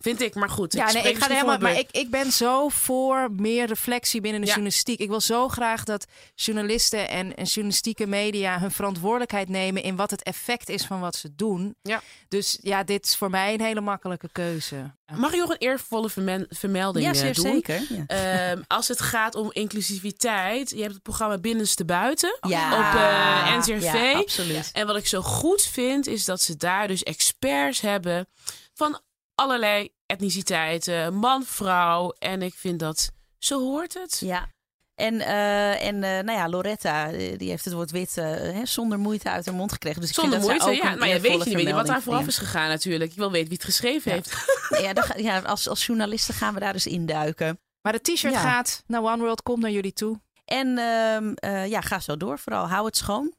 vind 0.03 0.21
ik, 0.21 0.35
maar 0.35 0.49
goed. 0.49 0.73
Ja, 0.73 0.85
nee, 0.85 0.97
spreek 0.97 1.15
ik 1.15 1.17
ga 1.23 1.25
er 1.29 1.33
helemaal. 1.35 1.57
Maar 1.57 1.77
ik, 1.77 1.91
ik 1.91 2.09
ben 2.09 2.31
zo 2.31 2.69
voor 2.69 3.29
meer 3.35 3.65
reflectie 3.67 4.21
binnen 4.21 4.41
de 4.41 4.47
Ja. 4.47 4.53
journalistiek. 4.53 4.99
Ik 4.99 5.09
wil 5.09 5.21
zo 5.21 5.47
graag 5.47 5.83
dat 5.83 6.05
journalisten 6.35 7.09
en, 7.09 7.35
en 7.35 7.43
journalistieke 7.45 8.07
media 8.07 8.59
hun 8.59 8.71
verantwoordelijkheid 8.71 9.49
nemen 9.49 9.83
in 9.83 9.95
wat 9.95 10.11
het 10.11 10.23
effect 10.23 10.69
is 10.69 10.85
van 10.85 10.99
wat 10.99 11.15
ze 11.15 11.35
doen. 11.35 11.75
Ja. 11.81 12.01
Dus 12.27 12.57
ja, 12.61 12.83
dit 12.83 13.05
is 13.05 13.15
voor 13.15 13.29
mij 13.29 13.53
een 13.53 13.61
hele 13.61 13.81
makkelijke 13.81 14.29
keuze. 14.31 14.95
Mag 15.15 15.31
je 15.31 15.37
nog 15.37 15.49
een 15.49 15.57
eervolle 15.57 16.09
vermelding 16.49 17.05
Ja, 17.05 17.11
eh, 17.11 17.17
zeer 17.17 17.33
doen? 17.33 17.43
zeker. 17.45 17.81
Ja. 17.89 18.03
Ehm, 18.51 18.61
als 18.67 18.87
het 18.87 19.01
gaat 19.01 19.35
om 19.35 19.51
inclusiviteit, 19.51 20.69
je 20.69 20.81
hebt 20.81 20.93
het 20.93 21.01
programma 21.03 21.37
Binnenste 21.37 21.85
Buiten 21.85 22.37
Ja. 22.47 22.71
op 22.77 22.95
eh, 22.99 23.57
NCRV. 23.57 23.93
Ja, 23.93 24.11
absoluut. 24.17 24.69
En 24.73 24.87
wat 24.87 24.95
ik 24.95 25.07
zo 25.07 25.21
goed 25.21 25.61
vind, 25.61 26.07
is 26.07 26.25
dat 26.25 26.41
ze 26.41 26.55
daar 26.55 26.87
dus 26.87 27.03
experts 27.03 27.81
hebben 27.81 28.27
van 28.73 28.99
allerlei 29.35 29.89
etniciteiten, 30.05 31.13
man, 31.13 31.43
vrouw. 31.45 32.13
En 32.19 32.41
ik 32.41 32.53
vind 32.53 32.79
dat, 32.79 33.11
zo 33.37 33.59
hoort 33.59 33.93
het. 33.93 34.17
Ja. 34.19 34.51
En, 34.95 35.19
eh, 35.21 35.85
en 35.87 36.03
eh, 36.03 36.23
nou 36.23 36.31
ja, 36.31 36.49
Loretta, 36.49 37.11
eh, 37.11 37.37
die 37.37 37.49
heeft 37.49 37.65
het 37.65 37.73
woord 37.73 37.91
wit 37.91 38.15
hè, 38.15 38.65
zonder 38.65 38.99
moeite 38.99 39.29
uit 39.29 39.45
haar 39.45 39.55
mond 39.55 39.71
gekregen. 39.71 40.01
Dus 40.01 40.09
ik 40.09 40.15
Zonder 40.15 40.39
vind 40.39 40.51
dat 40.51 40.67
moeite, 40.67 40.87
ja. 40.87 40.95
Maar 40.95 41.07
je 41.07 41.19
weet 41.19 41.45
niet 41.45 41.53
weet 41.53 41.67
je 41.67 41.73
wat 41.73 41.85
daar 41.87 42.01
vooraf 42.01 42.27
is 42.27 42.37
gegaan 42.37 42.67
natuurlijk. 42.67 43.11
Ik 43.11 43.17
wil 43.17 43.31
weten 43.31 43.47
wie 43.47 43.57
het 43.57 43.65
geschreven 43.65 44.11
Ja. 44.11 44.17
heeft. 44.17 44.45
Ja, 44.83 44.93
dan 44.93 45.05
ja 45.17 45.39
als, 45.39 45.69
als 45.69 45.85
journalisten 45.85 46.33
gaan 46.33 46.53
we 46.53 46.59
daar 46.59 46.73
dus 46.73 46.87
induiken. 46.87 47.59
Maar 47.81 47.93
het 47.93 48.03
t-shirt 48.03 48.33
Ja. 48.33 48.39
gaat 48.39 48.83
naar 48.87 49.03
One 49.03 49.17
World, 49.17 49.41
komt 49.41 49.61
naar 49.61 49.71
jullie 49.71 49.93
toe. 49.93 50.21
En 50.45 50.77
ehm, 50.77 51.33
eh, 51.33 51.67
ja, 51.67 51.81
ga 51.81 51.99
zo 51.99 52.17
door. 52.17 52.39
Vooral 52.39 52.67
hou 52.67 52.85
het 52.85 52.97
schoon. 52.97 53.33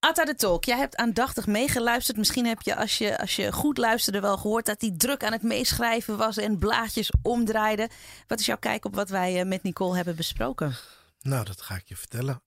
Atta 0.00 0.24
de 0.24 0.34
Talk, 0.34 0.64
jij 0.64 0.78
hebt 0.78 0.96
aandachtig 0.96 1.46
meegeluisterd. 1.46 2.16
Misschien 2.16 2.46
heb 2.46 2.62
je 2.62 2.76
als, 2.76 2.98
je, 2.98 3.18
als 3.18 3.36
je 3.36 3.52
goed 3.52 3.78
luisterde 3.78 4.20
wel 4.20 4.36
gehoord 4.36 4.66
dat 4.66 4.80
hij 4.80 4.94
druk 4.96 5.24
aan 5.24 5.32
het 5.32 5.42
meeschrijven 5.42 6.16
was 6.16 6.36
en 6.36 6.58
blaadjes 6.58 7.12
omdraaide. 7.22 7.90
Wat 8.26 8.40
is 8.40 8.46
jouw 8.46 8.58
kijk 8.58 8.84
op 8.84 8.94
wat 8.94 9.08
wij 9.08 9.40
eh, 9.40 9.46
met 9.46 9.62
Nicole 9.62 9.96
hebben 9.96 10.16
besproken? 10.16 10.76
Nou, 11.20 11.44
dat 11.44 11.60
ga 11.60 11.74
ik 11.74 11.88
je 11.88 11.96
vertellen. 11.96 12.42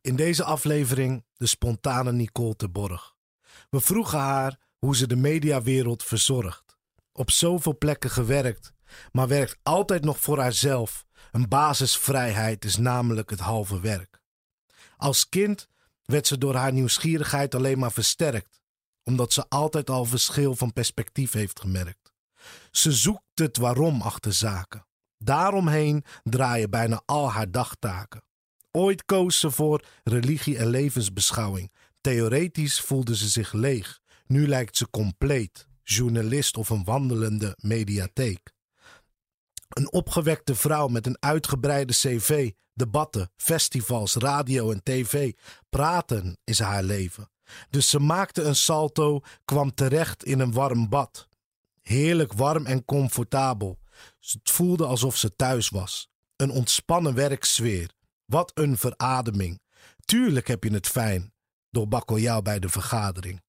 In 0.00 0.16
deze 0.16 0.44
aflevering 0.44 1.24
de 1.36 1.46
spontane 1.46 2.12
Nicole 2.12 2.56
te 2.56 2.68
Borg. 2.68 3.14
We 3.70 3.80
vroegen 3.80 4.18
haar 4.18 4.58
hoe 4.78 4.96
ze 4.96 5.06
de 5.06 5.16
mediawereld 5.16 6.04
verzorgt. 6.04 6.76
Op 7.12 7.30
zoveel 7.30 7.78
plekken 7.78 8.10
gewerkt, 8.10 8.72
maar 9.12 9.28
werkt 9.28 9.58
altijd 9.62 10.04
nog 10.04 10.20
voor 10.20 10.38
haarzelf. 10.38 11.04
Een 11.32 11.48
basisvrijheid 11.48 12.64
is 12.64 12.76
namelijk 12.76 13.30
het 13.30 13.40
halve 13.40 13.80
werk. 13.80 14.20
Als 14.96 15.28
kind 15.28 15.68
werd 16.06 16.26
ze 16.26 16.38
door 16.38 16.54
haar 16.54 16.72
nieuwsgierigheid 16.72 17.54
alleen 17.54 17.78
maar 17.78 17.92
versterkt, 17.92 18.60
omdat 19.04 19.32
ze 19.32 19.48
altijd 19.48 19.90
al 19.90 20.04
verschil 20.04 20.56
van 20.56 20.72
perspectief 20.72 21.32
heeft 21.32 21.60
gemerkt. 21.60 22.12
Ze 22.70 22.92
zoekt 22.92 23.22
het 23.34 23.56
waarom 23.56 24.02
achter 24.02 24.32
zaken. 24.32 24.86
Daaromheen 25.18 26.04
draaien 26.22 26.70
bijna 26.70 27.02
al 27.04 27.30
haar 27.30 27.50
dagtaken. 27.50 28.24
Ooit 28.70 29.04
koos 29.04 29.40
ze 29.40 29.50
voor 29.50 29.84
religie 30.04 30.58
en 30.58 30.66
levensbeschouwing. 30.66 31.72
Theoretisch 32.00 32.80
voelde 32.80 33.16
ze 33.16 33.28
zich 33.28 33.52
leeg. 33.52 34.00
Nu 34.26 34.48
lijkt 34.48 34.76
ze 34.76 34.90
compleet, 34.90 35.66
journalist 35.82 36.56
of 36.56 36.70
een 36.70 36.84
wandelende 36.84 37.56
mediatheek. 37.60 38.54
Een 39.68 39.92
opgewekte 39.92 40.54
vrouw 40.54 40.88
met 40.88 41.06
een 41.06 41.16
uitgebreide 41.20 41.92
cv, 41.92 42.50
debatten, 42.76 43.30
festivals, 43.36 44.14
radio 44.14 44.70
en 44.70 44.82
tv. 44.82 45.32
Praten 45.68 46.38
is 46.44 46.58
haar 46.58 46.82
leven. 46.82 47.30
Dus 47.70 47.90
ze 47.90 47.98
maakte 47.98 48.42
een 48.42 48.56
salto, 48.56 49.20
kwam 49.44 49.74
terecht 49.74 50.24
in 50.24 50.40
een 50.40 50.52
warm 50.52 50.88
bad. 50.88 51.28
Heerlijk 51.82 52.32
warm 52.32 52.66
en 52.66 52.84
comfortabel. 52.84 53.78
Het 54.20 54.50
voelde 54.50 54.86
alsof 54.86 55.16
ze 55.16 55.36
thuis 55.36 55.68
was. 55.68 56.08
Een 56.36 56.50
ontspannen 56.50 57.14
werksfeer. 57.14 57.90
Wat 58.24 58.50
een 58.54 58.76
verademing. 58.76 59.60
Tuurlijk 60.04 60.48
heb 60.48 60.64
je 60.64 60.72
het 60.72 60.86
fijn, 60.86 61.32
door 61.70 61.88
bakkeljauw 61.88 62.42
bij 62.42 62.58
de 62.58 62.68
vergadering. 62.68 63.42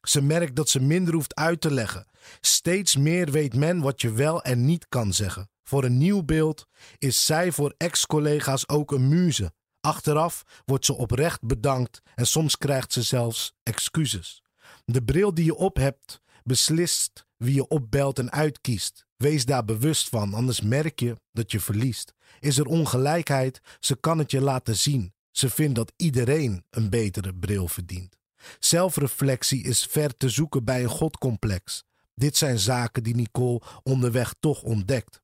Ze 0.00 0.22
merkt 0.22 0.56
dat 0.56 0.68
ze 0.68 0.80
minder 0.80 1.14
hoeft 1.14 1.34
uit 1.34 1.60
te 1.60 1.70
leggen. 1.70 2.06
Steeds 2.40 2.96
meer 2.96 3.30
weet 3.30 3.54
men 3.54 3.80
wat 3.80 4.00
je 4.00 4.12
wel 4.12 4.42
en 4.42 4.64
niet 4.64 4.88
kan 4.88 5.12
zeggen. 5.12 5.50
Voor 5.70 5.84
een 5.84 5.98
nieuw 5.98 6.22
beeld 6.22 6.66
is 6.98 7.24
zij 7.24 7.52
voor 7.52 7.74
ex-collega's 7.76 8.68
ook 8.68 8.92
een 8.92 9.08
muze. 9.08 9.52
Achteraf 9.80 10.62
wordt 10.64 10.84
ze 10.84 10.94
oprecht 10.96 11.42
bedankt 11.42 12.02
en 12.14 12.26
soms 12.26 12.58
krijgt 12.58 12.92
ze 12.92 13.02
zelfs 13.02 13.52
excuses. 13.62 14.42
De 14.84 15.02
bril 15.02 15.34
die 15.34 15.44
je 15.44 15.54
op 15.54 15.76
hebt 15.76 16.20
beslist 16.42 17.26
wie 17.36 17.54
je 17.54 17.68
opbelt 17.68 18.18
en 18.18 18.32
uitkiest. 18.32 19.06
Wees 19.16 19.44
daar 19.44 19.64
bewust 19.64 20.08
van, 20.08 20.34
anders 20.34 20.60
merk 20.60 21.00
je 21.00 21.16
dat 21.32 21.50
je 21.52 21.60
verliest. 21.60 22.14
Is 22.40 22.58
er 22.58 22.66
ongelijkheid, 22.66 23.60
ze 23.80 23.96
kan 23.96 24.18
het 24.18 24.30
je 24.30 24.40
laten 24.40 24.76
zien. 24.76 25.14
Ze 25.30 25.50
vindt 25.50 25.74
dat 25.74 25.92
iedereen 25.96 26.64
een 26.70 26.90
betere 26.90 27.34
bril 27.34 27.68
verdient. 27.68 28.16
Zelfreflectie 28.58 29.62
is 29.62 29.84
ver 29.84 30.16
te 30.16 30.28
zoeken 30.28 30.64
bij 30.64 30.82
een 30.82 30.88
godcomplex. 30.88 31.84
Dit 32.14 32.36
zijn 32.36 32.58
zaken 32.58 33.02
die 33.02 33.14
Nicole 33.14 33.60
onderweg 33.82 34.34
toch 34.40 34.62
ontdekt. 34.62 35.20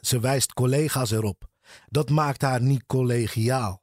Ze 0.00 0.20
wijst 0.20 0.52
collega's 0.52 1.10
erop. 1.10 1.48
Dat 1.88 2.10
maakt 2.10 2.42
haar 2.42 2.62
niet 2.62 2.86
collegiaal. 2.86 3.82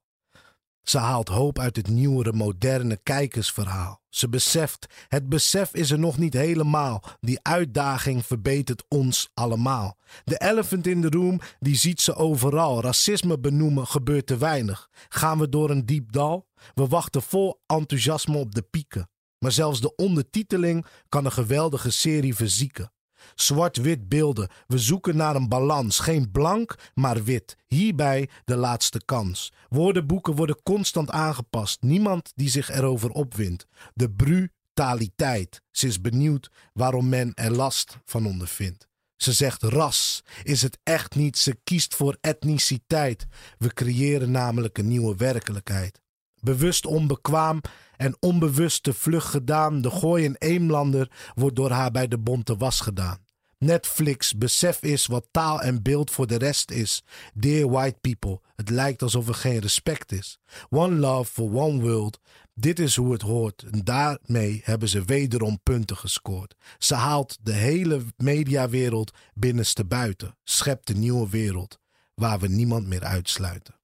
Ze 0.84 0.98
haalt 0.98 1.28
hoop 1.28 1.60
uit 1.60 1.76
het 1.76 1.88
nieuwere, 1.88 2.34
moderne 2.34 3.00
kijkersverhaal. 3.04 4.02
Ze 4.10 4.30
beseft, 4.30 4.88
het 5.08 5.30
besef 5.30 5.74
is 5.74 5.92
er 5.92 6.00
nog 6.00 6.18
niet 6.18 6.34
helemaal. 6.34 7.04
Die 7.20 7.40
uitdaging 7.42 8.26
verbetert 8.26 8.86
ons 8.88 9.30
allemaal. 9.34 9.98
De 10.24 10.38
elephant 10.38 10.88
in 10.88 11.02
the 11.02 11.10
room, 11.10 11.40
die 11.60 11.76
ziet 11.76 12.02
ze 12.02 12.16
overal. 12.16 12.82
Racisme 12.82 13.40
benoemen 13.40 13.88
gebeurt 13.88 14.28
te 14.28 14.38
weinig. 14.38 14.90
Gaan 15.10 15.40
we 15.40 15.50
door 15.50 15.70
een 15.70 15.86
diep 15.86 16.12
dal? 16.12 16.48
We 16.74 16.88
wachten 16.88 17.22
vol 17.22 17.62
enthousiasme 17.66 18.38
op 18.38 18.56
de 18.56 18.62
pieken. 18.62 19.10
Maar 19.40 19.52
zelfs 19.52 19.82
de 19.82 19.96
ondertiteling 19.96 20.86
kan 21.10 21.26
een 21.26 21.32
geweldige 21.32 21.92
serie 21.92 22.36
verzieken. 22.36 22.92
Zwart-wit 23.36 24.10
beelden. 24.10 24.50
We 24.68 24.78
zoeken 24.78 25.16
naar 25.16 25.36
een 25.36 25.50
balans. 25.50 26.00
Geen 26.00 26.32
blank, 26.32 26.76
maar 26.94 27.24
wit. 27.24 27.58
Hierbij 27.68 28.30
de 28.46 28.56
laatste 28.56 29.02
kans. 29.06 29.54
Woordenboeken 29.70 30.36
worden 30.36 30.64
constant 30.64 31.12
aangepast. 31.12 31.82
Niemand 31.82 32.32
die 32.36 32.50
zich 32.50 32.70
erover 32.70 33.10
opwindt. 33.10 33.66
De 33.94 34.12
brutaliteit. 34.12 35.62
Ze 35.72 35.88
is 35.88 36.02
benieuwd 36.02 36.52
waarom 36.74 37.10
men 37.10 37.34
er 37.34 37.52
last 37.52 37.98
van 38.06 38.26
ondervindt. 38.26 38.88
Ze 39.16 39.34
zegt 39.34 39.64
ras. 39.64 40.24
Is 40.44 40.62
het 40.62 40.78
echt 40.84 41.16
niet? 41.16 41.38
Ze 41.38 41.60
kiest 41.64 41.96
voor 41.96 42.18
etniciteit. 42.22 43.28
We 43.58 43.74
creëren 43.74 44.32
namelijk 44.32 44.78
een 44.78 44.88
nieuwe 44.88 45.16
werkelijkheid. 45.16 46.02
Bewust 46.42 46.86
onbekwaam 46.86 47.62
en 47.98 48.16
onbewust 48.20 48.84
te 48.84 48.94
vlug 48.94 49.30
gedaan. 49.30 49.82
De 49.82 49.92
gooi 49.92 50.24
in 50.24 50.36
Eemlander 50.38 51.12
wordt 51.36 51.56
door 51.56 51.72
haar 51.72 51.92
bij 51.92 52.08
de 52.08 52.18
bonte 52.18 52.58
was 52.58 52.80
gedaan. 52.80 53.26
Netflix, 53.60 54.38
besef 54.38 54.82
is 54.84 55.06
wat 55.06 55.28
taal 55.32 55.62
en 55.62 55.82
beeld 55.82 56.12
voor 56.12 56.28
de 56.28 56.38
rest 56.38 56.72
is. 56.72 57.04
Dear 57.34 57.70
white 57.70 57.98
people, 58.02 58.42
het 58.56 58.70
lijkt 58.70 59.02
alsof 59.02 59.28
er 59.28 59.34
geen 59.34 59.60
respect 59.60 60.12
is. 60.12 60.40
One 60.70 60.96
love 60.96 61.32
for 61.32 61.54
one 61.54 61.80
world, 61.80 62.20
dit 62.54 62.80
is 62.80 62.96
hoe 62.96 63.12
het 63.12 63.22
hoort. 63.22 63.66
En 63.72 63.84
daarmee 63.84 64.62
hebben 64.64 64.90
ze 64.90 65.04
wederom 65.04 65.60
punten 65.64 65.98
gescoord. 65.98 66.56
Ze 66.78 66.96
haalt 66.96 67.38
de 67.42 67.54
hele 67.54 68.02
mediawereld 68.18 69.12
binnenste 69.34 69.86
buiten. 69.86 70.38
Schept 70.44 70.90
een 70.90 71.00
nieuwe 71.00 71.30
wereld 71.30 71.80
waar 72.14 72.40
we 72.40 72.48
niemand 72.48 72.88
meer 72.88 73.04
uitsluiten. 73.04 73.76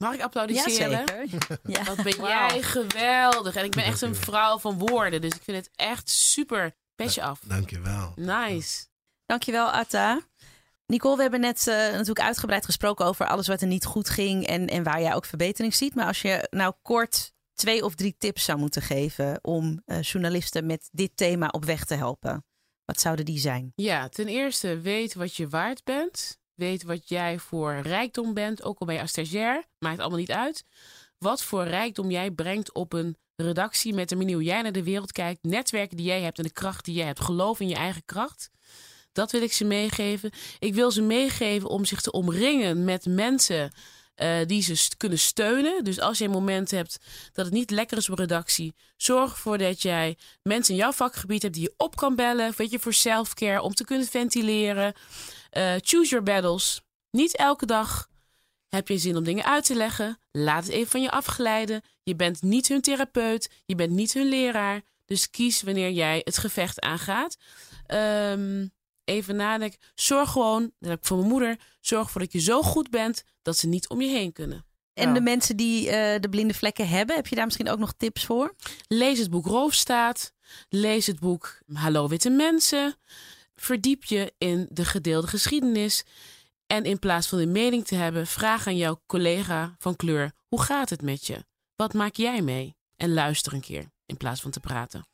Mag 0.00 0.14
ik 0.14 0.22
applaudisseren? 0.22 0.90
Jazeker. 0.90 1.26
Ja. 1.64 1.84
Wat 1.84 2.02
ben 2.16 2.16
jij 2.16 2.62
geweldig. 2.62 3.56
En 3.56 3.64
ik 3.64 3.70
ben 3.70 3.84
echt 3.84 4.02
een 4.02 4.14
vrouw 4.14 4.58
van 4.58 4.78
woorden. 4.78 5.20
Dus 5.20 5.34
ik 5.34 5.42
vind 5.42 5.56
het 5.56 5.70
echt 5.74 6.10
super. 6.10 6.74
Petje 6.94 7.22
af. 7.22 7.40
Dankjewel. 7.44 8.12
Nice. 8.16 8.86
Dankjewel, 9.26 9.70
Atta. 9.70 10.20
Nicole, 10.86 11.16
we 11.16 11.22
hebben 11.22 11.40
net 11.40 11.66
eh, 11.66 11.74
natuurlijk 11.76 12.20
uitgebreid 12.20 12.64
gesproken 12.64 13.06
over 13.06 13.26
alles 13.26 13.46
wat 13.46 13.60
er 13.60 13.66
niet 13.66 13.84
goed 13.84 14.08
ging 14.08 14.46
en, 14.46 14.66
en 14.66 14.82
waar 14.82 15.00
jij 15.00 15.14
ook 15.14 15.24
verbetering 15.24 15.74
ziet. 15.74 15.94
Maar 15.94 16.06
als 16.06 16.22
je 16.22 16.46
nou 16.50 16.74
kort 16.82 17.32
twee 17.54 17.84
of 17.84 17.94
drie 17.94 18.14
tips 18.18 18.44
zou 18.44 18.58
moeten 18.58 18.82
geven 18.82 19.38
om 19.42 19.82
eh, 19.84 20.02
journalisten 20.02 20.66
met 20.66 20.88
dit 20.92 21.16
thema 21.16 21.48
op 21.48 21.64
weg 21.64 21.84
te 21.84 21.94
helpen, 21.94 22.44
wat 22.84 23.00
zouden 23.00 23.24
die 23.24 23.38
zijn? 23.38 23.72
Ja, 23.74 24.08
ten 24.08 24.28
eerste 24.28 24.80
weet 24.80 25.14
wat 25.14 25.36
je 25.36 25.48
waard 25.48 25.84
bent. 25.84 26.38
Weet 26.60 26.82
wat 26.82 27.08
jij 27.08 27.38
voor 27.38 27.80
rijkdom 27.80 28.34
bent, 28.34 28.62
ook 28.62 28.78
al 28.78 28.86
ben 28.86 28.94
je 28.94 29.00
als 29.00 29.10
stagiair. 29.10 29.64
Maakt 29.78 30.00
allemaal 30.00 30.18
niet 30.18 30.30
uit. 30.30 30.64
Wat 31.18 31.42
voor 31.42 31.64
rijkdom 31.64 32.10
jij 32.10 32.30
brengt 32.30 32.72
op 32.72 32.92
een 32.92 33.16
redactie 33.36 33.94
met 33.94 34.08
de 34.08 34.16
manier 34.16 34.34
hoe 34.34 34.44
jij 34.44 34.62
naar 34.62 34.72
de 34.72 34.82
wereld 34.82 35.12
kijkt. 35.12 35.42
Netwerken 35.42 35.96
die 35.96 36.06
jij 36.06 36.20
hebt 36.20 36.38
en 36.38 36.44
de 36.44 36.52
kracht 36.52 36.84
die 36.84 36.94
jij 36.94 37.06
hebt. 37.06 37.20
Geloof 37.20 37.60
in 37.60 37.68
je 37.68 37.74
eigen 37.74 38.04
kracht. 38.04 38.50
Dat 39.12 39.30
wil 39.30 39.42
ik 39.42 39.52
ze 39.52 39.64
meegeven. 39.64 40.30
Ik 40.58 40.74
wil 40.74 40.90
ze 40.90 41.02
meegeven 41.02 41.68
om 41.68 41.84
zich 41.84 42.00
te 42.00 42.12
omringen 42.12 42.84
met 42.84 43.06
mensen 43.06 43.72
eh, 44.20 44.46
die 44.46 44.62
ze 44.62 44.88
kunnen 44.96 45.18
steunen. 45.18 45.84
Dus 45.84 46.00
als 46.00 46.18
je 46.18 46.24
een 46.24 46.30
moment 46.30 46.70
hebt 46.70 46.98
dat 47.32 47.44
het 47.44 47.54
niet 47.54 47.70
lekker 47.70 47.98
is 47.98 48.08
op 48.10 48.18
redactie, 48.18 48.74
zorg 48.96 49.30
ervoor 49.30 49.58
dat 49.58 49.82
jij 49.82 50.16
mensen 50.42 50.74
in 50.74 50.80
jouw 50.80 50.92
vakgebied 50.92 51.42
hebt 51.42 51.54
die 51.54 51.62
je 51.62 51.74
op 51.76 51.96
kan 51.96 52.16
bellen. 52.16 52.52
Weet 52.56 52.70
je, 52.70 52.78
voor 52.78 52.92
selfcare, 52.92 53.62
om 53.62 53.74
te 53.74 53.84
kunnen 53.84 54.06
ventileren. 54.06 54.94
Eh, 55.50 55.74
choose 55.80 56.10
your 56.10 56.24
battles. 56.24 56.80
Niet 57.10 57.36
elke 57.36 57.66
dag 57.66 58.08
heb 58.68 58.88
je 58.88 58.98
zin 58.98 59.16
om 59.16 59.24
dingen 59.24 59.44
uit 59.44 59.64
te 59.64 59.74
leggen. 59.74 60.18
Laat 60.32 60.64
het 60.64 60.72
even 60.72 60.90
van 60.90 61.02
je 61.02 61.10
afglijden. 61.10 61.82
Je 62.02 62.16
bent 62.16 62.42
niet 62.42 62.68
hun 62.68 62.80
therapeut. 62.80 63.50
Je 63.66 63.74
bent 63.74 63.90
niet 63.90 64.12
hun 64.12 64.28
leraar. 64.28 64.82
Dus 65.06 65.30
kies 65.30 65.62
wanneer 65.62 65.90
jij 65.90 66.20
het 66.24 66.38
gevecht 66.38 66.80
aangaat. 66.80 67.36
Ehm, 67.86 68.66
even 69.10 69.36
nadenken. 69.36 69.78
Zorg 69.94 70.30
gewoon, 70.30 70.62
dat 70.78 70.90
heb 70.90 70.98
ik 70.98 71.04
voor 71.06 71.16
mijn 71.16 71.28
moeder. 71.28 71.58
Zorg 71.80 72.04
ervoor 72.04 72.20
dat 72.20 72.32
je 72.32 72.40
zo 72.40 72.62
goed 72.62 72.90
bent 72.90 73.22
dat 73.42 73.56
ze 73.56 73.66
niet 73.66 73.88
om 73.88 74.00
je 74.00 74.08
heen 74.08 74.32
kunnen. 74.32 74.64
En 74.94 75.08
Ja. 75.08 75.14
de 75.14 75.20
mensen 75.20 75.56
die 75.56 75.90
eh, 75.90 76.20
de 76.20 76.28
blinde 76.28 76.54
vlekken 76.54 76.88
hebben, 76.88 77.16
heb 77.16 77.26
je 77.26 77.34
daar 77.34 77.44
misschien 77.44 77.68
ook 77.70 77.78
nog 77.78 77.92
tips 77.96 78.24
voor? 78.24 78.54
Lees 78.88 79.18
het 79.18 79.30
boek 79.30 79.46
Roofstaat. 79.46 80.32
Lees 80.68 81.06
het 81.06 81.18
boek 81.20 81.58
Hallo 81.72 82.08
Witte 82.08 82.30
Mensen. 82.30 82.94
Verdiep 83.54 84.04
je 84.04 84.32
in 84.38 84.66
de 84.70 84.84
gedeelde 84.84 85.26
geschiedenis. 85.26 86.04
En 86.66 86.84
in 86.84 86.98
plaats 86.98 87.26
van 87.26 87.38
een 87.38 87.52
mening 87.52 87.86
te 87.86 87.94
hebben, 87.94 88.26
vraag 88.26 88.66
aan 88.66 88.76
jouw 88.76 89.00
collega 89.06 89.74
van 89.78 89.96
kleur: 89.96 90.32
hoe 90.48 90.62
gaat 90.62 90.90
het 90.90 91.02
met 91.02 91.26
je? 91.26 91.44
Wat 91.76 91.94
maak 91.94 92.14
jij 92.16 92.42
mee? 92.42 92.76
En 92.96 93.12
luister 93.12 93.52
een 93.52 93.60
keer 93.60 93.90
in 94.06 94.16
plaats 94.16 94.40
van 94.40 94.50
te 94.50 94.60
praten. 94.60 95.04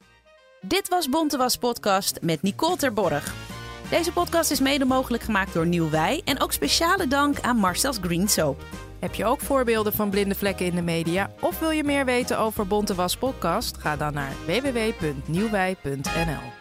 Dit 0.60 0.88
was 0.88 1.08
Bonte 1.08 1.36
Was 1.36 1.56
Podcast 1.56 2.20
met 2.20 2.42
Nicole 2.42 2.76
Terborg. 2.76 3.55
Deze 3.90 4.12
podcast 4.12 4.50
is 4.50 4.60
mede 4.60 4.84
mogelijk 4.84 5.22
gemaakt 5.22 5.52
door 5.52 5.66
Nieuw 5.66 5.90
Wij 5.90 6.22
en 6.24 6.40
ook 6.40 6.52
speciale 6.52 7.08
dank 7.08 7.40
aan 7.40 7.56
Marcel's 7.56 7.98
Green 8.00 8.28
Soap. 8.28 8.62
Heb 9.00 9.14
je 9.14 9.24
ook 9.24 9.40
voorbeelden 9.40 9.92
van 9.92 10.10
blinde 10.10 10.34
vlekken 10.34 10.66
in 10.66 10.74
de 10.74 10.82
media? 10.82 11.30
Of 11.40 11.58
wil 11.58 11.70
je 11.70 11.84
meer 11.84 12.04
weten 12.04 12.38
over 12.38 12.66
Bonte 12.66 12.94
Was 12.94 13.16
Podcast? 13.16 13.76
Ga 13.76 13.96
dan 13.96 14.12
naar 14.12 14.32
www.nieuwwij.nl. 14.46 16.55